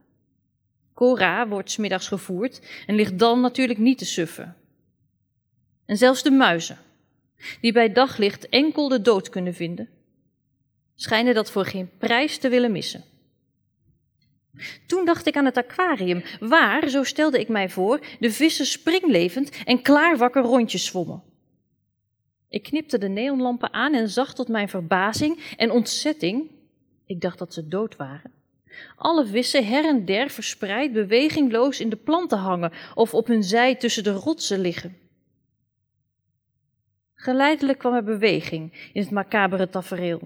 [0.95, 4.57] Cora wordt smiddags gevoerd en ligt dan natuurlijk niet te suffen.
[5.85, 6.79] En zelfs de muizen,
[7.61, 9.89] die bij daglicht enkel de dood kunnen vinden,
[10.95, 13.05] schijnen dat voor geen prijs te willen missen.
[14.87, 19.63] Toen dacht ik aan het aquarium, waar, zo stelde ik mij voor, de vissen springlevend
[19.65, 21.23] en klaarwakker rondjes zwommen.
[22.49, 26.51] Ik knipte de neonlampen aan en zag tot mijn verbazing en ontzetting,
[27.07, 28.33] ik dacht dat ze dood waren,
[28.97, 33.75] alle vissen her en der verspreid bewegingloos in de planten hangen of op hun zij
[33.75, 34.97] tussen de rotsen liggen.
[37.15, 40.21] Geleidelijk kwam er beweging in het macabere tafereel.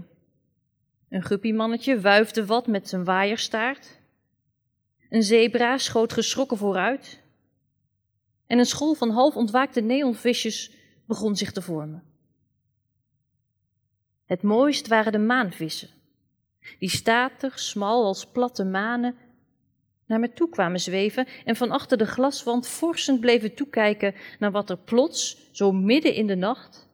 [1.09, 3.98] Een guppiemannetje wuifde wat met zijn waaierstaart.
[5.09, 7.23] Een zebra schoot geschrokken vooruit.
[8.47, 10.73] En een school van half ontwaakte neonvisjes
[11.07, 12.03] begon zich te vormen.
[14.25, 15.89] Het mooist waren de maanvissen,
[16.79, 19.17] die statig, smal als platte manen
[20.07, 24.71] naar me toe kwamen zweven en van achter de glaswand forsend bleven toekijken naar wat
[24.71, 26.89] er plots, zo midden in de nacht,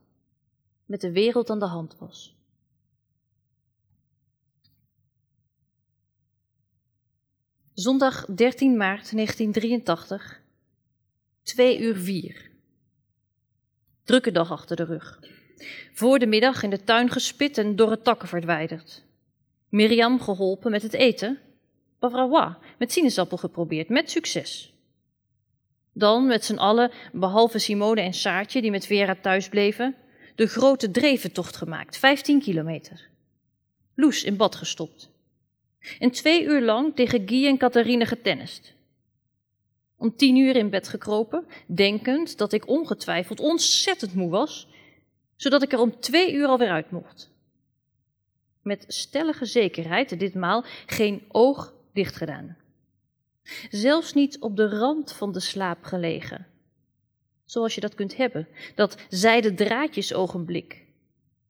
[0.84, 2.36] met de wereld aan de hand was.
[7.74, 10.40] Zondag 13 maart 1983,
[11.42, 12.50] 2 uur 4.
[14.04, 15.20] Drukke dag achter de rug.
[15.92, 19.04] Voor de middag in de tuin gespit en door het takken verwijderd.
[19.68, 21.38] Mirjam geholpen met het eten.
[21.98, 24.74] Bavrawa met sinaasappel geprobeerd, met succes.
[25.92, 29.94] Dan met z'n allen, behalve Simone en Saartje die met Vera thuis bleven,
[30.34, 33.08] de grote dreventocht gemaakt, 15 kilometer.
[33.94, 35.12] Loes in bad gestopt.
[35.98, 38.74] En twee uur lang tegen Guy en Catharine getennist.
[39.96, 44.68] Om tien uur in bed gekropen, denkend dat ik ongetwijfeld ontzettend moe was,
[45.36, 47.32] zodat ik er om twee uur alweer uit mocht.
[48.62, 52.56] Met stellige zekerheid ditmaal geen oog dicht gedaan.
[53.70, 56.46] Zelfs niet op de rand van de slaap gelegen.
[57.44, 60.84] Zoals je dat kunt hebben, dat zijde draadjesogenblik,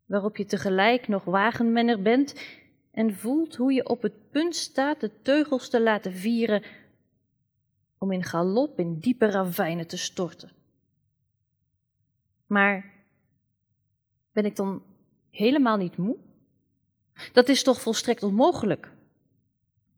[0.07, 2.35] waarop je tegelijk nog wagenmenner bent
[2.95, 6.63] en voelt hoe je op het punt staat de teugels te laten vieren
[7.99, 10.51] om in galop in diepe ravijnen te storten.
[12.47, 12.93] Maar
[14.33, 14.83] ben ik dan
[15.31, 16.17] helemaal niet moe?
[17.33, 18.93] Dat is toch volstrekt onmogelijk?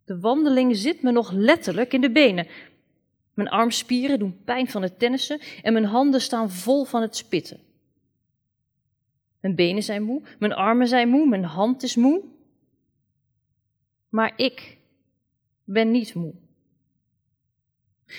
[0.05, 2.47] De wandeling zit me nog letterlijk in de benen.
[3.35, 7.61] Mijn armspieren doen pijn van het tennissen en mijn handen staan vol van het spitten.
[9.41, 12.35] Mijn benen zijn moe, mijn armen zijn moe, mijn hand is moe.
[14.09, 14.77] Maar ik
[15.65, 16.35] ben niet moe.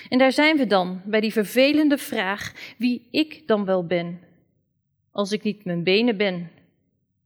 [0.08, 4.20] En daar zijn we dan, bij die vervelende vraag wie ik dan wel ben.
[5.10, 6.50] Als ik niet mijn benen ben,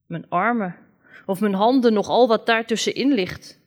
[0.07, 0.77] mijn armen
[1.27, 3.61] of mijn handen nog al wat daartussenin ligt.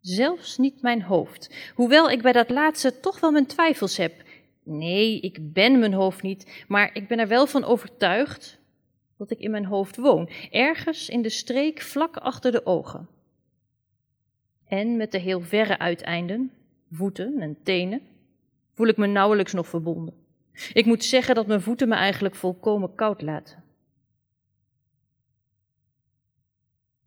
[0.00, 4.22] Zelfs niet mijn hoofd, hoewel ik bij dat laatste toch wel mijn twijfels heb.
[4.62, 8.58] Nee, ik ben mijn hoofd niet, maar ik ben er wel van overtuigd
[9.16, 13.08] dat ik in mijn hoofd woon, ergens in de streek vlak achter de ogen.
[14.68, 16.52] En met de heel verre uiteinden,
[16.90, 18.02] voeten en tenen,
[18.74, 20.14] voel ik me nauwelijks nog verbonden.
[20.72, 23.64] Ik moet zeggen dat mijn voeten me eigenlijk volkomen koud laten.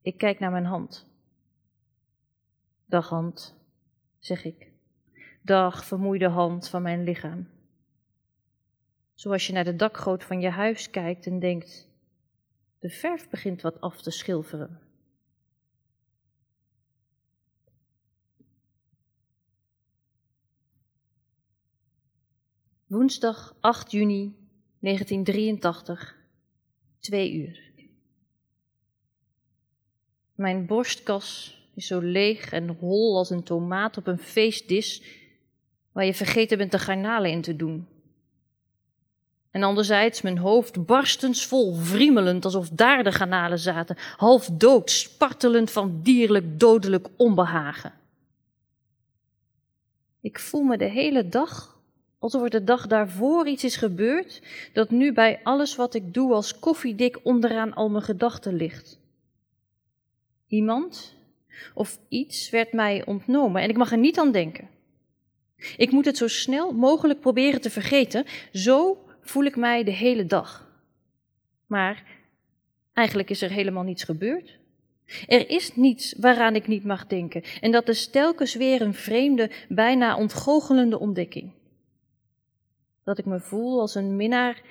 [0.01, 1.07] Ik kijk naar mijn hand.
[2.85, 3.55] Dag hand,
[4.19, 4.71] zeg ik.
[5.41, 7.47] Dag vermoeide hand van mijn lichaam.
[9.13, 11.87] Zoals je naar de dakgoot van je huis kijkt en denkt:
[12.79, 14.79] de verf begint wat af te schilferen.
[22.89, 24.35] Woensdag 8 juni
[24.79, 26.15] 1983,
[26.99, 27.59] 2 uur.
[30.35, 35.03] Mijn borstkas is zo leeg en hol als een tomaat op een feestdis
[35.91, 37.87] waar je vergeten bent de garnalen in te doen.
[39.51, 46.01] En anderzijds mijn hoofd barstensvol, vriemelend alsof daar de garnalen zaten, half dood, spartelend van
[46.01, 47.93] dierlijk dodelijk onbehagen.
[50.21, 51.77] Ik voel me de hele dag
[52.19, 54.41] alsof er de dag daarvoor iets is gebeurd
[54.73, 58.99] dat nu bij alles wat ik doe als koffiedik onderaan al mijn gedachten ligt.
[60.47, 61.15] Iemand
[61.73, 64.67] of iets werd mij ontnomen en ik mag er niet aan denken.
[65.77, 70.25] Ik moet het zo snel mogelijk proberen te vergeten, zo voel ik mij de hele
[70.25, 70.67] dag.
[71.65, 72.03] Maar
[72.93, 74.57] eigenlijk is er helemaal niets gebeurd.
[75.27, 79.51] Er is niets waaraan ik niet mag denken en dat is telkens weer een vreemde,
[79.69, 81.51] bijna ontgoochelende ontdekking.
[83.09, 84.61] Dat ik me voel als een minnaar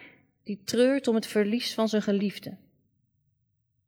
[0.42, 2.56] die treurt om het verlies van zijn geliefde.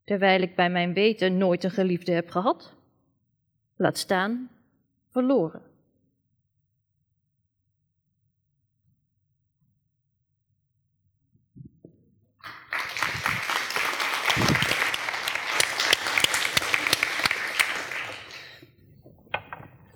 [0.04, 2.72] Terwijl ik bij mijn weten nooit een geliefde heb gehad.
[3.76, 4.50] Laat staan,
[5.10, 5.62] verloren.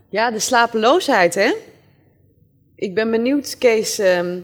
[0.09, 1.74] Ja, de slapeloosheid, hè?
[2.77, 3.99] Ik ben benieuwd, Kees.
[3.99, 4.41] ehm,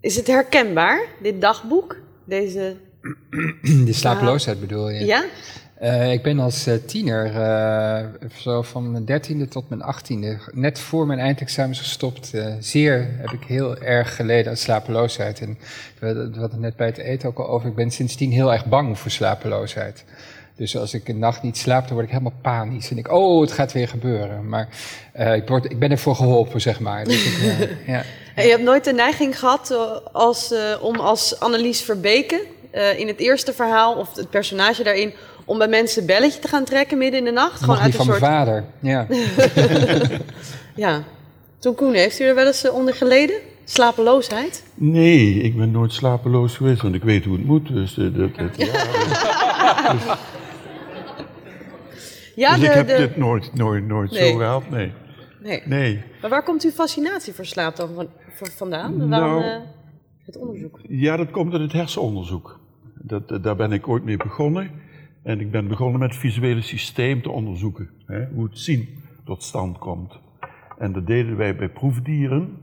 [0.00, 1.96] is het herkenbaar, dit dagboek?
[2.24, 2.76] Deze.
[3.86, 5.04] De slapeloosheid bedoel je?
[5.04, 5.24] Ja?
[5.74, 10.78] Eh, ik ben als eh, tiener, eh, zo van mijn dertiende tot mijn achttiende, net
[10.78, 12.32] voor mijn eindexamens gestopt.
[12.60, 15.40] zeer heb ik heel erg geleden aan slapeloosheid.
[15.40, 15.58] En
[15.98, 17.68] we hadden het net bij het eten ook al over.
[17.68, 20.04] Ik ben sindsdien heel erg bang voor slapeloosheid.
[20.56, 22.90] Dus als ik een nacht niet slaap, dan word ik helemaal panisch.
[22.90, 24.48] En ik, oh, het gaat weer gebeuren.
[24.48, 24.68] Maar
[25.12, 27.04] eh, ik, word, ik ben ervoor geholpen, zeg maar.
[27.04, 28.02] Dus ik, eh, ja.
[28.34, 29.78] En je hebt nooit de neiging gehad eh,
[30.12, 35.12] als, eh, om als Annelies Verbeke eh, in het eerste verhaal, of het personage daarin,
[35.44, 37.60] om bij mensen een belletje te gaan trekken midden in de nacht?
[37.60, 38.20] Gewoon uit een van soort.
[38.20, 38.64] mijn vader.
[38.80, 39.06] Ja.
[40.76, 41.02] Ja.
[41.58, 43.36] Toen Koen, heeft u er wel eens onder geleden?
[43.64, 44.62] Slapeloosheid?
[44.74, 47.68] Nee, ik ben nooit slapeloos geweest, want ik weet hoe het moet.
[47.68, 50.16] Dus, dat, dat- ja, dus-
[52.34, 54.30] Ja, dus de, ik heb de- dit nooit, nooit, nooit Nee.
[54.32, 54.70] zo gehad.
[54.70, 54.92] Nee.
[55.42, 55.62] Nee.
[55.66, 56.02] nee.
[56.20, 58.96] Maar waar komt uw fascinatie voor slaap dan van, van- vandaan?
[58.96, 59.56] Nou- Waarom eh,
[60.24, 60.80] het onderzoek?
[60.88, 62.60] Ja, dat komt uit het hersenonderzoek.
[62.94, 64.70] Dat, eh, daar ben ik ooit mee begonnen.
[65.22, 67.90] En ik ben begonnen met het visuele systeem te onderzoeken.
[68.06, 68.88] Hè, hoe het zien
[69.24, 70.18] tot stand komt.
[70.78, 72.56] En dat deden wij bij proefdieren.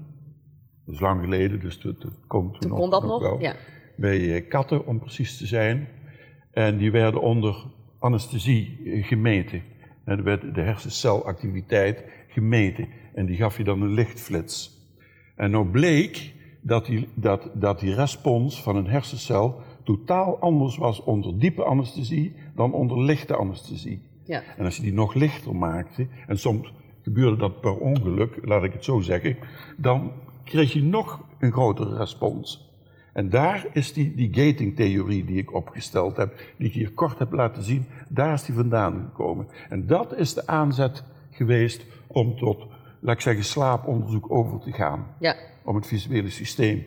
[0.85, 3.39] Dat is lang geleden, dus dat, dat komt Toen nog, kon dat nog nog, wel.
[3.39, 3.55] ja.
[3.97, 5.87] Bij katten, om precies te zijn.
[6.51, 7.55] En die werden onder
[8.01, 9.61] anesthesie eh, gemeten.
[10.03, 12.87] En er werd de hersencelactiviteit gemeten.
[13.13, 14.79] En die gaf je dan een lichtflits.
[15.35, 21.03] En nou bleek dat die, dat, dat die respons van een hersencel totaal anders was
[21.03, 24.01] onder diepe anesthesie dan onder lichte anesthesie.
[24.23, 24.43] Ja.
[24.57, 28.73] En als je die nog lichter maakte, en soms gebeurde dat per ongeluk, laat ik
[28.73, 29.37] het zo zeggen,
[29.77, 30.11] dan
[30.43, 32.70] kreeg je nog een grotere respons.
[33.13, 37.31] En daar is die, die gating-theorie die ik opgesteld heb, die ik hier kort heb
[37.31, 39.47] laten zien, daar is die vandaan gekomen.
[39.69, 42.65] En dat is de aanzet geweest om tot,
[42.99, 45.07] laat ik zeggen, slaaponderzoek over te gaan.
[45.19, 45.35] Ja.
[45.63, 46.85] Om het visuele systeem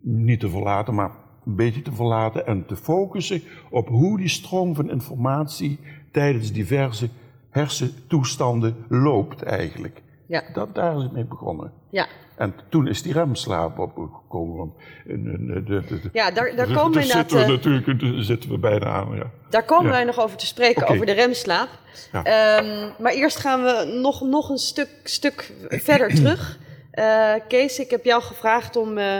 [0.00, 1.10] niet te verlaten, maar
[1.46, 5.78] een beetje te verlaten en te focussen op hoe die stroom van informatie
[6.10, 7.08] tijdens diverse
[7.50, 10.02] hersentoestanden loopt eigenlijk.
[10.30, 10.42] Ja.
[10.52, 11.72] Dat, daar is het mee begonnen.
[11.90, 12.06] Ja.
[12.36, 14.56] En toen is die remslaap opgekomen.
[14.56, 14.72] Want
[15.06, 18.58] eh, de, de, de, Ja, daar, daar komen we zitten we eh, natuurlijk zitten we
[18.58, 19.16] bijna aan.
[19.16, 19.30] Ja.
[19.50, 19.90] daar komen Ja.
[19.90, 21.68] wij nog over te spreken, over de remslaap.
[22.12, 22.24] Ja.
[22.24, 26.58] Ehm, maar eerst gaan we nog, nog een stuk, stuk verder terug.
[26.90, 28.98] Eh, Kees, ik heb jou gevraagd om...
[28.98, 29.18] eh,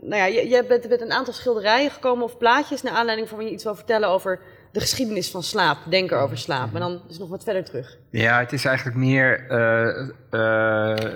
[0.00, 2.82] nou ja, je, je bent met een aantal schilderijen gekomen of plaatjes...
[2.82, 4.40] naar aanleiding van je iets wil vertellen over
[4.74, 5.78] de geschiedenis van slaap.
[5.88, 6.72] Denken over slaap.
[6.72, 7.98] Maar dan dus nog wat verder terug.
[8.10, 9.46] Ja, het is eigenlijk meer.
[9.48, 11.12] eh, eh,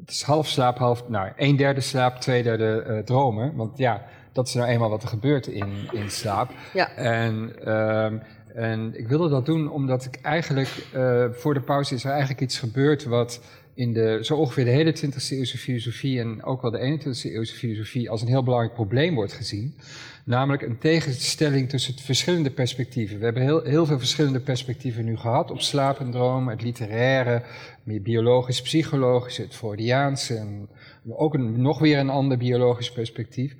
[0.00, 1.08] het is half slaap, half.
[1.08, 3.56] Nou, een derde slaap, twee derde eh, dromen.
[3.56, 6.50] Want ja, dat is nou eenmaal wat er gebeurt in, in slaap.
[6.72, 6.94] Ja.
[6.96, 8.18] En, ehm,
[8.54, 10.68] en ik wilde dat doen omdat ik eigenlijk.
[11.32, 13.40] voor de pauze is er eigenlijk iets gebeurd wat.
[13.74, 17.54] In de, zo ongeveer de hele 20e eeuwse filosofie en ook wel de 21e eeuwse
[17.54, 19.74] filosofie als een heel belangrijk probleem wordt gezien.
[20.24, 23.18] Namelijk een tegenstelling tussen verschillende perspectieven.
[23.18, 27.42] We hebben heel, heel veel verschillende perspectieven nu gehad op slaap en droom, het literaire,
[27.82, 30.68] meer biologisch, psychologisch, het Freudiaanse, en
[31.08, 33.56] ook nog weer een ander biologisch perspectief.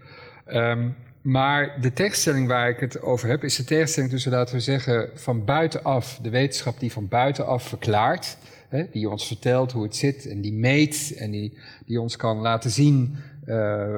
[0.47, 0.89] Ehm,
[1.23, 5.11] maar de tegenstelling waar ik het over heb, is de tegenstelling tussen, laten we zeggen,
[5.15, 8.37] van buitenaf, de wetenschap die van buitenaf verklaart,
[8.69, 12.39] hè, die ons vertelt hoe het zit en die meet en die, die ons kan
[12.39, 13.17] laten zien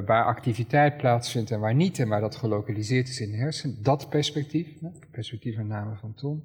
[0.06, 3.76] waar activiteit plaatsvindt en waar niet en waar dat gelokaliseerd is in de hersenen.
[3.82, 6.44] Dat perspectief, hè, perspectief met name van Tom.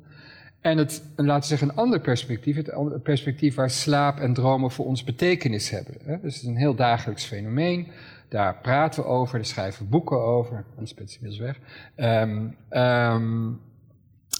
[0.61, 4.71] En het, en laten we zeggen, een ander perspectief, het perspectief waar slaap en dromen
[4.71, 5.95] voor ons betekenis hebben.
[6.03, 6.19] Hè.
[6.21, 7.87] Dus het is een heel dagelijks fenomeen.
[8.29, 10.65] Daar praten we over, daar schrijven we boeken over.
[10.77, 11.59] Lisbeth is inmiddels weg.
[11.95, 13.51] Ehm, ehm,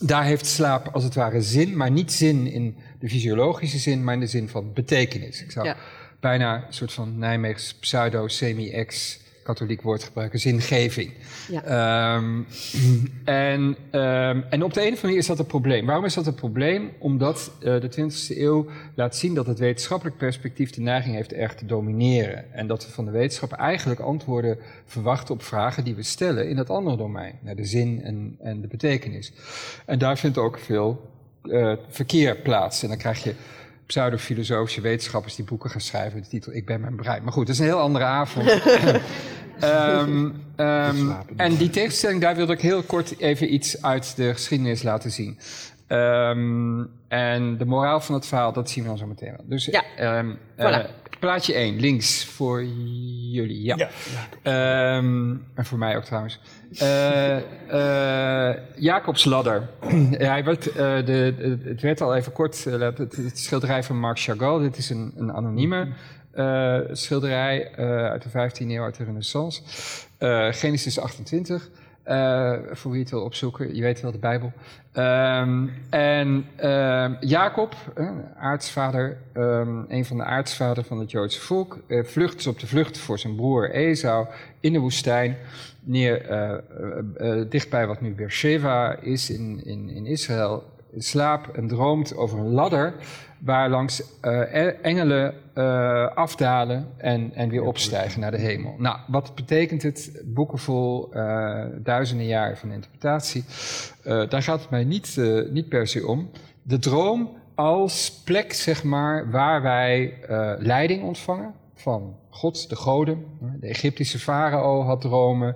[0.02, 4.14] daar heeft slaap als het ware zin, maar niet zin in de fysiologische zin, maar
[4.14, 5.44] in de zin van betekenis.
[5.44, 5.76] Ik zou Ja.
[6.20, 11.14] Bijna een soort van Nijmeegs pseudo-semi-ex katholiek woord gebruiken, zingeving.
[11.48, 11.64] Ja.
[11.64, 12.42] Ehm,
[13.24, 15.86] en, ehm, en op de een of andere manier is dat een probleem.
[15.86, 16.92] Waarom is dat een probleem?
[17.00, 18.66] Omdat eh, de 20e eeuw
[18.96, 22.54] laat zien dat het wetenschappelijk perspectief de neiging heeft erg te domineren.
[22.54, 26.56] En dat we van de wetenschap eigenlijk antwoorden verwachten op vragen die we stellen in
[26.56, 27.40] dat andere domein.
[27.42, 29.34] Naar de zin en, en de betekenis.
[29.86, 31.12] En daar vindt ook veel
[31.44, 32.84] eh, verkeer plaats.
[32.84, 33.34] En dan krijg je
[33.88, 37.24] pseudofilosofische wetenschappers die boeken gaan schrijven met de titel Ik ben mijn brein.
[37.24, 38.50] Maar goed, dat is een heel andere avond.
[39.60, 40.30] Ehm,
[41.36, 45.38] en die tegenstelling, daar wilde ik heel kort even iets uit de geschiedenis laten zien.
[45.88, 49.46] Ehm, en de moraal van het verhaal, dat zien we dan zo meteen wel.
[49.46, 49.84] Dus Ja.
[49.84, 50.36] Voilà.
[50.56, 50.80] eh,
[51.20, 52.64] plaatje 1, links voor
[53.32, 53.64] jullie.
[53.64, 53.90] Ja.
[54.42, 56.40] Ehm, en voor mij ook trouwens.
[56.78, 59.70] Eh, eh, Jacobs ladder.
[60.12, 60.76] Hij werd, eh,
[61.06, 64.60] de, het werd al even kort, het, het, schilderij van Marc Chagall.
[64.60, 65.88] Dit is een, een anonieme
[66.92, 67.76] schilderij
[68.12, 69.62] uit de 15e eeuw, uit de Renaissance.
[70.52, 71.70] Genesis 28.
[72.08, 74.52] Eh, voor wie het wil opzoeken, je weet wel de Bijbel.
[74.92, 81.80] Ehm, en ehm, Jacob, eh, aartsvader, ehm, een van de aartsvaderen van het Joodse volk,
[81.88, 84.28] eh, vlucht op de vlucht voor zijn broer Esau
[84.60, 85.38] in de woestijn,
[85.84, 86.26] neer,
[87.50, 92.52] dichtbij wat nu Beersheba is in, in, in Israël, in slaap en droomt over een
[92.52, 92.94] ladder
[93.40, 98.76] waar langs eh, engelen eh, afdalen en, en weer opstijgen naar de hemel.
[98.78, 100.22] Nou, wat betekent het?
[100.26, 103.44] Boeken vol, eh, duizenden jaren van interpretatie.
[104.04, 105.18] Daar gaat het mij niet,
[105.50, 106.30] niet per se om.
[106.62, 110.14] De droom als plek, zeg maar, waar wij
[110.60, 113.26] leiding ontvangen van God, de goden.
[113.60, 115.56] De Egyptische farao had dromen.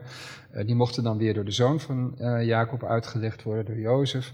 [0.51, 4.33] Eh, die mochten dan weer door de zoon van eh, Jacob uitgelegd worden, door Jozef.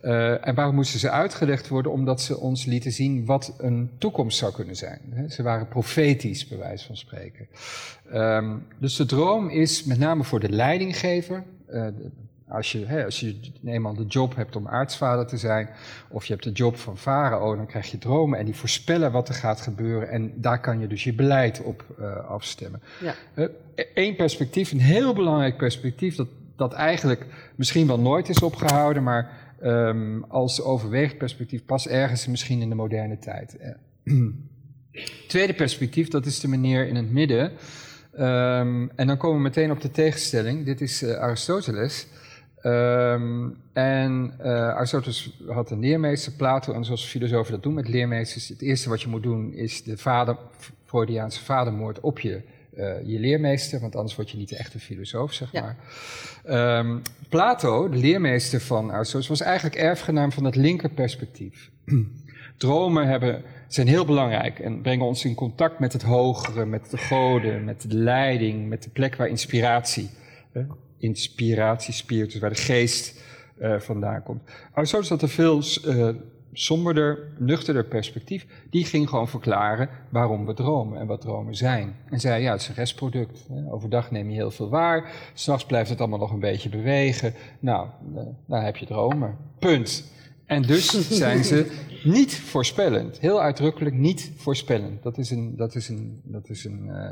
[0.00, 1.92] Eh, en waarom moesten ze uitgelegd worden?
[1.92, 5.00] Omdat ze ons lieten zien wat een toekomst zou kunnen zijn.
[5.28, 7.48] Ze waren profetisch, bij wijze van spreken.
[8.10, 11.44] Ehm, dus de droom is met name voor de leidinggever,
[12.48, 15.68] Als je, hè, als je eenmaal de job hebt om aartsvader te zijn,
[16.08, 19.28] of je hebt de job van farao, dan krijg je dromen en die voorspellen wat
[19.28, 20.08] er gaat gebeuren.
[20.08, 22.82] En daar kan je dus je beleid op uh, afstemmen.
[23.00, 23.14] Ja.
[23.94, 29.30] Eén perspectief, een heel belangrijk perspectief, dat, dat eigenlijk misschien wel nooit is opgehouden, maar
[29.62, 33.56] um, als overwegend perspectief pas ergens misschien in de moderne tijd.
[35.28, 37.52] Tweede perspectief, dat is de meneer in het midden.
[38.18, 40.64] Um, en dan komen we meteen op de tegenstelling.
[40.64, 42.06] Dit is uh, Aristoteles.
[42.66, 48.48] Um, en uh, Aristoteles had een leermeester, Plato, en zoals filosofen dat doen met leermeesters,
[48.48, 50.36] het eerste wat je moet doen is de vader,
[50.84, 52.42] Freudiaanse vadermoord op je,
[52.76, 55.76] uh, je leermeester, want anders word je niet echt een filosoof, zeg Ja.
[56.44, 56.78] maar.
[56.78, 61.70] Um, Plato, de leermeester van Aristoteles, was eigenlijk erfgenaam van het linkerperspectief.
[62.56, 66.98] Dromen hebben, zijn heel belangrijk en brengen ons in contact met het hogere, met de
[66.98, 70.10] goden, met de leiding, met de plek waar inspiratie,
[70.52, 70.62] eh,
[70.98, 73.22] inspiratie, spiritus, waar de geest
[73.60, 74.42] uh, vandaan komt.
[74.72, 76.08] Aristoteles had een veel uh,
[76.52, 78.46] somberder, nuchterder perspectief.
[78.70, 81.96] Die ging gewoon verklaren waarom we dromen en wat dromen zijn.
[82.10, 83.46] En zei, ja, het is een restproduct.
[83.48, 83.72] Hè.
[83.72, 87.34] Overdag neem je heel veel waar, s'nachts blijft het allemaal nog een beetje bewegen.
[87.58, 87.88] Nou,
[88.46, 89.36] dan heb je dromen.
[89.58, 90.14] Punt.
[90.46, 91.70] En dus zijn ze
[92.04, 93.18] niet voorspellend.
[93.18, 95.02] Heel uitdrukkelijk niet voorspellend.
[95.02, 97.08] Dat is een, dat is een, dat is een, uh,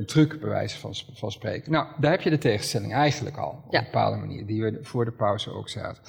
[0.00, 1.72] een truc, bij wijze van, van spreken.
[1.72, 3.62] Nou, daar heb je de tegenstelling eigenlijk al.
[3.66, 3.78] Op Ja.
[3.78, 6.02] een bepaalde manier, die we voor de pauze ook zaten.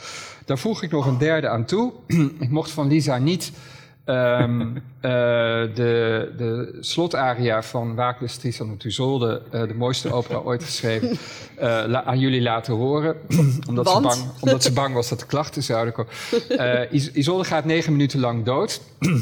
[0.45, 1.93] Daar voeg ik nog een derde aan toe.
[2.39, 3.51] ik mocht van Lisa niet
[4.05, 4.81] um, uh,
[5.79, 11.17] de, de slotaria van Waakles Tristan met Isolde, uh, de mooiste opera ooit geschreven, uh,
[11.87, 13.15] la aan jullie laten horen.
[13.69, 16.91] omdat, ze bang, omdat ze bang was dat er klachten zouden komen.
[16.91, 18.81] Is Isolde gaat negen minuten lang dood.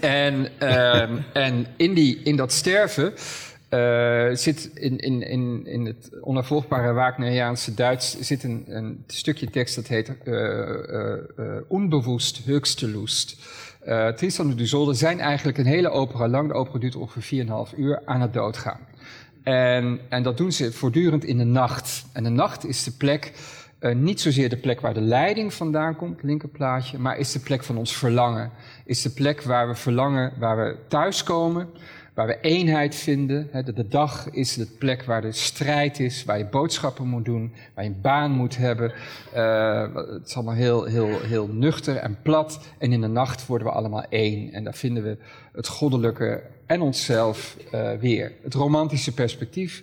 [0.00, 0.34] en,
[1.02, 3.12] um, en in, die, in dat sterven
[3.70, 9.74] uh, zit in, in, in, in het onafvolgbare Wagneriaanse Duits zit een, een stukje tekst
[9.74, 12.88] dat heet uh, uh, Onbewust höchste
[14.16, 18.02] Tristan en Isolde zijn eigenlijk een hele opera lang, de opera duurt ongeveer 4,5 uur,
[18.04, 18.80] aan het doodgaan.
[19.42, 22.04] En, en dat doen ze voortdurend in de nacht.
[22.12, 23.32] En de nacht is de plek,
[23.80, 27.64] uh, niet zozeer de plek waar de leiding vandaan komt, linkerplaatje, maar is de plek
[27.64, 28.50] van ons verlangen.
[28.84, 31.68] Is de plek waar we verlangen, waar we thuiskomen,
[32.14, 33.48] waar we eenheid vinden.
[33.64, 37.54] De, de dag is de plek waar de strijd is, waar je boodschappen moet doen,
[37.74, 38.92] waar je een baan moet hebben.
[39.36, 42.60] Uh, het is allemaal heel, heel, heel nuchter en plat.
[42.78, 44.52] En in de nacht worden we allemaal één.
[44.52, 45.16] En daar vinden we
[45.52, 48.32] het goddelijke en onszelf uh, weer.
[48.42, 49.82] Het romantische perspectief.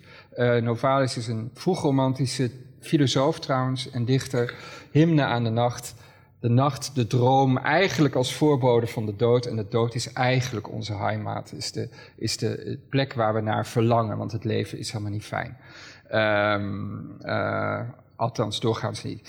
[0.61, 2.52] Novalis is een vroegromantische
[2.88, 4.53] filosoof trouwens en dichter.
[4.91, 5.95] Hymne aan de nacht.
[6.39, 9.45] De nacht, de droom, eigenlijk als voorbode van de dood.
[9.45, 13.65] En de dood is eigenlijk onze heimat, is de, is de plek waar we naar
[13.65, 15.57] verlangen, want het leven is helemaal niet fijn.
[16.14, 17.18] Um,
[18.18, 19.22] althans, doorgaans niet.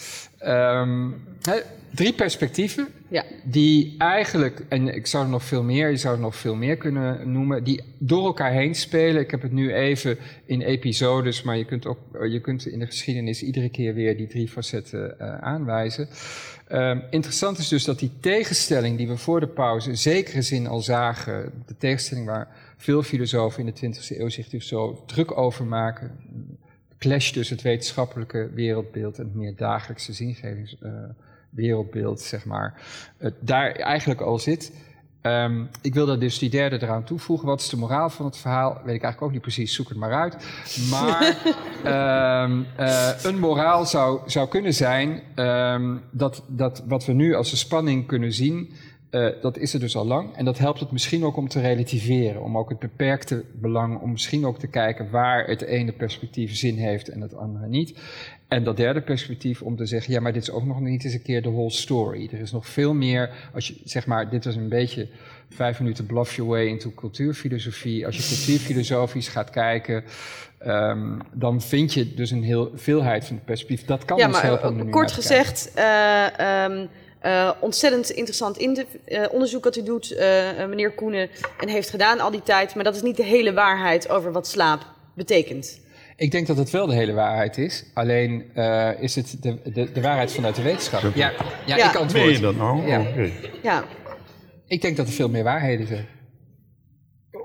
[0.43, 1.61] Um, he,
[1.95, 3.25] drie perspectieven, Ja.
[3.45, 6.77] die eigenlijk, en ik zou er nog veel meer, je zou er nog veel meer
[6.77, 9.23] kunnen noemen, die door elkaar heen spelen.
[9.23, 11.99] Ik heb het nu even in episodes, maar je kunt, ook,
[12.29, 16.09] je kunt in de geschiedenis iedere keer weer die drie facetten uh, aanwijzen.
[16.73, 20.67] Um, interessant is dus dat die tegenstelling die we voor de pauze in zekere zin
[20.67, 25.39] al zagen, de tegenstelling waar veel filosofen in de 20e eeuw zich dus zo druk
[25.39, 26.11] over maken,
[26.99, 32.83] clash tussen het wetenschappelijke wereldbeeld en het meer dagelijkse zingevingswereldbeeld, uh, zeg maar,
[33.19, 34.73] uh, daar eigenlijk al zit.
[35.23, 37.47] Um, ik wil daar dus die derde eraan toevoegen.
[37.47, 38.73] Wat is de moraal van het verhaal?
[38.73, 40.37] Weet ik eigenlijk ook niet precies, zoek het maar uit.
[40.91, 41.37] Maar
[42.45, 47.53] um, uh, een moraal zou, zou kunnen zijn um, dat, dat wat we nu als
[47.53, 48.73] een spanning kunnen zien,
[49.11, 50.37] uh, dat is er dus al lang.
[50.37, 52.43] En dat helpt het misschien ook om te relativeren.
[52.43, 56.77] Om ook het beperkte belang, om misschien ook te kijken waar het ene perspectief zin
[56.77, 57.99] heeft en het andere niet.
[58.49, 61.15] En dat derde perspectief om te zeggen, ja, maar dit is ook nog niet eens
[61.15, 62.29] een keer de whole story.
[62.33, 65.09] Er is nog veel meer, als je, zeg maar, dit was een beetje
[65.49, 68.07] vijf minuten bluff your way into cultuurfilosofie.
[68.07, 70.05] Als je cultuurfilosofisch gaat kijken,
[70.67, 73.87] um, dan vind je dus een heel veelheid van perspectief.
[73.87, 76.27] Dat kan ja, ons maar helpen kort gezegd, uh,
[76.65, 76.89] um,
[77.23, 80.19] uh, ontzettend interessant in de, uh, onderzoek dat u doet, uh,
[80.69, 81.29] meneer Koenen,
[81.61, 82.75] en heeft gedaan al die tijd.
[82.75, 85.81] Maar dat is niet de hele waarheid over wat slaap betekent.
[86.17, 87.85] Ik denk dat het wel de hele waarheid is.
[87.95, 91.01] Alleen uh, is het de, de, de, waarheid vanuit de wetenschap.
[91.15, 91.33] Ja,
[91.67, 91.89] ja, Ja.
[91.89, 92.25] ik antwoord.
[92.25, 92.87] Meen je dat nou?
[92.87, 93.01] Ja.
[93.01, 93.31] Oké.
[93.63, 93.85] Ja,
[94.67, 96.07] Ik denk dat er veel meer waarheden zijn.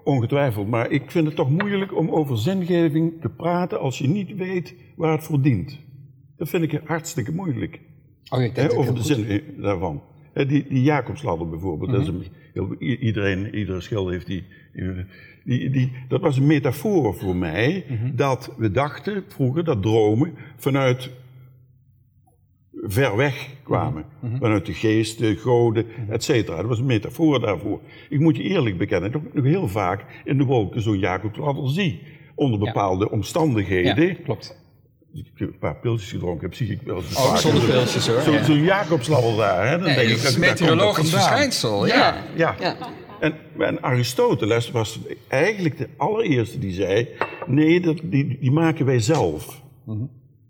[0.03, 4.35] Ongetwijfeld, maar ik vind het toch moeilijk om over zingeving te praten als je niet
[4.35, 5.79] weet waar het voor dient.
[6.37, 7.79] Dat vind ik hartstikke moeilijk,
[8.33, 10.01] Oh, ik denk over de goed- zin daarvan.
[10.33, 12.23] Hè, die, die Jacobsladder bijvoorbeeld, dat is een,
[12.53, 14.43] heel- iedereen, iedere schilder heeft die,
[15.43, 15.91] die, die.
[16.07, 17.85] Dat was een metafoor voor mij,
[18.15, 21.11] dat we dachten vroeger dat dromen vanuit
[22.81, 24.05] ver weg kwamen.
[24.39, 26.57] Vanuit de geest, de goden, et cetera.
[26.57, 27.79] Dat was een metafoor daarvoor.
[28.09, 31.69] Ik moet je eerlijk bekennen, dat ik nog heel vaak in de wolken zo'n Jacobsladder
[31.69, 32.01] zie.
[32.35, 34.07] Onder bepaalde omstandigheden.
[34.07, 34.62] Ja, klopt.
[35.13, 38.21] Ik een paar pilsjes gedronken heb, zie ik wel eens Oh, zonder zo'n- pilsjes, hoor.
[38.21, 38.43] Zo'n Ja.
[38.43, 39.67] zo'n Jacobsladder daar.
[39.67, 39.77] Hè?
[39.77, 41.85] Dan Nee, denk ik, het is een dat meteorologisch verschijnsel.
[41.87, 42.15] Ja.
[42.35, 42.55] Ja.
[42.59, 42.75] Ja.
[43.19, 47.07] En, en Aristoteles was eigenlijk de allereerste die zei:
[47.47, 49.61] nee, dat, die, die maken wij zelf.
[49.85, 49.97] Mhm.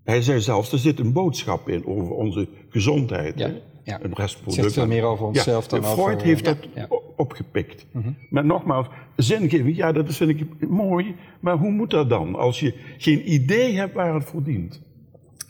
[0.04, 3.38] Hij zei zelfs: er zit een boodschap in over onze gezondheid.
[3.38, 3.54] Ja, hè?
[3.84, 3.98] ja.
[4.02, 4.62] Een restproduct.
[4.62, 7.20] Zegt veel meer over onszelf dan Freud over- heeft ja, dat Mhm.
[7.22, 7.86] opgepikt.
[8.30, 8.86] Maar nogmaals,
[9.16, 11.16] zingeving, ja, dat vind ik mooi.
[11.40, 14.80] Maar hoe moet dat dan als je geen idee hebt waar het voor dient?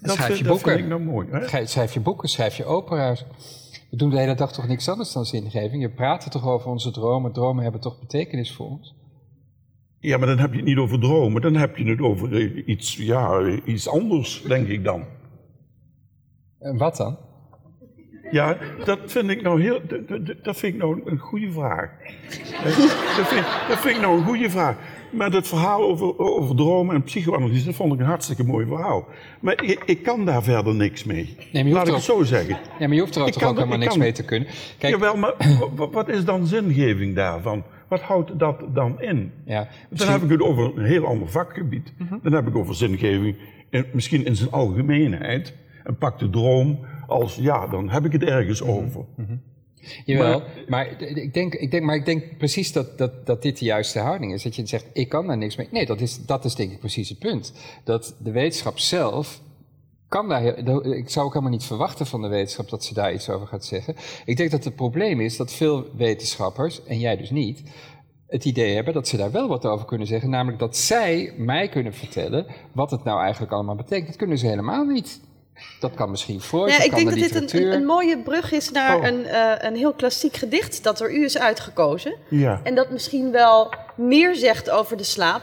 [0.00, 0.78] Dat, schrijf je dat vind boeken.
[0.78, 1.28] ik nou mooi.
[1.30, 1.66] Hè?
[1.66, 3.26] Schrijf- je boeken, schrijf je opera's.
[3.90, 5.82] We doen de hele dag toch niks anders dan zingeving.
[5.82, 7.32] Je praat er toch over onze dromen.
[7.32, 8.94] Dromen hebben toch betekenis voor ons?
[9.98, 12.66] Ja, maar dan heb je het niet over dromen, dan heb je het over eh,
[12.66, 15.04] iets, ja, eh, iets anders, denk ik dan.
[16.58, 17.18] En wat dan?
[18.34, 19.80] Ja, dat vind ik nou heel,
[20.42, 21.90] dat- vind ik nou een goede vraag.
[22.64, 22.64] Eh,
[23.16, 24.76] dat, vind, dat vind ik nou een goede vraag.
[25.10, 29.08] Maar dat verhaal over, over dromen en psychoanalyse, dat vond ik een hartstikke mooi verhaal.
[29.40, 31.36] Maar ik, ik kan daar verder niks mee.
[31.52, 32.58] Nee, Laat ik het zo zeggen.
[32.78, 34.48] Ja, maar je hoeft er toch ook helemaal ik niks kan- mee te kunnen.
[34.78, 35.34] Kijk, Jawel, maar
[35.76, 37.62] wa- wat is dan zingeving daarvan?
[37.88, 39.32] Wat houdt dat dan in?
[39.44, 41.92] ja, Dan heb ik het over een heel ander vakgebied.
[42.22, 43.36] Dan heb ik over zingeving,
[43.70, 45.52] in, misschien in zijn algemeenheid.
[45.84, 49.04] En pak de droom als, ja, dan heb ik het ergens over.
[50.04, 53.64] Jawel, maar, ik, denk, ik, denk, maar ik denk precies dat, dat, dat dit de
[53.64, 54.42] juiste houding is.
[54.42, 55.68] Dat je zegt, ik kan daar niks mee.
[55.70, 57.52] Nee, dat is, dat is denk ik precies het punt.
[57.84, 59.40] Dat de wetenschap zelf
[60.08, 60.44] kan daar...
[60.84, 63.64] Ik zou ook helemaal niet verwachten van de wetenschap dat ze daar iets over gaat
[63.64, 63.96] zeggen.
[64.24, 67.62] Ik denk dat het probleem is dat veel wetenschappers, en jij dus niet...
[68.26, 70.30] het idee hebben dat ze daar wel wat over kunnen zeggen.
[70.30, 74.06] Namelijk dat zij mij kunnen vertellen wat het nou eigenlijk allemaal betekent.
[74.06, 75.20] Dat kunnen ze helemaal niet.
[75.80, 77.66] Dat kan misschien Ja, dat ik kan denk de dat dit een, literatuur.
[77.72, 79.04] een, een mooie brug is naar Oh.
[79.04, 82.14] een, eh, een heel klassiek gedicht dat door u is uitgekozen.
[82.28, 82.60] Ja.
[82.62, 85.42] En dat misschien wel meer zegt over de slaap.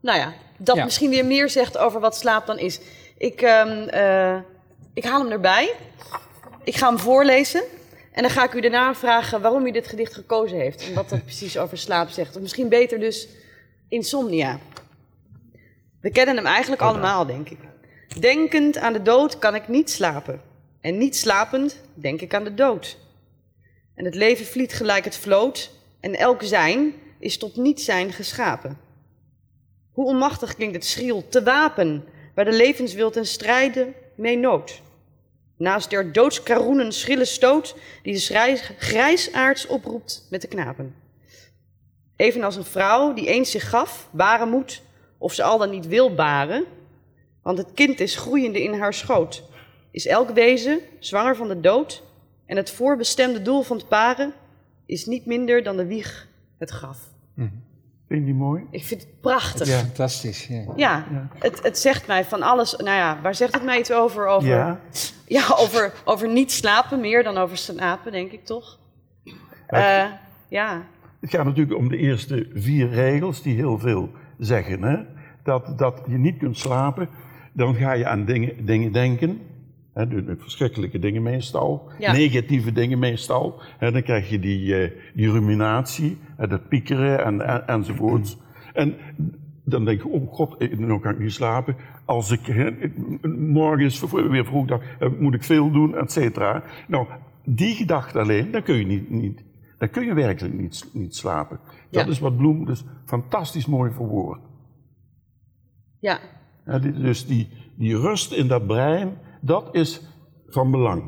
[0.00, 0.84] Nou ja, dat Ja.
[0.84, 2.80] misschien weer meer zegt over wat slaap dan is.
[3.18, 4.36] Ik, ehm, eh,
[4.94, 5.74] ik haal hem erbij.
[6.64, 7.62] Ik ga hem voorlezen.
[8.12, 10.88] En dan ga ik u daarna vragen waarom u dit gedicht gekozen heeft.
[10.88, 12.36] En wat dat precies over slaap zegt.
[12.36, 13.28] Of misschien beter dus
[13.88, 14.58] insomnia.
[16.00, 17.58] We kennen hem eigenlijk allemaal, denk ik.
[18.16, 20.40] Denkend aan de dood kan ik niet slapen.
[20.80, 22.98] En niet slapend denk ik aan de dood.
[23.94, 25.70] En het leven vliet gelijk het vloot.
[26.00, 28.78] En elk zijn is tot niet zijn geschapen.
[29.92, 32.04] Hoe onmachtig klinkt het schriel te wapen,
[32.34, 34.82] waar de levenswil ten strijde mee nood.
[35.56, 40.94] Naast der doodskaroenen schrille stoot, die de grijsaards oproept met de knapen.
[42.16, 44.82] Evenals een vrouw die eens zich gaf, baren moet,
[45.18, 46.64] of ze al dan niet wil baren,
[47.48, 49.42] want het kind is groeiende in haar schoot.
[49.90, 52.02] Is elk wezen zwanger van de dood,
[52.46, 54.32] en het voorbestemde doel van het paren
[54.86, 56.98] is niet minder dan de wieg het graf.
[57.36, 58.64] Vind je die mooi?
[58.70, 59.66] Ik vind het prachtig.
[59.66, 60.48] Ja, Ja, fantastisch.
[60.76, 61.04] Ja.
[61.38, 62.76] Het, het zegt mij van alles.
[62.76, 64.26] Nou ja, waar zegt het mij iets over?
[64.26, 64.80] Over, Ja.
[65.26, 68.78] ja, over, over niet slapen, meer dan over slapen, denk ik toch?
[69.66, 70.04] Eh,
[70.48, 70.86] ja.
[71.20, 74.82] Het gaat natuurlijk om de eerste vier regels die heel veel zeggen.
[74.82, 74.96] Hè?
[75.42, 77.08] Dat, dat je niet kunt slapen,
[77.52, 79.38] dan ga je aan dingen, dingen denken.
[79.92, 80.06] Hè,
[80.38, 82.12] verschrikkelijke dingen meestal, Ja.
[82.12, 83.60] negatieve dingen meestal.
[83.78, 88.38] Hè, dan krijg je die, eh, die ruminatie, hè, dat piekeren en, en, enzovoorts.
[88.72, 88.94] En
[89.64, 91.76] dan denk je, oh god, nu kan ik niet slapen.
[92.04, 92.70] Als ik, hè,
[93.28, 96.62] morgen is weer vroeg, dan eh, moet ik veel doen, et cetera.
[96.88, 97.06] Nou,
[97.44, 99.44] die gedachte alleen, dan kun je niet, niet
[99.78, 101.60] dan kun je werkelijk niet, niet slapen.
[101.90, 102.10] Dat Ja.
[102.10, 104.42] is wat Bloem dus fantastisch mooi verwoordt.
[106.00, 106.18] Ja.
[106.68, 110.00] Ja, die- dus die, die rust in dat brein, dat is
[110.48, 111.02] van belang.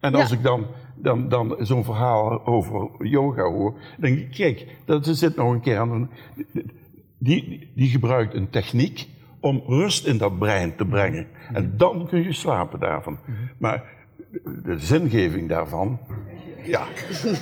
[0.00, 0.36] En als Ja.
[0.36, 0.66] ik dan,
[0.96, 3.80] dan, dan zo'n verhaal over yoga hoor, dan
[4.10, 5.88] denk ik, kijk, dat zit nog een kern.
[5.88, 6.10] van-
[7.18, 9.08] Die, die gebruikt een techniek
[9.40, 11.26] om rust in dat brein te brengen.
[11.52, 13.18] En dan kun je slapen daarvan.
[13.58, 13.82] Maar
[14.64, 15.98] de, zingeving daarvan,
[16.64, 16.86] ja,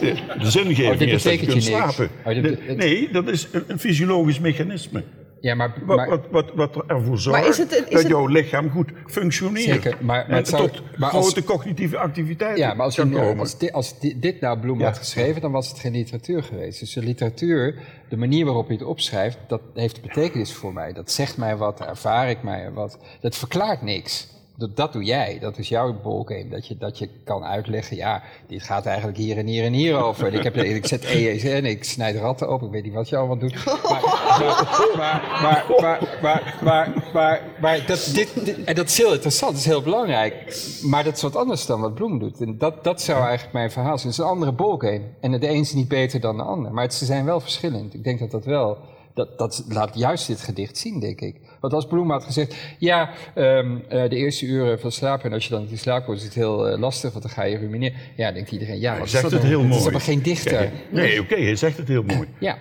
[0.01, 2.09] de, zingeving Oh, is dat je kunt slapen.
[2.25, 5.05] Oh, dit- nee, dat is een, een fysiologisch mechanisme.
[5.43, 8.27] Ja, maar, Wat, maar, wat, wat, wat ervoor zorgt is het- is dat het- jouw
[8.27, 9.65] lichaam goed functioneert.
[9.83, 13.01] Zeker, maar- maar en zou- tot maar als- grote cognitieve activiteiten ja, maar als, je,
[13.01, 13.39] kan nu- komen.
[13.39, 14.85] als, dit, als di- dit nou Bloem Ja.
[14.85, 16.81] had geschreven, dan was het geen literatuur geweest.
[16.81, 17.79] Dus de literatuur,
[18.09, 20.93] de manier waarop je het opschrijft, dat heeft betekenis voor mij.
[20.93, 22.99] Dat zegt mij wat, daar ervaar ik mij wat.
[23.21, 24.29] Dat verklaart niks.
[24.57, 26.49] Dat, dat doe jij, dat is jouw ballgame.
[26.49, 29.97] Dat je, dat je kan uitleggen, ja, dit gaat eigenlijk hier en hier en hier
[29.97, 30.27] over.
[30.27, 33.17] En ik, heb, ik zet ESN, ik snijd ratten op, ik weet niet wat je
[33.17, 33.65] allemaal doet.
[37.61, 40.57] Maar, dat, dit, en dat is heel interessant, dat is heel belangrijk.
[40.83, 42.41] Maar dat is wat anders dan wat Bloem doet.
[42.41, 44.09] En dat, dat zou eigenlijk mijn verhaal zijn.
[44.09, 45.03] Het is een andere ballgame.
[45.21, 46.73] En de een is niet beter dan de ander.
[46.73, 47.95] Maar ze zijn wel verschillend.
[47.95, 48.79] Ik denk dat dat wel...
[49.15, 51.41] Dat, dat laat juist dit gedicht zien, denk ik.
[51.63, 52.57] Want als Bloem had gezegd...
[52.79, 55.25] Ja, ehm, eh, de eerste uren van slapen...
[55.25, 57.11] en als je dan niet in slaap komt, is het heel eh, lastig...
[57.11, 57.99] want dan ga je rumineren.
[58.17, 58.81] Ja, denkt iedereen...
[58.81, 59.91] Ja, wat is zegt dat het heel Het is mooi.
[59.91, 60.57] maar geen dichter.
[60.57, 62.29] Kijk, Nee, oké, hij zegt het heel mooi.
[62.39, 62.59] Ja.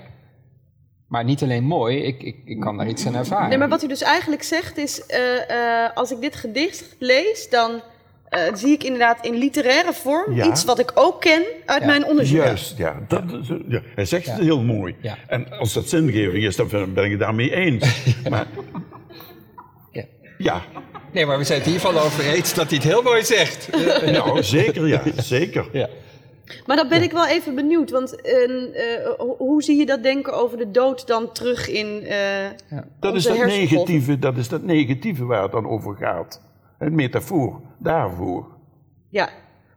[1.07, 3.49] Maar niet alleen mooi, ik, ik, ik kan daar iets aan ervaren.
[3.49, 7.49] Nee, maar wat u dus eigenlijk zegt is, eh, eh, als ik dit gedicht lees,
[7.49, 7.81] dan
[8.31, 10.45] eh, zie ik inderdaad in literaire vorm Ja.
[10.45, 11.87] iets wat ik ook ken uit Ja.
[11.87, 12.37] mijn onderzoek.
[12.43, 12.99] Juist, ja.
[13.07, 13.23] Dat,
[13.67, 13.81] ja.
[13.95, 14.31] Hij zegt Ja.
[14.33, 14.95] het heel mooi.
[15.01, 15.17] Ja.
[15.27, 18.03] En als dat zingeving is, dan ben ik het daarmee eens.
[18.29, 18.45] Maar
[19.91, 20.03] Ja.
[20.37, 20.61] ja,
[21.13, 23.23] Nee, maar we zijn het in ieder geval over eens dat hij het heel mooi
[23.23, 23.69] zegt.
[24.11, 25.65] nou, zeker ja, zeker.
[25.71, 25.87] Ja.
[26.65, 30.03] Maar dan ben ik wel even benieuwd, want eh, eh, ho- hoe zie je dat
[30.03, 32.17] denken over de dood dan terug in eh
[32.99, 36.41] Dat is dat, negatieve, dat is dat negatieve waar het dan over gaat.
[36.81, 38.47] Een metafoor daarvoor.
[39.09, 39.29] Ja,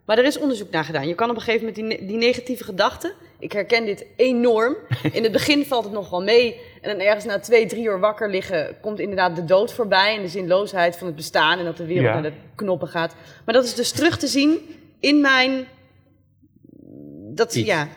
[0.07, 1.09] maar er is onderzoek naar gedaan.
[1.09, 3.13] Je kan op een gegeven moment die, ne- die negatieve gedachten.
[3.39, 4.77] Ik herken dit enorm.
[5.13, 6.61] In het begin valt het nog wel mee.
[6.81, 10.17] En dan ergens na twee, drie uur wakker liggen, komt inderdaad de dood voorbij.
[10.17, 12.13] En de zinloosheid van het bestaan en dat de wereld Ja.
[12.13, 13.15] naar de knoppen gaat.
[13.45, 14.59] Maar dat is dus terug te zien
[15.01, 15.65] in mijn.
[17.35, 17.67] Dat, Iets.
[17.67, 17.89] ja.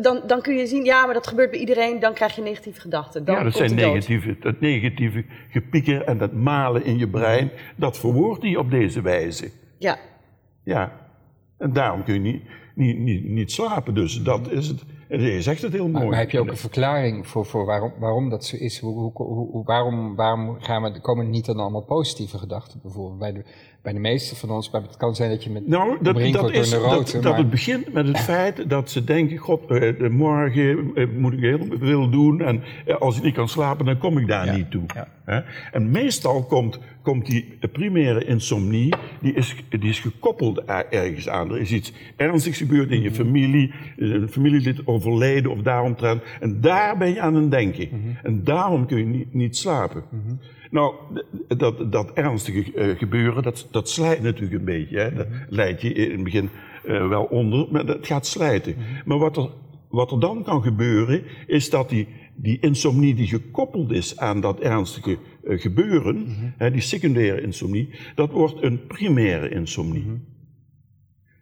[0.00, 2.00] Dan, dan kun je zien, ja, maar dat gebeurt bij iedereen.
[2.00, 3.24] Dan krijg je negatieve gedachten.
[3.24, 7.50] Dan ja, dat zijn negatieve, dat negatieve gepieker en dat malen in je brein.
[7.76, 9.50] Dat verwoordt hij op deze wijze.
[9.78, 9.98] Ja,
[10.64, 11.06] Ja.
[11.58, 12.42] En daarom kun je niet,
[12.74, 13.94] niet, niet, niet slapen.
[13.94, 14.84] Dus dat is het.
[15.08, 16.08] En je zegt het heel Maar, mooi.
[16.08, 18.78] maar heb je ook een verklaring voor, voor waarom, waarom dat zo is?
[18.78, 23.18] Hoe, hoe, hoe, waarom, waarom gaan we, komen er niet dan allemaal positieve gedachten bijvoorbeeld?
[23.18, 23.44] Bij de,
[23.88, 26.32] bij de meeste van ons, maar het kan zijn dat je met Nou, dat, dat,
[26.32, 30.90] door is, neuroten, dat, het begint met het feit dat ze denken: God, eh, morgen
[30.94, 32.40] eh, moet ik heel veel doen.
[32.40, 34.82] En eh, als ik niet kan slapen, dan kom ik daar Ja, niet toe.
[34.94, 35.08] ja.
[35.24, 35.40] Hè?
[35.72, 41.50] En meestal komt, komt die primaire insomnie, die is, die is gekoppeld ergens aan.
[41.50, 43.18] Er is iets ernstigs gebeurd in je Mhm.
[43.18, 46.22] familie, een familielid overleden of daaromtrent.
[46.40, 47.88] En daar ben je aan het denken.
[47.90, 48.26] Mhm.
[48.26, 50.02] En daarom kun je niet, niet slapen.
[50.70, 50.94] Nou,
[51.56, 54.98] dat, dat ernstige eh, gebeuren, dat, dat slijt natuurlijk een beetje.
[54.98, 55.14] Hè.
[55.14, 56.50] Dat leidt je in het begin
[56.84, 58.76] eh, wel onder, maar dat gaat slijten.
[59.04, 59.50] Maar wat er,
[59.88, 64.60] wat er dan kan gebeuren, is dat die, die insomnie die gekoppeld is aan dat
[64.60, 66.26] ernstige eh, gebeuren,
[66.56, 70.36] hè, die secundaire insomnie, dat wordt een primaire insomnie.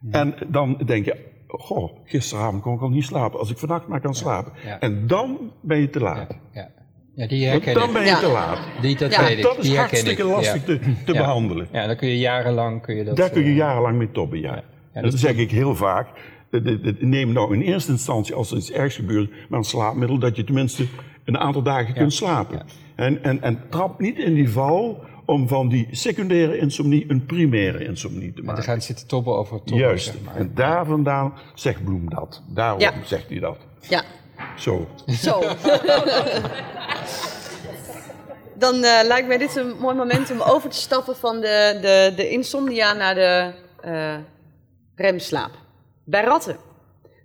[0.09, 3.39] En dan denk je, goh, gisteravond kon ik al niet slapen.
[3.39, 4.51] Als ik vannacht maar kan slapen.
[4.63, 4.79] ja.
[4.79, 6.37] En dan ben je te laat.
[6.53, 6.71] Ja,
[7.17, 7.93] ja die Want dan ik.
[7.93, 8.19] ben je Ja.
[8.19, 8.59] te laat.
[8.81, 9.43] Die, dat Ja, weet ik.
[9.43, 10.27] Dat is die hartstikke ik.
[10.29, 10.65] lastig ja.
[10.65, 11.19] te, te Ja.
[11.19, 11.67] behandelen.
[11.71, 13.15] Ja, dan kun je jarenlang kun je dat.
[13.17, 14.55] Daar kun je eh, jarenlang mee tobben, ja.
[14.93, 16.07] Ja, dat dat- zeg ik heel vaak.
[16.99, 20.43] Neem nou in eerste instantie, als er iets ergs gebeurt, maar een slaapmiddel, dat je
[20.43, 20.85] tenminste
[21.25, 22.61] een aantal dagen kunt slapen.
[22.95, 27.85] En, en, en trap niet in die val om van die secundaire insomnie een primaire
[27.85, 28.63] insomnie te Maar dan maken.
[28.63, 30.05] gaan ze zitten tobben over tobben, Juist.
[30.05, 30.35] zeg maar.
[30.35, 32.43] En daar vandaan zegt Bloem dat.
[32.53, 32.93] Daarom Ja.
[33.03, 33.57] zegt hij dat.
[33.89, 34.03] ja.
[34.57, 34.87] Zo.
[35.07, 35.39] Zo.
[38.57, 42.13] Dan eh, lijkt mij dit een mooi moment om over te stappen van de, de,
[42.15, 44.17] de insomnia naar de eh,
[44.95, 45.51] remslaap.
[46.03, 46.57] Bij ratten.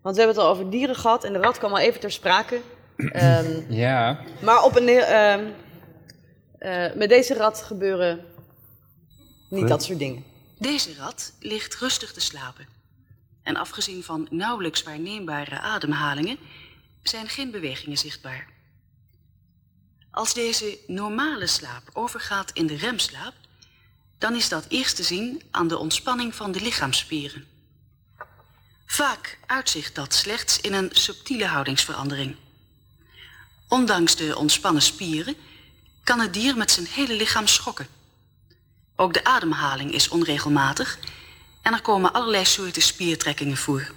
[0.03, 2.13] Want we hebben het al over dieren gehad en de rat kwam al even ter
[2.13, 2.61] sprake.
[2.97, 5.45] Ehm, Ja, maar op een, heel- ehm,
[6.59, 8.25] eh, met deze rat gebeuren
[9.49, 10.25] niet dat soort dingen.
[10.59, 12.67] Deze rat ligt rustig te slapen.
[13.43, 16.39] En afgezien van nauwelijks waarneembare ademhalingen
[17.03, 18.47] zijn geen bewegingen zichtbaar.
[20.13, 23.35] Als deze normale slaap overgaat in de remslaap,
[24.19, 27.47] dan is dat eerst te zien aan de ontspanning van de lichaamsspieren.
[28.87, 32.37] Vaak uitzicht dat slechts in een subtiele houdingsverandering.
[33.69, 35.37] Ondanks de ontspannen spieren
[36.05, 37.87] kan het dier met zijn hele lichaam schokken.
[38.97, 40.99] Ook de ademhaling is onregelmatig
[41.63, 43.93] en er komen allerlei soorten spiertrekkingen voor.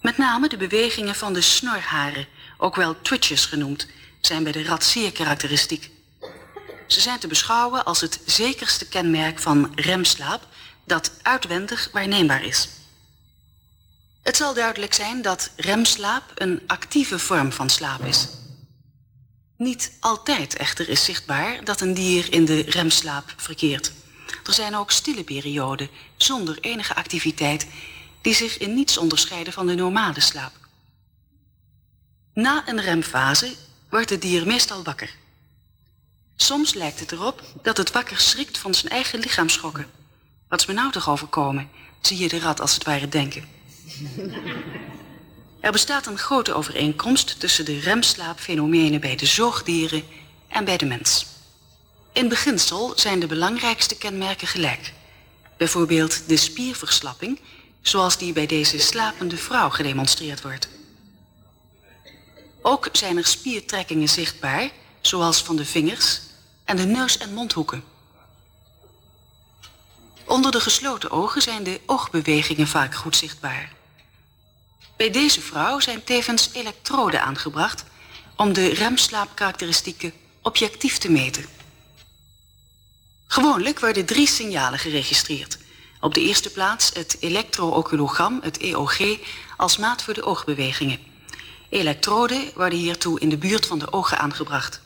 [0.00, 2.26] Met name de bewegingen van de snorharen,
[2.58, 3.86] ook wel twitches genoemd,
[4.20, 5.90] zijn bij de rat zeer karakteristiek.
[6.86, 10.46] Ze zijn te beschouwen als het zekerste kenmerk van remslaap
[10.84, 12.68] dat uitwendig waarneembaar is.
[14.22, 18.28] Het zal duidelijk zijn dat remslaap een actieve vorm van slaap is.
[19.56, 23.92] Niet altijd echter is zichtbaar dat een dier in de remslaap verkeert.
[24.44, 27.66] Er zijn ook stille perioden zonder enige activiteit
[28.22, 30.52] die zich in niets onderscheiden van de normale slaap.
[32.34, 33.54] Na een remfase
[33.90, 35.10] wordt het dier meestal wakker.
[36.36, 39.90] Soms lijkt het erop dat het wakker schrikt van zijn eigen lichaamsschokken.
[40.48, 41.70] Wat is me nou toch overkomen?
[42.00, 43.48] Zie je de rat als het ware denken.
[45.60, 50.02] Er bestaat een grote overeenkomst tussen de remslaapfenomenen bij de zoogdieren
[50.48, 51.26] en bij de mens.
[52.12, 54.92] In beginsel zijn de belangrijkste kenmerken gelijk.
[55.56, 57.40] Bijvoorbeeld de spierverslapping,
[57.82, 60.68] zoals die bij deze slapende vrouw gedemonstreerd wordt.
[62.62, 64.70] Ook zijn er spiertrekkingen zichtbaar,
[65.00, 66.20] zoals van de vingers
[66.64, 67.84] en de neus- en mondhoeken.
[70.24, 73.72] Onder de gesloten ogen zijn de oogbewegingen vaak goed zichtbaar.
[74.96, 77.84] Bij deze vrouw zijn tevens elektroden aangebracht
[78.36, 80.12] om de remslaapkarakteristieken
[80.42, 81.44] objectief te meten.
[83.26, 85.58] Gewoonlijk worden drie signalen geregistreerd.
[86.00, 88.98] Op de eerste plaats het elektrooculogram, het EOG,
[89.56, 91.09] als maat voor de oogbewegingen.
[91.70, 94.80] Elektroden worden hiertoe in de buurt van de ogen aangebracht.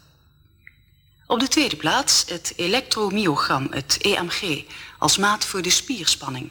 [1.27, 4.65] Op de tweede plaats het elektromyogram, het EMG,
[4.99, 6.51] als maat voor de spierspanning.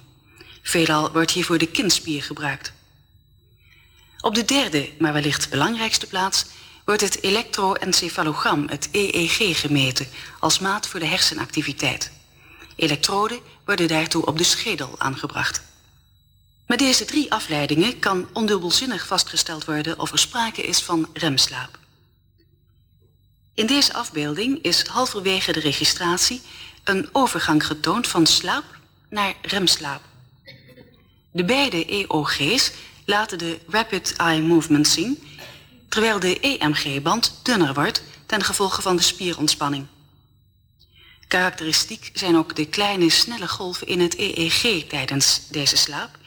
[0.62, 2.74] Veelal wordt hiervoor de kinspier gebruikt.
[4.20, 6.46] Op de derde, maar wellicht belangrijkste plaats,
[6.86, 10.08] wordt het elektroencefalogram, het EEG, gemeten
[10.40, 12.12] als maat voor de hersenactiviteit.
[12.76, 15.73] Elektroden worden daartoe op de schedel aangebracht.
[16.74, 21.80] Met deze drie afleidingen kan ondubbelzinnig vastgesteld worden of er sprake is van remslaap.
[23.54, 26.42] In deze afbeelding is halverwege de registratie
[26.84, 28.64] een overgang getoond van slaap
[29.10, 30.02] naar remslaap.
[31.32, 32.72] De beide EOG's
[33.06, 35.24] laten de rapid eye movement zien,
[35.90, 39.86] terwijl de EMG-band dunner wordt ten gevolge van de spierontspanning.
[41.28, 46.22] Karakteristiek zijn ook de kleine snelle golven in het EEG tijdens deze slaap,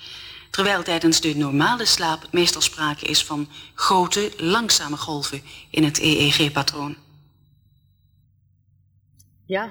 [0.56, 6.96] terwijl tijdens de normale slaap meestal sprake is van grote, langzame golven in het EEG-patroon.
[9.44, 9.70] Ja.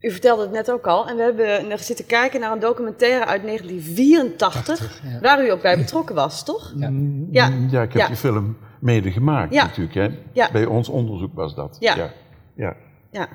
[0.00, 1.08] U vertelde het net ook al.
[1.08, 4.76] En we hebben zitten kijken naar een documentaire uit 1984.
[4.76, 5.20] 80, ja.
[5.20, 6.72] Waar u ook bij betrokken was, toch?
[6.76, 6.90] Ja.
[7.30, 7.46] Ja.
[7.70, 8.06] Ja, ik heb Ja.
[8.06, 9.64] die film mede gemaakt Ja.
[9.64, 9.94] natuurlijk.
[9.94, 10.08] Hè?
[10.32, 10.50] Ja.
[10.52, 11.76] Bij ons onderzoek was dat.
[11.80, 11.96] Ja.
[11.96, 12.12] ja.
[12.56, 12.76] ja.
[13.10, 13.28] Ja.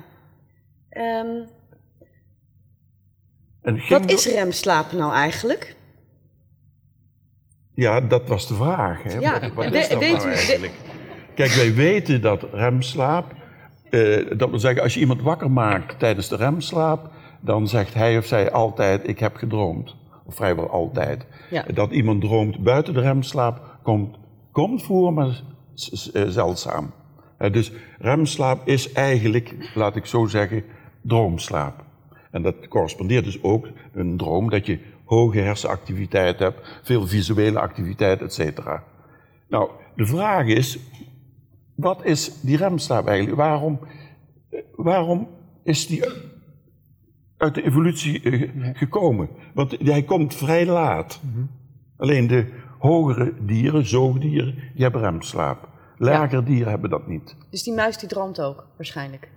[0.88, 1.42] Ehm,
[3.62, 5.78] En wat is remslaap nou eigenlijk?
[7.80, 9.02] Ja, dat was de vraag.
[9.02, 9.18] Hè?
[9.18, 10.72] Ja, Wat, is dat nou eigenlijk?
[11.34, 13.34] Kijk, wij weten dat remslaap,
[13.90, 18.18] eh, dat wil zeggen, als je iemand wakker maakt tijdens de remslaap, dan zegt hij
[18.18, 19.96] of zij altijd, ik heb gedroomd.
[20.26, 21.26] Of vrijwel altijd.
[21.50, 21.64] Ja.
[21.74, 24.16] Dat iemand droomt buiten de remslaap komt,
[24.52, 25.42] komt voor, maar
[26.12, 26.92] eh, zeldzaam.
[27.50, 30.64] Dus remslaap is eigenlijk, laat ik zo zeggen,
[31.02, 31.84] droomslaap.
[32.30, 34.78] En dat correspondeert dus ook een droom dat je
[35.10, 38.84] hoge hersenactiviteit hebt, veel visuele activiteit, et cetera.
[39.48, 40.78] Nou, de vraag is,
[41.74, 43.36] wat is die remslaap eigenlijk?
[43.36, 43.80] Waarom,
[44.74, 45.28] waarom
[45.62, 46.04] is die
[47.36, 49.28] uit de evolutie eh, gekomen?
[49.54, 51.20] Want hij komt vrij laat.
[51.96, 52.46] Alleen de
[52.78, 55.68] hogere dieren, zoogdieren, die hebben remslaap.
[55.96, 57.36] Lagere dieren hebben dat niet.
[57.50, 59.28] Dus die muis die droomt ook, waarschijnlijk.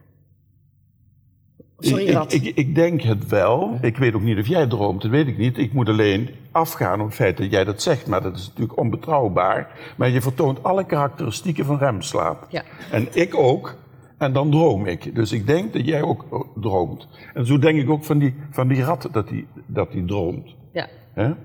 [1.86, 2.34] Sorry, ik, ik, rat.
[2.34, 3.78] ik, ik denk het wel.
[3.82, 5.58] Ik weet ook niet of jij droomt, dat weet ik niet.
[5.58, 8.78] Ik moet alleen afgaan op het feit dat jij dat zegt, maar dat is natuurlijk
[8.78, 9.94] onbetrouwbaar.
[9.98, 12.48] Maar je vertoont alle karakteristieken van remslaap.
[12.50, 12.64] Ja.
[12.92, 13.76] En ik ook.
[14.18, 15.16] En dan droom ik.
[15.16, 17.08] Dus ik denk dat jij ook droomt.
[17.34, 20.56] En zo denk ik ook van die, van die rat dat die, dat die droomt.
[20.74, 21.38] Ja.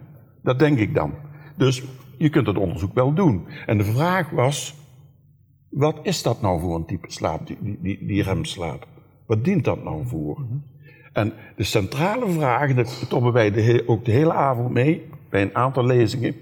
[0.43, 1.15] Dat denk ik dan.
[1.57, 1.83] Dus
[2.19, 3.47] je kunt het onderzoek wel doen.
[3.67, 4.75] En de vraag was,
[5.71, 8.87] wat is dat nou voor een type slaap, die, die, die remslaap?
[9.29, 10.39] Wat dient dat nou voor?
[11.13, 15.43] En de centrale vraag, en dat tobben wij de ook de hele avond mee, bij
[15.43, 16.35] een aantal lezingen,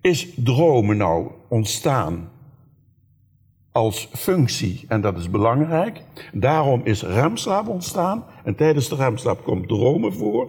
[0.00, 2.28] is dromen nou ontstaan
[3.72, 6.02] als functie, en dat is belangrijk.
[6.32, 10.48] Daarom is remslaap ontstaan, en tijdens de remslaap komt dromen voor.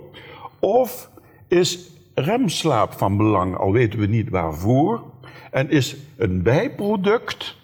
[0.60, 1.10] Of
[1.48, 5.04] is remslaap van belang, al weten we niet waarvoor,
[5.52, 7.58] en is een bijproduct,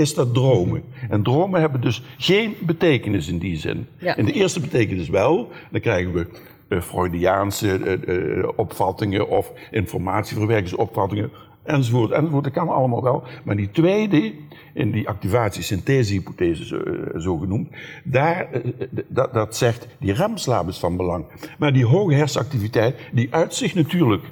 [0.00, 0.82] is dat dromen.
[1.08, 3.86] En dromen hebben dus geen betekenis in die zin.
[3.98, 4.16] Ja.
[4.16, 6.26] In de eerste betekenis wel, dan krijgen we
[6.68, 11.30] eh, Freudiaanse eh, eh, opvattingen of informatieverwerkingsopvattingen,
[11.62, 12.44] enzovoort, enzovoort.
[12.44, 13.22] Dat kan allemaal wel.
[13.44, 14.32] Maar die tweede,
[14.74, 16.80] in die activatie-synthese-hypothese zo,
[17.18, 17.68] zo genoemd,
[18.04, 18.48] daar,
[19.08, 21.24] dat, dat zegt, die remslaap is van belang.
[21.58, 24.24] Maar die hoge hersenactiviteit, die uit zich natuurlijk,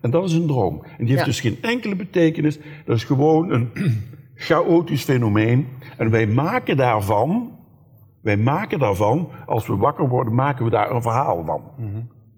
[0.00, 0.82] en dat is een droom.
[0.82, 1.24] En die heeft Ja.
[1.24, 3.70] dus geen enkele betekenis, dat is gewoon een
[4.36, 5.68] chaotisch fenomeen.
[5.96, 7.58] En wij maken daarvan,
[8.20, 11.62] wij maken daarvan, als we wakker worden, maken we daar een verhaal van.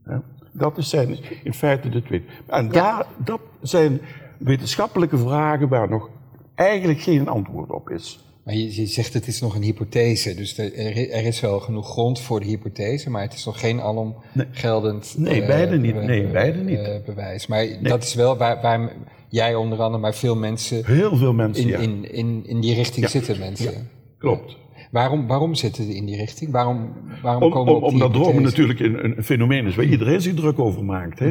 [0.04, 0.16] Hè?
[0.52, 2.24] Dat is zijn in feite de twee.
[2.46, 4.00] En daar, dat zijn
[4.38, 6.08] wetenschappelijke vragen waar nog
[6.54, 8.22] eigenlijk geen antwoord op is.
[8.44, 10.72] Maar je, je zegt het is nog een hypothese, dus er,
[11.12, 14.14] er is wel genoeg grond voor de hypothese, maar het is nog geen alom
[14.50, 15.94] geldend Nee, eh, beide niet.
[15.94, 16.78] Nee, beide niet.
[16.78, 17.46] eh, bewijs.
[17.46, 18.92] Maar dat is wel waar, waar
[19.28, 21.78] jij onder andere, maar veel mensen Heel veel mensen, in, ja.
[21.78, 23.10] in, in, in die richting Ja.
[23.10, 23.88] zitten mensen.
[24.18, 24.56] Klopt.
[24.90, 26.50] Waarom, waarom zitten ze in die richting?
[26.52, 26.92] Waarom,
[27.22, 30.58] waarom Om, komen om, omdat dromen natuurlijk een, een fenomeen is waar iedereen zich druk
[30.58, 31.18] over maakt.
[31.18, 31.30] Hè?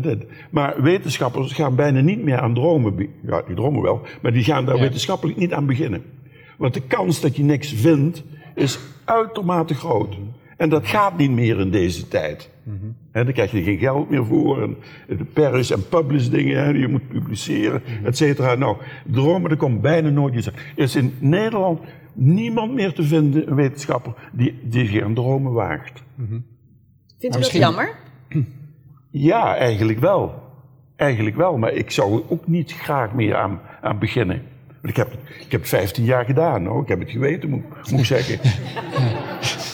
[0.00, 0.16] Dat-
[0.50, 3.08] Maar wetenschappers gaan bijna niet meer aan dromen.
[3.26, 6.02] Ja, die dromen wel, maar die gaan daar wetenschappelijk niet aan beginnen.
[6.58, 8.22] Want de kans dat je niks vindt
[8.54, 10.16] is uitermate groot.
[10.56, 12.50] En dat gaat niet meer in deze tijd.
[13.12, 14.62] Hè, daar krijg je geen geld meer voor.
[14.62, 14.76] En
[15.16, 18.54] de pers en publish dingen, hè, die je moet publiceren, et cetera.
[18.54, 18.76] Nou,
[19.06, 20.46] dromen, er komt bijna nooit iets.
[20.46, 21.80] Er is in Nederland
[22.12, 26.02] niemand meer te vinden, een wetenschapper, die, die zich aan dromen waagt.
[27.18, 27.94] Vindt u dat jammer?
[29.10, 30.42] Ja, eigenlijk wel.
[30.96, 34.42] Eigenlijk wel, maar ik zou er ook niet graag meer aan, aan beginnen.
[34.66, 36.82] Want ik heb, ik heb het 15 jaar gedaan, hoor.
[36.82, 38.38] ik heb het geweten, moet, moet ik zeggen.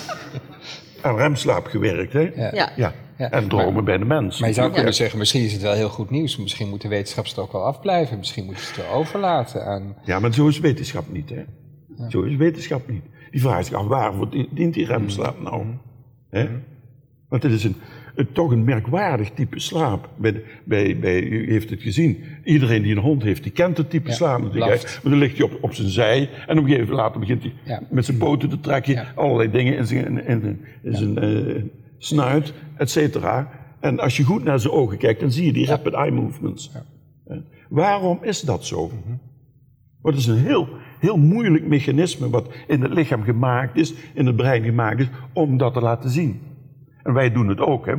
[1.08, 2.20] aan remslaap gewerkt, hè?
[2.20, 2.50] Ja.
[2.54, 2.70] Ja.
[2.76, 2.92] Ja.
[3.18, 4.38] Ja, En dromen bij de mens.
[4.40, 4.74] Maar je zou Ja.
[4.74, 6.36] kunnen zeggen, misschien is het wel heel goed nieuws.
[6.36, 8.18] Misschien moeten wetenschappers het ook wel afblijven.
[8.18, 9.96] Misschien moeten ze het wel overlaten aan...
[10.04, 11.44] Ja, maar zo is wetenschap niet, hè?
[12.08, 13.02] Zo is wetenschap niet.
[13.30, 15.64] Die vraagt zich af, waarvoor di- dient die remslaap nou?
[16.30, 16.48] Hè?
[17.28, 17.76] Want het is een,
[18.18, 20.08] een, toch een merkwaardig type slaap.
[20.16, 22.18] Bij, bij, bij, u heeft het gezien.
[22.44, 25.00] Iedereen die een hond heeft, die kent het type Ja, slaap natuurlijk.
[25.02, 27.42] Maar dan ligt hij op, op zijn zij en op een gegeven moment later begint
[27.42, 27.82] hij Ja.
[27.90, 28.92] met zijn poten te trekken.
[28.92, 29.12] Ja.
[29.14, 31.62] Allerlei dingen in zijn, in, zijn eh,
[31.98, 33.50] snuit, et cetera.
[33.80, 36.70] En als je goed naar zijn ogen kijkt, dan zie je die rapid eye movements.
[37.68, 38.86] Waarom is dat zo?
[38.86, 39.16] Mhm.
[40.02, 40.68] Want het is een heel,
[41.00, 45.56] heel moeilijk mechanisme wat in het lichaam gemaakt is, in het brein gemaakt is, om
[45.56, 46.40] dat te laten zien.
[47.08, 47.94] En wij doen het ook, hè,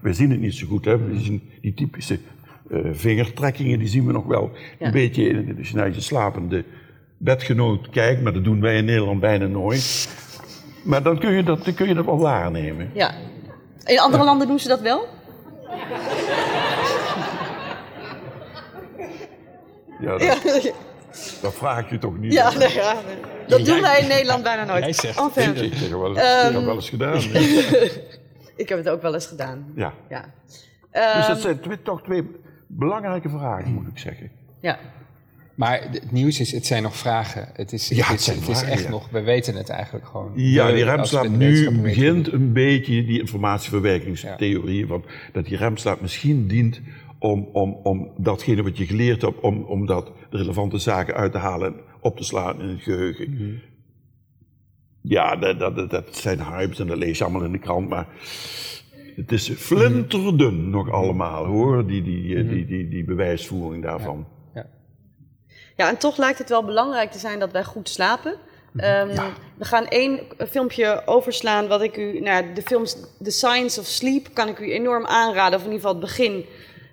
[0.00, 0.84] wij zien het niet zo goed.
[0.84, 0.98] Hè.
[0.98, 2.18] We zien die typische
[2.70, 4.86] eh, vingertrekkingen, die zien we nog wel Ja.
[4.86, 6.64] een beetje in- als je naar je slapende
[7.16, 10.08] bedgenoot kijkt, maar dat doen wij in Nederland bijna nooit.
[10.84, 12.90] Maar dan kun je dat, dan kun je dat wel waarnemen.
[12.94, 13.14] Ja.
[13.84, 15.04] In andere landen doen ze dat wel?
[20.00, 20.72] Ja, dat,
[21.42, 22.32] dat vraag ik je toch niet.
[22.32, 22.94] Ja, nee, ja.
[23.46, 24.84] dat doen wij in Nederland bijna nooit.
[24.84, 27.20] Jij zegt Enfin, Ik, eens, Ehm, ik heb wel eens gedaan.
[28.62, 29.72] ik heb het ook wel eens gedaan.
[29.74, 29.92] Ja.
[30.08, 30.24] Ja.
[30.46, 32.22] Dus Ehm, dat zijn twee, toch twee
[32.66, 34.30] belangrijke vragen, moet ik zeggen.
[34.60, 34.78] ja.
[35.54, 37.48] Maar het nieuws is, het zijn nog vragen.
[37.52, 38.90] Het is, Ja, het is, het echt ja.
[38.90, 40.32] nog, we weten het eigenlijk gewoon.
[40.34, 46.80] Ja, die remslaap nu begint een beetje die informatieverwerkingstheorie, van dat die remslaap misschien dient
[47.18, 51.32] om, om, om datgene wat je geleerd hebt, om, om dat de relevante zaken uit
[51.32, 53.30] te halen en op te slaan in het geheugen.
[53.30, 53.52] Mhm.
[55.02, 57.88] Ja, dat, dat, dat- dat zijn hypes en dat lees je allemaal in de krant,
[57.88, 58.06] maar
[59.16, 64.26] het is flinterdun nog allemaal hoor, die, die, die, die, die bewijsvoering daarvan.
[65.76, 68.34] Ja, en toch lijkt het wel belangrijk te zijn dat wij goed slapen.
[68.76, 69.08] Ehm,
[69.58, 72.20] We gaan één filmpje overslaan wat ik u...
[72.20, 75.58] Nou, de films The Science of Sleep kan ik u enorm aanraden.
[75.58, 76.44] Of in ieder geval het begin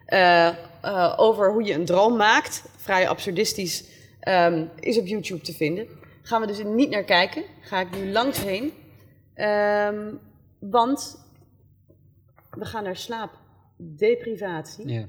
[0.06, 2.64] eh, eh, over hoe je een droom maakt.
[2.78, 3.84] Vrij absurdistisch.
[4.20, 5.88] ehm, is op YouTube te vinden.
[6.22, 7.44] Gaan we dus niet naar kijken.
[7.62, 8.74] Ga ik nu langs heen.
[9.34, 10.14] Ehm,
[10.60, 11.28] want
[12.50, 14.88] we gaan naar slaapdeprivatie.
[14.88, 15.06] Ja.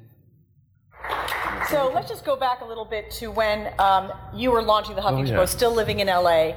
[1.69, 5.03] So let's just go back a little bit to when um, you were launching the
[5.03, 5.39] Huffington yeah.
[5.39, 6.55] Post, still living in LA.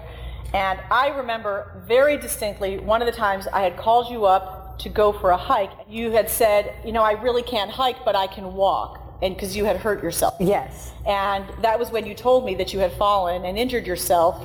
[0.53, 4.89] And I remember very distinctly one of the times I had called you up to
[4.89, 5.71] go for a hike.
[5.87, 8.99] You had said, You know, I really can't hike, but I can walk.
[9.23, 10.35] And because you had hurt yourself.
[10.39, 10.91] Yes.
[11.07, 14.35] And that was when you told me that you had fallen and injured yourself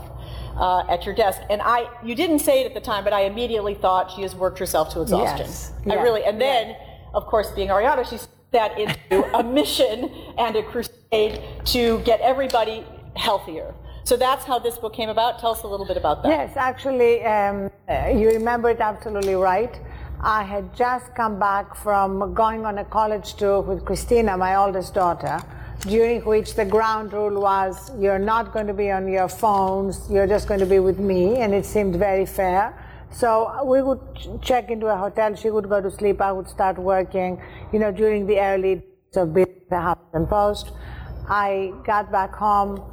[0.57, 1.41] uh, at your desk.
[1.51, 4.37] And I, you didn't say it at the time, but I immediately thought she has
[4.37, 5.47] worked herself to exhaustion.
[5.47, 5.73] Yes.
[5.91, 6.77] I really, and then,
[7.13, 12.21] of course, being Ariana, she set that into a mission and a crusade to get
[12.21, 12.85] everybody
[13.17, 13.75] healthier.
[14.05, 15.39] So that's how this book came about.
[15.39, 16.31] Tell us a little bit about that.
[16.31, 19.79] Yes, actually, um, uh, you remember it absolutely right.
[20.21, 24.93] I had just come back from going on a college tour with Christina, my oldest
[24.93, 25.41] daughter,
[25.83, 30.27] during which the ground rule was you're not going to be on your phones, you're
[30.27, 32.77] just going to be with me, and it seemed very fair.
[33.13, 36.49] So we would ch- check into a hotel, she would go to sleep, I would
[36.49, 37.41] start working,
[37.73, 40.73] you know, during the early days of building the Huffington Post.
[41.29, 42.93] I got back home,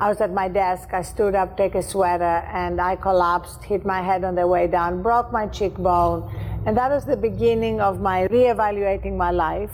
[0.00, 0.94] I was at my desk.
[0.94, 4.66] I stood up, take a sweater, and I collapsed, hit my head on the way
[4.66, 6.22] down, broke my cheekbone.
[6.66, 9.72] And that was the beginning of my reevaluating my life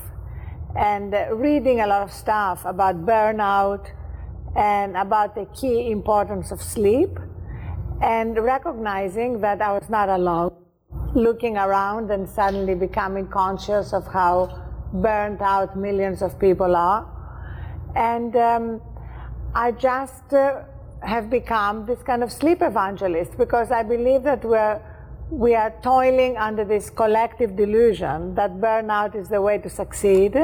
[0.76, 3.90] and reading a lot of stuff about burnout
[4.54, 7.18] and about the key importance of sleep
[8.02, 10.54] and recognizing that I was not alone,
[11.14, 17.06] looking around and suddenly becoming conscious of how burnt out millions of people are.
[17.94, 18.80] And um,
[19.54, 20.62] I just uh,
[21.02, 24.80] have become this kind of sleep evangelist because I believe that we're,
[25.31, 30.36] we are toiling under this collective delusion that burnout is the way to succeed.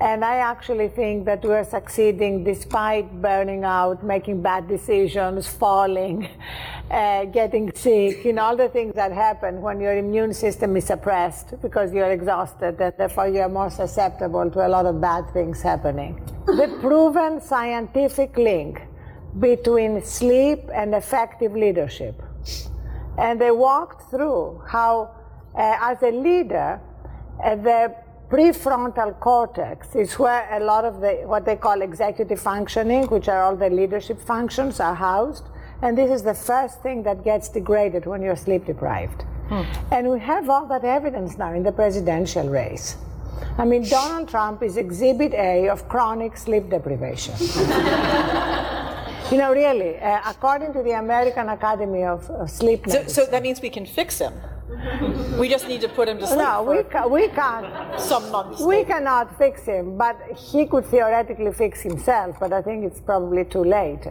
[0.00, 6.28] And I actually think that we're succeeding despite burning out, making bad decisions, falling,
[6.90, 10.84] uh, getting sick, you know, all the things that happen when your immune system is
[10.84, 15.62] suppressed because you're exhausted, and therefore you're more susceptible to a lot of bad things
[15.62, 16.20] happening.
[16.46, 18.82] the proven scientific link
[19.38, 22.20] between sleep and effective leadership.
[23.18, 25.10] And they walked through how,
[25.56, 26.80] uh, as a leader,
[27.42, 27.94] uh, the
[28.28, 33.42] prefrontal cortex is where a lot of the what they call executive functioning, which are
[33.44, 35.44] all the leadership functions, are housed.
[35.82, 39.24] And this is the first thing that gets degraded when you're sleep deprived.
[39.92, 42.96] And we have all that evidence now in the presidential race.
[43.58, 47.34] I mean, Donald Trump is exhibit A of chronic sleep deprivation.
[49.34, 53.24] you know, really, uh, according to the American Academy of, of Sleep So, Medicine.
[53.26, 54.32] so that means we can fix him.
[55.38, 56.38] We just need to put him to sleep.
[56.38, 57.66] no, we, ca- we can't.
[58.00, 58.60] some months.
[58.62, 63.44] We cannot fix him, but he could theoretically fix himself, but I think it's probably
[63.44, 64.04] too late.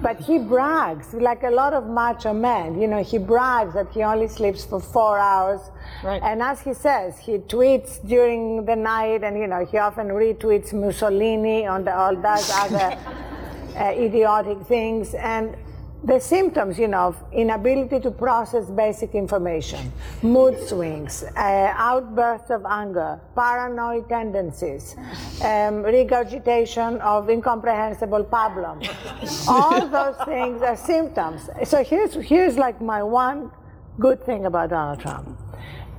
[0.00, 4.02] But he brags, like a lot of macho men, you know, he brags that he
[4.02, 5.60] only sleeps for four hours.
[6.02, 6.20] Right.
[6.22, 10.72] And as he says, he tweets during the night and, you know, he often retweets
[10.72, 12.98] Mussolini and all those other
[13.76, 15.14] uh, idiotic things.
[15.14, 15.56] And
[16.04, 19.92] the symptoms, you know, inability to process basic information,
[20.22, 24.96] mood swings, uh, outbursts of anger, paranoid tendencies,
[25.44, 28.88] um, regurgitation of incomprehensible problems.
[29.48, 31.48] All those things are symptoms.
[31.64, 33.52] So here's, here's like my one
[34.00, 35.38] good thing about Donald Trump.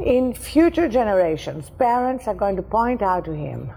[0.02, 3.72] In future generations, parents are going to point out to him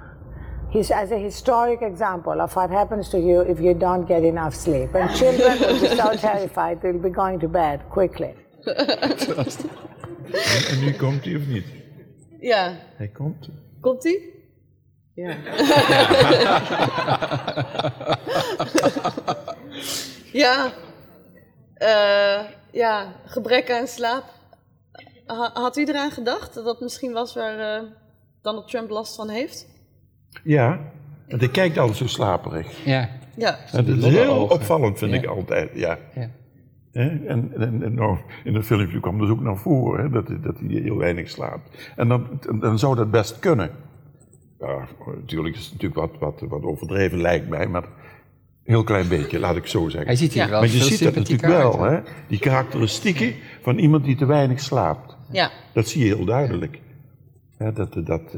[0.77, 4.55] He's as a historic example of what happens to you if you don't get enough
[4.55, 4.95] sleep.
[4.95, 8.35] And children will be so terrified they'll be going to bed quickly.
[10.71, 11.65] En nu komt hij of niet?
[12.41, 13.49] Ja, Hij komt.
[13.81, 14.35] komt ie?
[15.15, 15.37] Ja.
[20.45, 20.73] ja.
[21.75, 22.41] Eh,
[22.71, 24.25] ja, gebrek aan slaap.
[25.27, 27.83] Ha- had u eraan gedacht dat dat misschien was waar eh,
[28.43, 29.67] Donald Trump last van heeft?
[30.43, 30.81] Ja,
[31.29, 32.85] want hij kijkt altijd zo slaperig.
[32.85, 33.09] Ja.
[33.37, 33.59] Ja.
[33.73, 35.19] En dat is heel opvallend, vind Ja.
[35.19, 35.71] ik altijd.
[35.75, 35.99] Ja.
[36.15, 36.31] Ja.
[36.93, 37.09] Hè?
[37.27, 40.41] En, en, en nou, in het filmpje kwam dus ook naar voren hè, dat, hij-
[40.41, 41.93] dat hij heel weinig slaapt.
[41.97, 42.27] En dan,
[42.61, 43.71] dan zou dat best kunnen.
[44.59, 44.87] Ja,
[45.17, 49.39] natuurlijk is het natuurlijk wat, wat, wat overdreven, lijkt mij, maar een heel klein beetje,
[49.39, 50.07] laat ik zo zeggen.
[50.07, 50.49] Hij ziet hier Ja.
[50.51, 51.99] wel maar je ziet dat natuurlijk wel, hè?
[52.29, 55.17] die karakteristieken van iemand die te weinig slaapt.
[55.31, 55.51] Ja.
[55.73, 56.81] Dat zie je heel duidelijk.
[57.59, 58.35] Hè, dat dat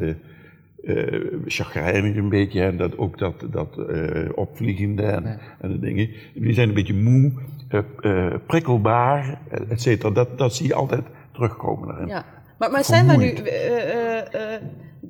[0.89, 6.11] eh, chagrijnig een beetje, en dat, ook dat, dat eh, opvliegende en, en de dingen.
[6.35, 7.33] Die zijn een beetje moe,
[7.69, 10.11] eh, prikkelbaar, et cetera.
[10.13, 11.03] Dat, dat zie je altijd
[11.33, 12.07] terugkomen daarin.
[12.09, 12.25] Ja,
[12.59, 13.35] maar, maar zijn wij nu...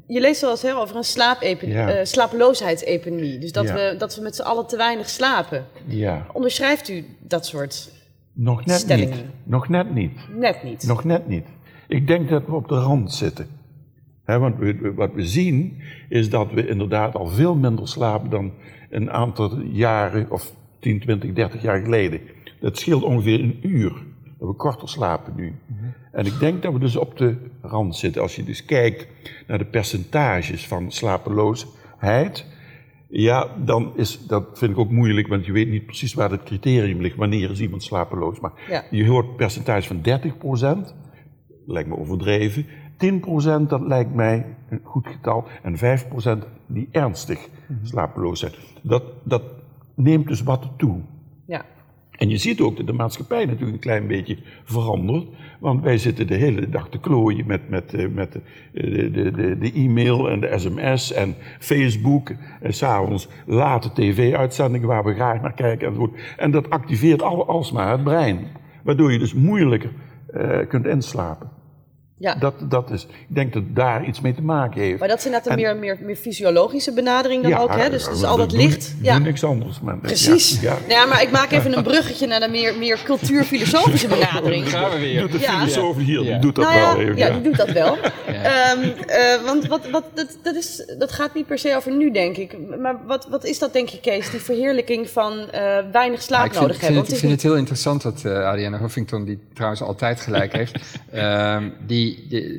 [0.06, 3.40] Je leest wel eens hè, over een slaapepidemie, Ja.
[3.40, 3.74] Dus dat, Ja.
[3.74, 5.64] we, dat we met z'n allen te weinig slapen.
[5.86, 7.96] Ja, Onderschrijft u dat soort?
[8.32, 9.16] nog net Stellingen.
[9.16, 9.24] niet.
[9.44, 10.12] Nog net niet.
[10.36, 10.82] Net niet.
[10.86, 11.44] Nog net niet.
[11.88, 13.46] Ik denk dat we op de rand zitten.
[14.36, 15.76] Want we- wat we zien
[16.09, 18.52] is dat we inderdaad al veel minder slapen dan
[18.90, 22.20] een aantal jaren of 10, 20, 30 jaar geleden.
[22.60, 23.92] Dat scheelt ongeveer een uur.
[24.38, 25.55] Dat we korter slapen nu.
[26.12, 28.22] En ik denk dat we dus op de rand zitten.
[28.22, 29.06] Als je dus kijkt
[29.46, 32.46] naar de percentages van slapeloosheid.
[33.10, 36.42] Ja, dan is dat vind ik ook moeilijk, want je weet niet precies waar het
[36.42, 37.16] criterium ligt.
[37.16, 38.40] Wanneer is iemand slapeloos?
[38.40, 38.84] Maar Ja.
[38.90, 40.94] je hoort percentage van 30%
[41.66, 42.66] lijkt me overdreven.
[43.62, 45.45] 10% dat lijkt mij een goed getal.
[45.62, 47.49] En 5% die ernstig
[47.83, 48.53] slapeloos zijn.
[48.83, 49.43] Dat, dat
[49.95, 51.01] neemt dus wat toe.
[51.47, 51.65] Ja.
[52.19, 55.27] En je ziet ook dat de maatschappij natuurlijk een klein beetje verandert.
[55.59, 58.41] Want wij zitten de hele dag te klooien met, met, eh, met de,
[58.73, 62.31] de, de, de, de e-mail en de sms en Facebook.
[62.61, 66.20] En s'avonds late tv-uitzendingen waar we graag naar kijken enzovoort.
[66.37, 68.47] En dat activeert al, alsmaar het brein.
[68.83, 69.91] Waardoor je dus moeilijker
[70.27, 71.57] eh, kunt inslapen.
[72.19, 72.35] Ja.
[72.35, 74.99] Dat, dat is, ik denk dat daar iets mee te maken heeft.
[74.99, 77.90] Maar dat is inderdaad een En- meer, meer, meer fysiologische benadering dan ook, hè?
[77.90, 78.90] Dus, dus al dat licht.
[78.95, 79.81] doen Ja, niks anders.
[79.81, 80.61] Maar, precies.
[80.61, 81.05] Ja, Ja.
[81.07, 84.69] maar ik maak even een bruggetje naar de meer, meer cultuurfilosofische benadering.
[84.70, 85.31] Gaan we weer.
[85.31, 85.59] De Ja.
[85.59, 87.16] filosoof hier, die doet dat nou ja, wel even.
[87.16, 87.97] ja, die doet dat wel.
[88.28, 92.11] Ehm, eh, want wat, wat, dat, dat, is, dat gaat niet per se over nu,
[92.11, 92.57] denk ik.
[92.81, 94.31] Maar wat, wat is dat, denk je, Kees?
[94.31, 96.97] Die verheerlijking van eh, weinig slaap Ja, ik vind, nodig ik hebben.
[97.05, 100.53] vind, het, ik vind het heel interessant dat eh Adriana Huffington, die trouwens altijd gelijk
[100.53, 100.78] heeft,
[101.12, 102.07] ehm, die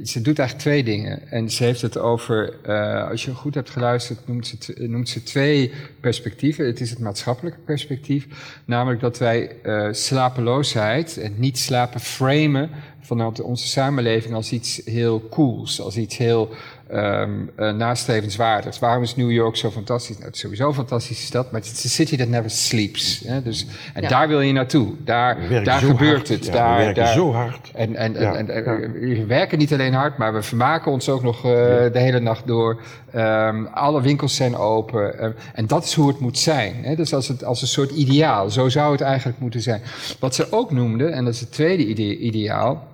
[0.04, 1.32] ze doet eigenlijk twee dingen.
[1.32, 5.24] En ze heeft het over, eh, als je goed hebt geluisterd, noemt ze, noemt ze
[5.24, 6.66] twee perspectieven.
[6.66, 8.28] Het is het maatschappelijke perspectief,
[8.66, 12.70] namelijk dat wij eh, slapeloosheid en niet slapen framen
[13.02, 16.50] vanuit onze samenleving als iets heel cools, als iets heel
[16.90, 18.80] ehm eh, nastrevenswaardigs.
[18.80, 20.16] Waarom is New York zo fantastisch?
[20.16, 23.22] Nou, het is sowieso een fantastische stad, maar het is a city that never sleeps.
[23.26, 23.42] Hè?
[23.44, 24.08] Dus, en Ja.
[24.10, 24.88] daar wil je naartoe.
[25.06, 26.28] Daar, daar gebeurt hard.
[26.28, 26.46] het.
[26.46, 27.72] Ja, daar, we werken daar, zo hard.
[27.74, 28.90] en, en, Ja, en, en, ja.
[29.18, 31.52] we werken niet alleen hard, maar we vermaken ons ook nog eh,
[31.92, 32.82] de hele nacht door.
[33.12, 35.20] Ehm, alle winkels zijn open.
[35.20, 36.76] Ehm, en dat is hoe het moet zijn.
[36.82, 36.96] Hè?
[36.96, 38.50] Dus als, het, als een soort ideaal.
[38.50, 39.82] Zo zou het eigenlijk moeten zijn.
[40.20, 42.88] Wat ze ook noemde, en dat is het tweede ide- ideaal.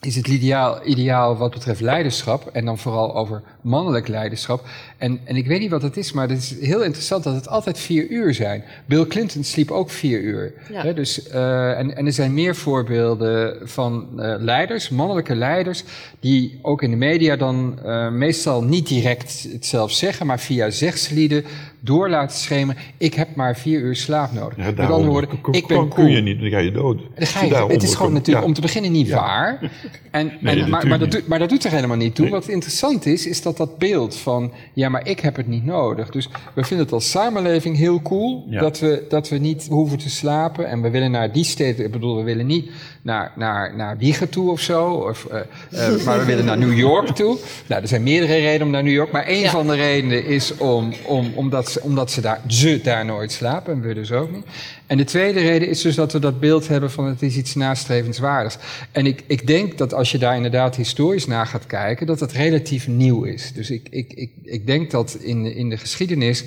[0.00, 4.64] Is het ideaal, ideaal wat betreft leiderschap en dan vooral over mannelijk leiderschap.
[4.98, 7.48] En, en ik weet niet wat het is, maar het is heel interessant dat het
[7.48, 8.64] altijd vier uur zijn.
[8.86, 10.52] Bill Clinton sliep ook vier uur.
[10.72, 10.82] Ja.
[10.82, 15.84] Hè, dus, eh, en, en er zijn meer voorbeelden van eh, leiders, mannelijke leiders,
[16.20, 20.70] die ook in de media dan eh, meestal niet direct het zelf zeggen, maar via
[20.70, 21.44] zegslieden
[21.80, 22.82] door laten schemeren.
[22.96, 24.56] Ik heb maar vier uur slaap nodig.
[24.58, 26.06] Ja, Met andere woorden, kun- ik ben kun cool.
[26.06, 26.98] je niet, dan ga je dood.
[26.98, 28.48] Dan Als ga je je, het is gewoon natuurlijk ja.
[28.48, 29.14] om te beginnen niet Ja.
[29.16, 29.58] waar.
[30.10, 32.24] En, en, maar, maar, dat doet, maar dat doet er helemaal niet toe.
[32.24, 32.34] Nee.
[32.34, 34.52] Wat interessant is, is dat dat beeld van...
[34.72, 36.10] ja, maar ik heb het niet nodig.
[36.10, 38.46] Dus we vinden het als samenleving heel cool...
[38.48, 38.60] Ja.
[38.60, 40.68] Dat, we, dat we niet hoeven te slapen.
[40.68, 41.84] En we willen naar die steden...
[41.84, 42.70] ik bedoel, we willen niet
[43.02, 44.90] naar, naar, naar Wiegen toe of zo...
[44.90, 45.40] Of, eh,
[45.70, 47.38] eh, maar we willen naar New York toe.
[47.66, 49.12] Nou, er zijn meerdere redenen om naar New York...
[49.12, 49.50] maar één Ja.
[49.50, 53.72] van de redenen is om, om, omdat, ze, omdat ze, daar, ze daar nooit slapen...
[53.72, 54.46] en we dus ook niet.
[54.86, 57.54] En de tweede reden is dus dat we dat beeld hebben van het is iets
[57.54, 58.56] nastrevenswaardigs.
[58.92, 62.32] En ik, ik denk dat als je daar inderdaad historisch naar gaat kijken, dat het
[62.32, 63.52] relatief nieuw is.
[63.52, 66.44] Dus ik, ik, ik, ik denk dat in, in de geschiedenis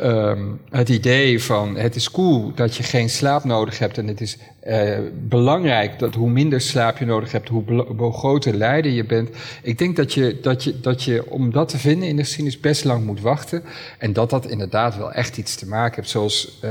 [0.00, 4.20] ehm, het idee van het is cool dat je geen slaap nodig hebt en het
[4.20, 9.30] is eh, belangrijk dat hoe minder slaap je nodig hebt, hoe, groter lijden je bent.
[9.62, 12.60] Ik denk dat je, dat, je, dat je om dat te vinden in de geschiedenis
[12.60, 13.62] best lang moet wachten.
[13.98, 16.70] En dat dat inderdaad wel echt iets te maken heeft, zoals eh,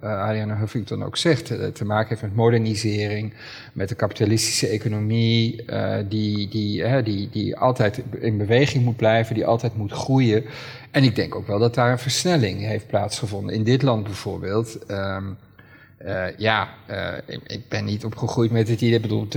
[0.00, 3.34] Ariane Huffington ook zegt, te maken heeft met modernisering,
[3.72, 9.34] met de kapitalistische economie, eh, die, die, hè, die, die altijd in beweging moet blijven,
[9.34, 10.44] die altijd moet groeien.
[10.90, 13.54] En ik denk ook wel dat daar een versnelling heeft plaatsgevonden.
[13.54, 14.86] In dit land bijvoorbeeld.
[14.86, 15.24] ehm,
[16.04, 17.08] eh, ja, eh,
[17.46, 19.00] ik, ben niet opgegroeid met het idee.
[19.00, 19.28] Bedoel,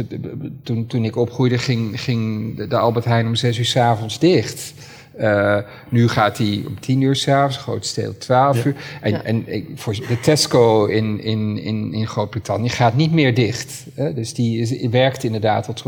[0.63, 4.73] toen, toen ik opgroeide ging, ging de- de Albert Heijn om zes uur s'avonds dicht.
[5.17, 5.57] Eh,
[5.89, 8.75] nu gaat hij om tien uur s'avonds, grootste deel twaalf uur.
[9.01, 9.23] En, Ja.
[9.23, 13.85] en ik, voor de Tesco in, in, in, in Groot-Brittannië gaat niet meer dicht.
[13.93, 14.13] Hè?
[14.13, 15.83] Dus die is, werkt inderdaad tot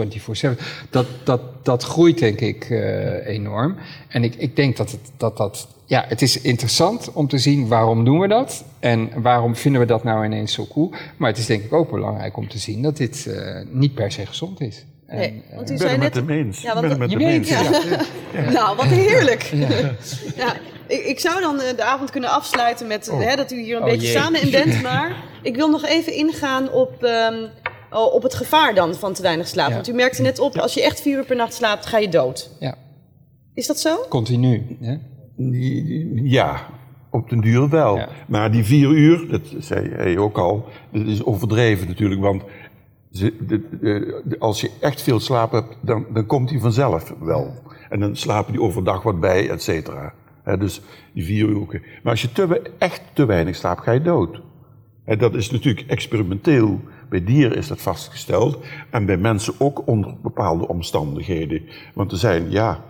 [0.45, 0.49] 24-7.
[0.89, 3.75] Dat, dat, dat groeit denk ik eh, enorm.
[4.07, 7.67] En ik, ik denk dat het, dat, dat ja, het is interessant om te zien
[7.67, 10.91] waarom doen we dat en waarom vinden we dat nou ineens zo cool.
[11.17, 14.11] Maar het is denk ik ook belangrijk om te zien dat dit eh, niet per
[14.11, 14.85] se gezond is.
[15.07, 16.13] Nee, eh, want u Ik ben zei het net...
[16.13, 16.61] met hem eens.
[16.61, 17.83] Ja, ik want- ben het met je hem weet, eens.
[18.33, 18.51] ja.
[18.59, 19.41] Nou, wat heerlijk.
[20.35, 20.53] Ja,
[20.87, 23.21] ik, ik zou dan eh, de avond kunnen afsluiten met Oh.
[23.21, 24.15] hè, dat u hier een Oh, beetje jee.
[24.15, 24.81] samen in bent.
[24.81, 27.33] Maar ik wil nog even ingaan op, ehm,
[27.91, 29.67] oh, op het gevaar dan van te weinig slaap.
[29.69, 29.73] Ja.
[29.75, 32.09] Want u merkte net op, als je echt vier uur per nacht slaapt, ga je
[32.09, 32.49] dood.
[32.59, 32.75] Ja,
[33.53, 34.05] Is dat zo?
[34.09, 34.77] continu.
[34.81, 34.95] Hè?
[36.23, 36.65] Ja,
[37.11, 37.95] op den duur wel.
[37.97, 38.09] Ja.
[38.27, 42.21] Maar die vier uur, dat zei hij ook al, dat is overdreven natuurlijk.
[42.21, 42.43] Want
[44.39, 47.53] als je echt veel slaap hebt, dan, dan komt die vanzelf wel.
[47.89, 50.13] En dan slapen die overdag wat bij, et cetera.
[50.59, 50.81] Dus
[51.13, 51.81] die vier uur.
[52.03, 54.41] Maar als je te, echt te weinig slaapt, ga je dood.
[55.03, 56.79] Hè, dat is natuurlijk experimenteel.
[57.09, 58.65] Bij dieren is dat vastgesteld.
[58.89, 61.61] En bij mensen ook onder bepaalde omstandigheden.
[61.93, 62.83] Want er zijn, ja,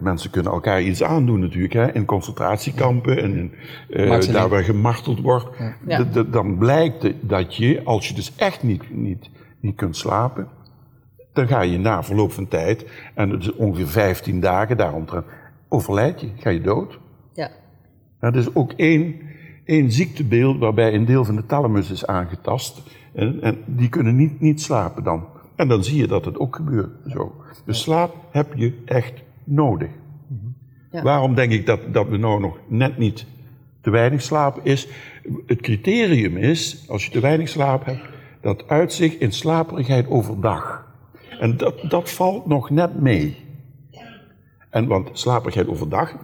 [0.00, 1.72] mensen kunnen elkaar iets aandoen natuurlijk.
[1.72, 1.92] Hè?
[1.92, 3.52] In concentratiekampen en in,
[3.88, 5.46] eh, daar waar gemarteld wordt.
[5.86, 6.04] Ja.
[6.30, 9.30] Dan blijkt dat je, als je dus echt niet, niet,
[9.60, 10.48] niet kunt slapen...
[11.32, 15.26] dan ga je na verloop van tijd, en het is ongeveer 15 dagen daaromtrent...
[15.68, 16.98] overlijd je, ga je dood.
[17.32, 17.50] Ja.
[18.20, 19.20] Nou, er is ook één,
[19.64, 22.82] één ziektebeeld waarbij een deel van de thalamus is aangetast.
[23.14, 25.26] En, en die kunnen niet, niet slapen dan.
[25.56, 26.90] En dan zie je dat het ook gebeurt.
[27.06, 27.34] Zo.
[27.64, 29.90] Dus slaap heb je echt nodig.
[30.90, 31.02] Ja.
[31.02, 33.26] Waarom denk ik dat, dat we nou nog net niet
[33.80, 34.88] te weinig slapen is?
[35.46, 38.02] Het criterium is, als je te weinig slaap hebt,
[38.40, 40.92] dat uitzicht in slaperigheid overdag.
[41.40, 43.36] En dat, dat valt nog net mee.
[44.70, 46.16] En want slaperigheid overdag,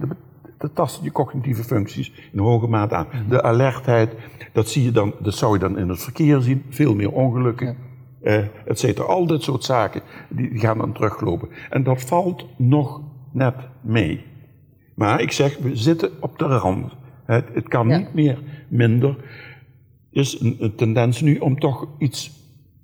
[0.58, 3.06] dat, tast je cognitieve functies in hoge mate aan.
[3.28, 4.14] De alertheid,
[4.52, 7.76] dat, zie je dan, dat zou je dan in het verkeer zien, veel meer ongelukken,
[8.22, 9.06] eh, et cetera.
[9.06, 11.48] Al dat soort zaken, die gaan dan teruglopen.
[11.70, 13.00] En dat valt nog
[13.32, 14.24] net mee.
[14.94, 16.92] Maar ik zeg, we zitten op de rand.
[17.24, 17.96] Het, het kan Ja.
[17.98, 18.38] niet meer
[18.68, 19.10] minder.
[20.12, 22.30] Er is een, een tendens nu om toch iets,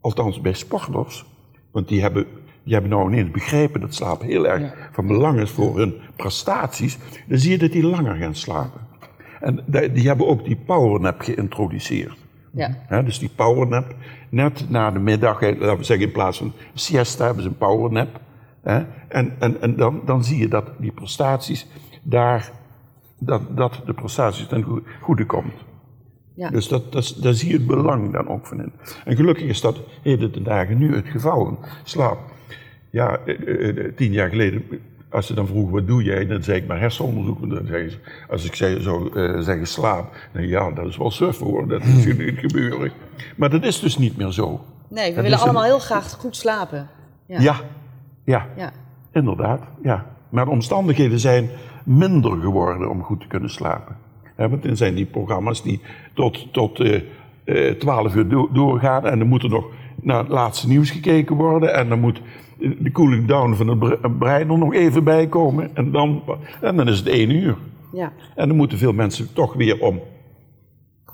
[0.01, 1.24] althans bij sporters,
[1.70, 2.27] want die hebben
[2.62, 4.74] die hebben nou ineens begrepen dat slapen heel erg Ja.
[4.93, 6.98] van belang is voor hun prestaties,
[7.28, 8.81] dan zie je dat die langer gaan slapen.
[9.40, 12.16] En die die hebben ook die powernap geïntroduceerd.
[12.52, 13.02] Ja.
[13.02, 13.94] Dus die powernap,
[14.31, 18.20] net na de middag, laten we zeggen in plaats van siesta hebben ze een powernap.
[18.66, 21.66] Hè, en en, en dan, dan zie je dat die prestaties
[22.02, 22.51] daar,
[23.18, 25.52] dat, dat de prestaties ten goe- goede komt.
[26.34, 26.51] Ja.
[26.51, 28.72] Dus dat, dat, daar zie je het belang dan ook van in.
[29.05, 31.59] En gelukkig is dat heden de dagen nu het geval.
[31.84, 32.18] Slaap.
[32.90, 34.62] Ja, eh, eh, eh, tien jaar geleden,
[35.10, 37.51] als ze dan vroegen wat doe jij, dan zei ik maar hersenonderzoek.
[37.51, 37.98] Dan zeggen ze,
[38.28, 39.10] als ik zei, zou
[39.43, 42.93] zeggen slaap, dan ja, dat is wel suffen hoor, dat is hier niet gebeuren.
[43.36, 44.60] Maar dat is dus niet meer zo.
[44.88, 46.88] Nee, we willen allemaal een- heel graag goed slapen.
[47.26, 47.40] Ja.
[47.40, 47.56] Ja,
[48.26, 48.72] ja, Ja.
[49.12, 49.60] inderdaad.
[49.82, 50.06] Ja.
[50.30, 51.48] Maar de omstandigheden zijn
[51.84, 53.96] minder geworden om goed te kunnen slapen.
[54.36, 55.80] Hè, want dan zijn die programma's die
[56.14, 57.00] tot, tot eh,
[57.44, 59.66] eh, 12 uur do- doorgaan en dan moet er nog
[60.02, 62.22] naar het laatste nieuws gekeken worden en dan moet
[62.58, 66.22] de cooling down van het bre- brein er nog even bij komen en dan,
[66.60, 67.56] en dan is het 1 uur.
[67.92, 68.12] Ja.
[68.34, 70.00] En dan moeten veel mensen toch weer om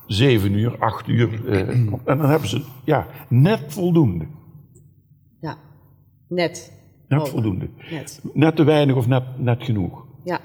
[0.07, 1.49] 7 uur, 8 uur.
[1.49, 4.27] eh, en dan hebben ze ja, net voldoende.
[5.41, 5.57] ja.
[6.29, 6.81] Net.
[7.19, 7.69] Net voldoende.
[7.91, 8.23] Net.
[8.33, 10.05] Net te weinig of net, net genoeg.
[10.25, 10.41] Ja.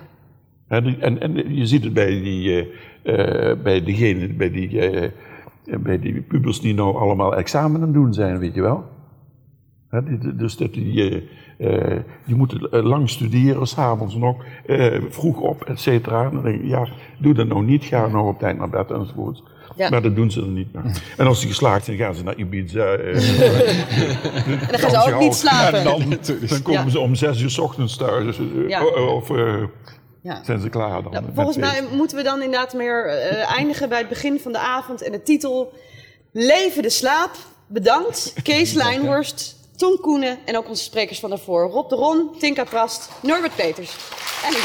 [0.81, 2.67] Die- en, en je ziet het bij, die,
[3.03, 5.09] eh, eh, bij, diegene, bij, die, eh,
[5.79, 8.83] bij die pubers die nou allemaal examen aan het doen zijn, weet je wel.
[10.35, 11.23] Dus dat die,
[11.57, 14.45] eh, die moeten lang studeren, s'avonds nog,
[15.09, 16.29] vroeg op, et cetera.
[16.29, 16.87] Dan denk ik, ja,
[17.19, 19.43] doe dat nou niet, ga nou op tijd naar bed enzovoort.
[19.77, 19.89] Ja.
[19.89, 20.83] Maar dat doen ze dan niet meer.
[21.17, 22.85] En als die geslaagd zijn, gaan ze naar Ibiza.
[22.93, 23.15] eh,
[24.51, 25.79] En dan gaan ze ook niet slapen.
[25.79, 26.17] En dan,
[26.49, 26.89] dan komen Ja.
[26.89, 28.37] ze om zes uur 's ochtends thuis.
[28.37, 28.81] eh, Ja.
[28.81, 29.63] o- Of eh,
[30.21, 30.43] Ja.
[30.43, 31.11] zijn ze klaar dan?
[31.11, 34.59] Nou, volgens mij moeten we dan inderdaad meer eh, eindigen bij het begin van de
[34.59, 35.73] avond en de titel
[36.31, 37.31] Leven de slaap.
[37.67, 41.69] Bedankt Kees Lijnhorst, Tom Koenen en ook onze sprekers van daarvoor.
[41.69, 43.95] Rob de Ron, Tinka Prast, Norbert Peters.
[44.45, 44.59] En u.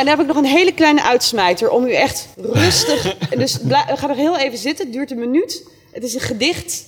[0.00, 3.16] En dan heb ik nog een hele kleine uitsmijter om u echt rustig.
[3.42, 3.58] Dus
[3.94, 5.70] ga nog heel even zitten, het duurt een minuut.
[5.92, 6.86] Het is een gedicht.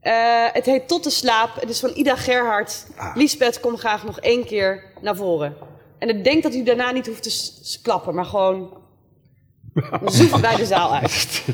[0.00, 1.60] Eh, het heet Tot de slaap.
[1.60, 2.86] Het is van Ida Gerhard.
[3.14, 5.56] Liesbeth, kom graag nog één keer naar voren.
[5.98, 8.78] En ik denk dat u daarna niet hoeft te klappen, maar gewoon
[10.04, 11.44] zoef bij de zaal uit.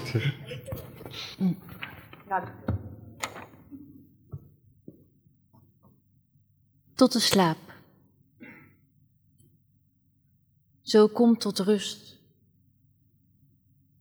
[6.95, 7.68] tot de slaap.
[10.89, 12.17] Zo kom tot rust.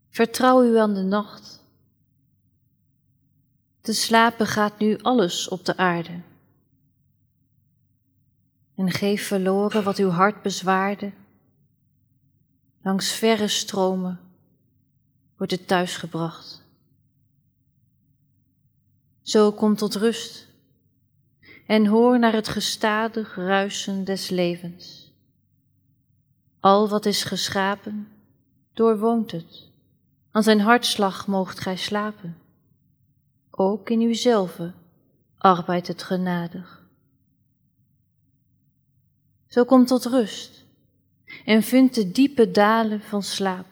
[0.10, 1.64] Vertrouw u aan de nacht.
[3.82, 6.22] Te slapen gaat nu alles op de aarde.
[8.76, 11.12] En geef verloren wat uw hart bezwaarde.
[12.82, 14.20] Langs verre stromen
[15.38, 16.64] wordt het thuisgebracht.
[19.22, 20.48] Zo kom tot rust
[21.66, 25.07] en hoor naar het gestadig ruisen des levens.
[26.68, 28.08] Al wat is geschapen,
[28.74, 29.70] doorwoont het.
[30.32, 32.38] Aan zijn hartslag moogt gij slapen.
[33.52, 34.74] Ook in uzelve
[35.38, 36.88] arbeidt het genadig.
[39.48, 40.66] Zo kom tot rust
[41.46, 43.68] en vind de diepe dalen van slaap.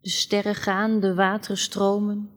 [0.00, 2.30] De sterren gaan, de wateren stromen.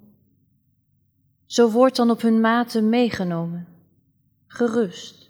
[1.46, 3.68] Zo wordt dan op hun maten meegenomen
[4.48, 5.30] gerust.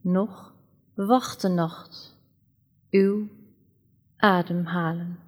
[0.00, 0.54] Nog
[0.94, 2.16] wacht de nacht,
[2.90, 3.28] uw
[4.22, 5.18] Atem halen.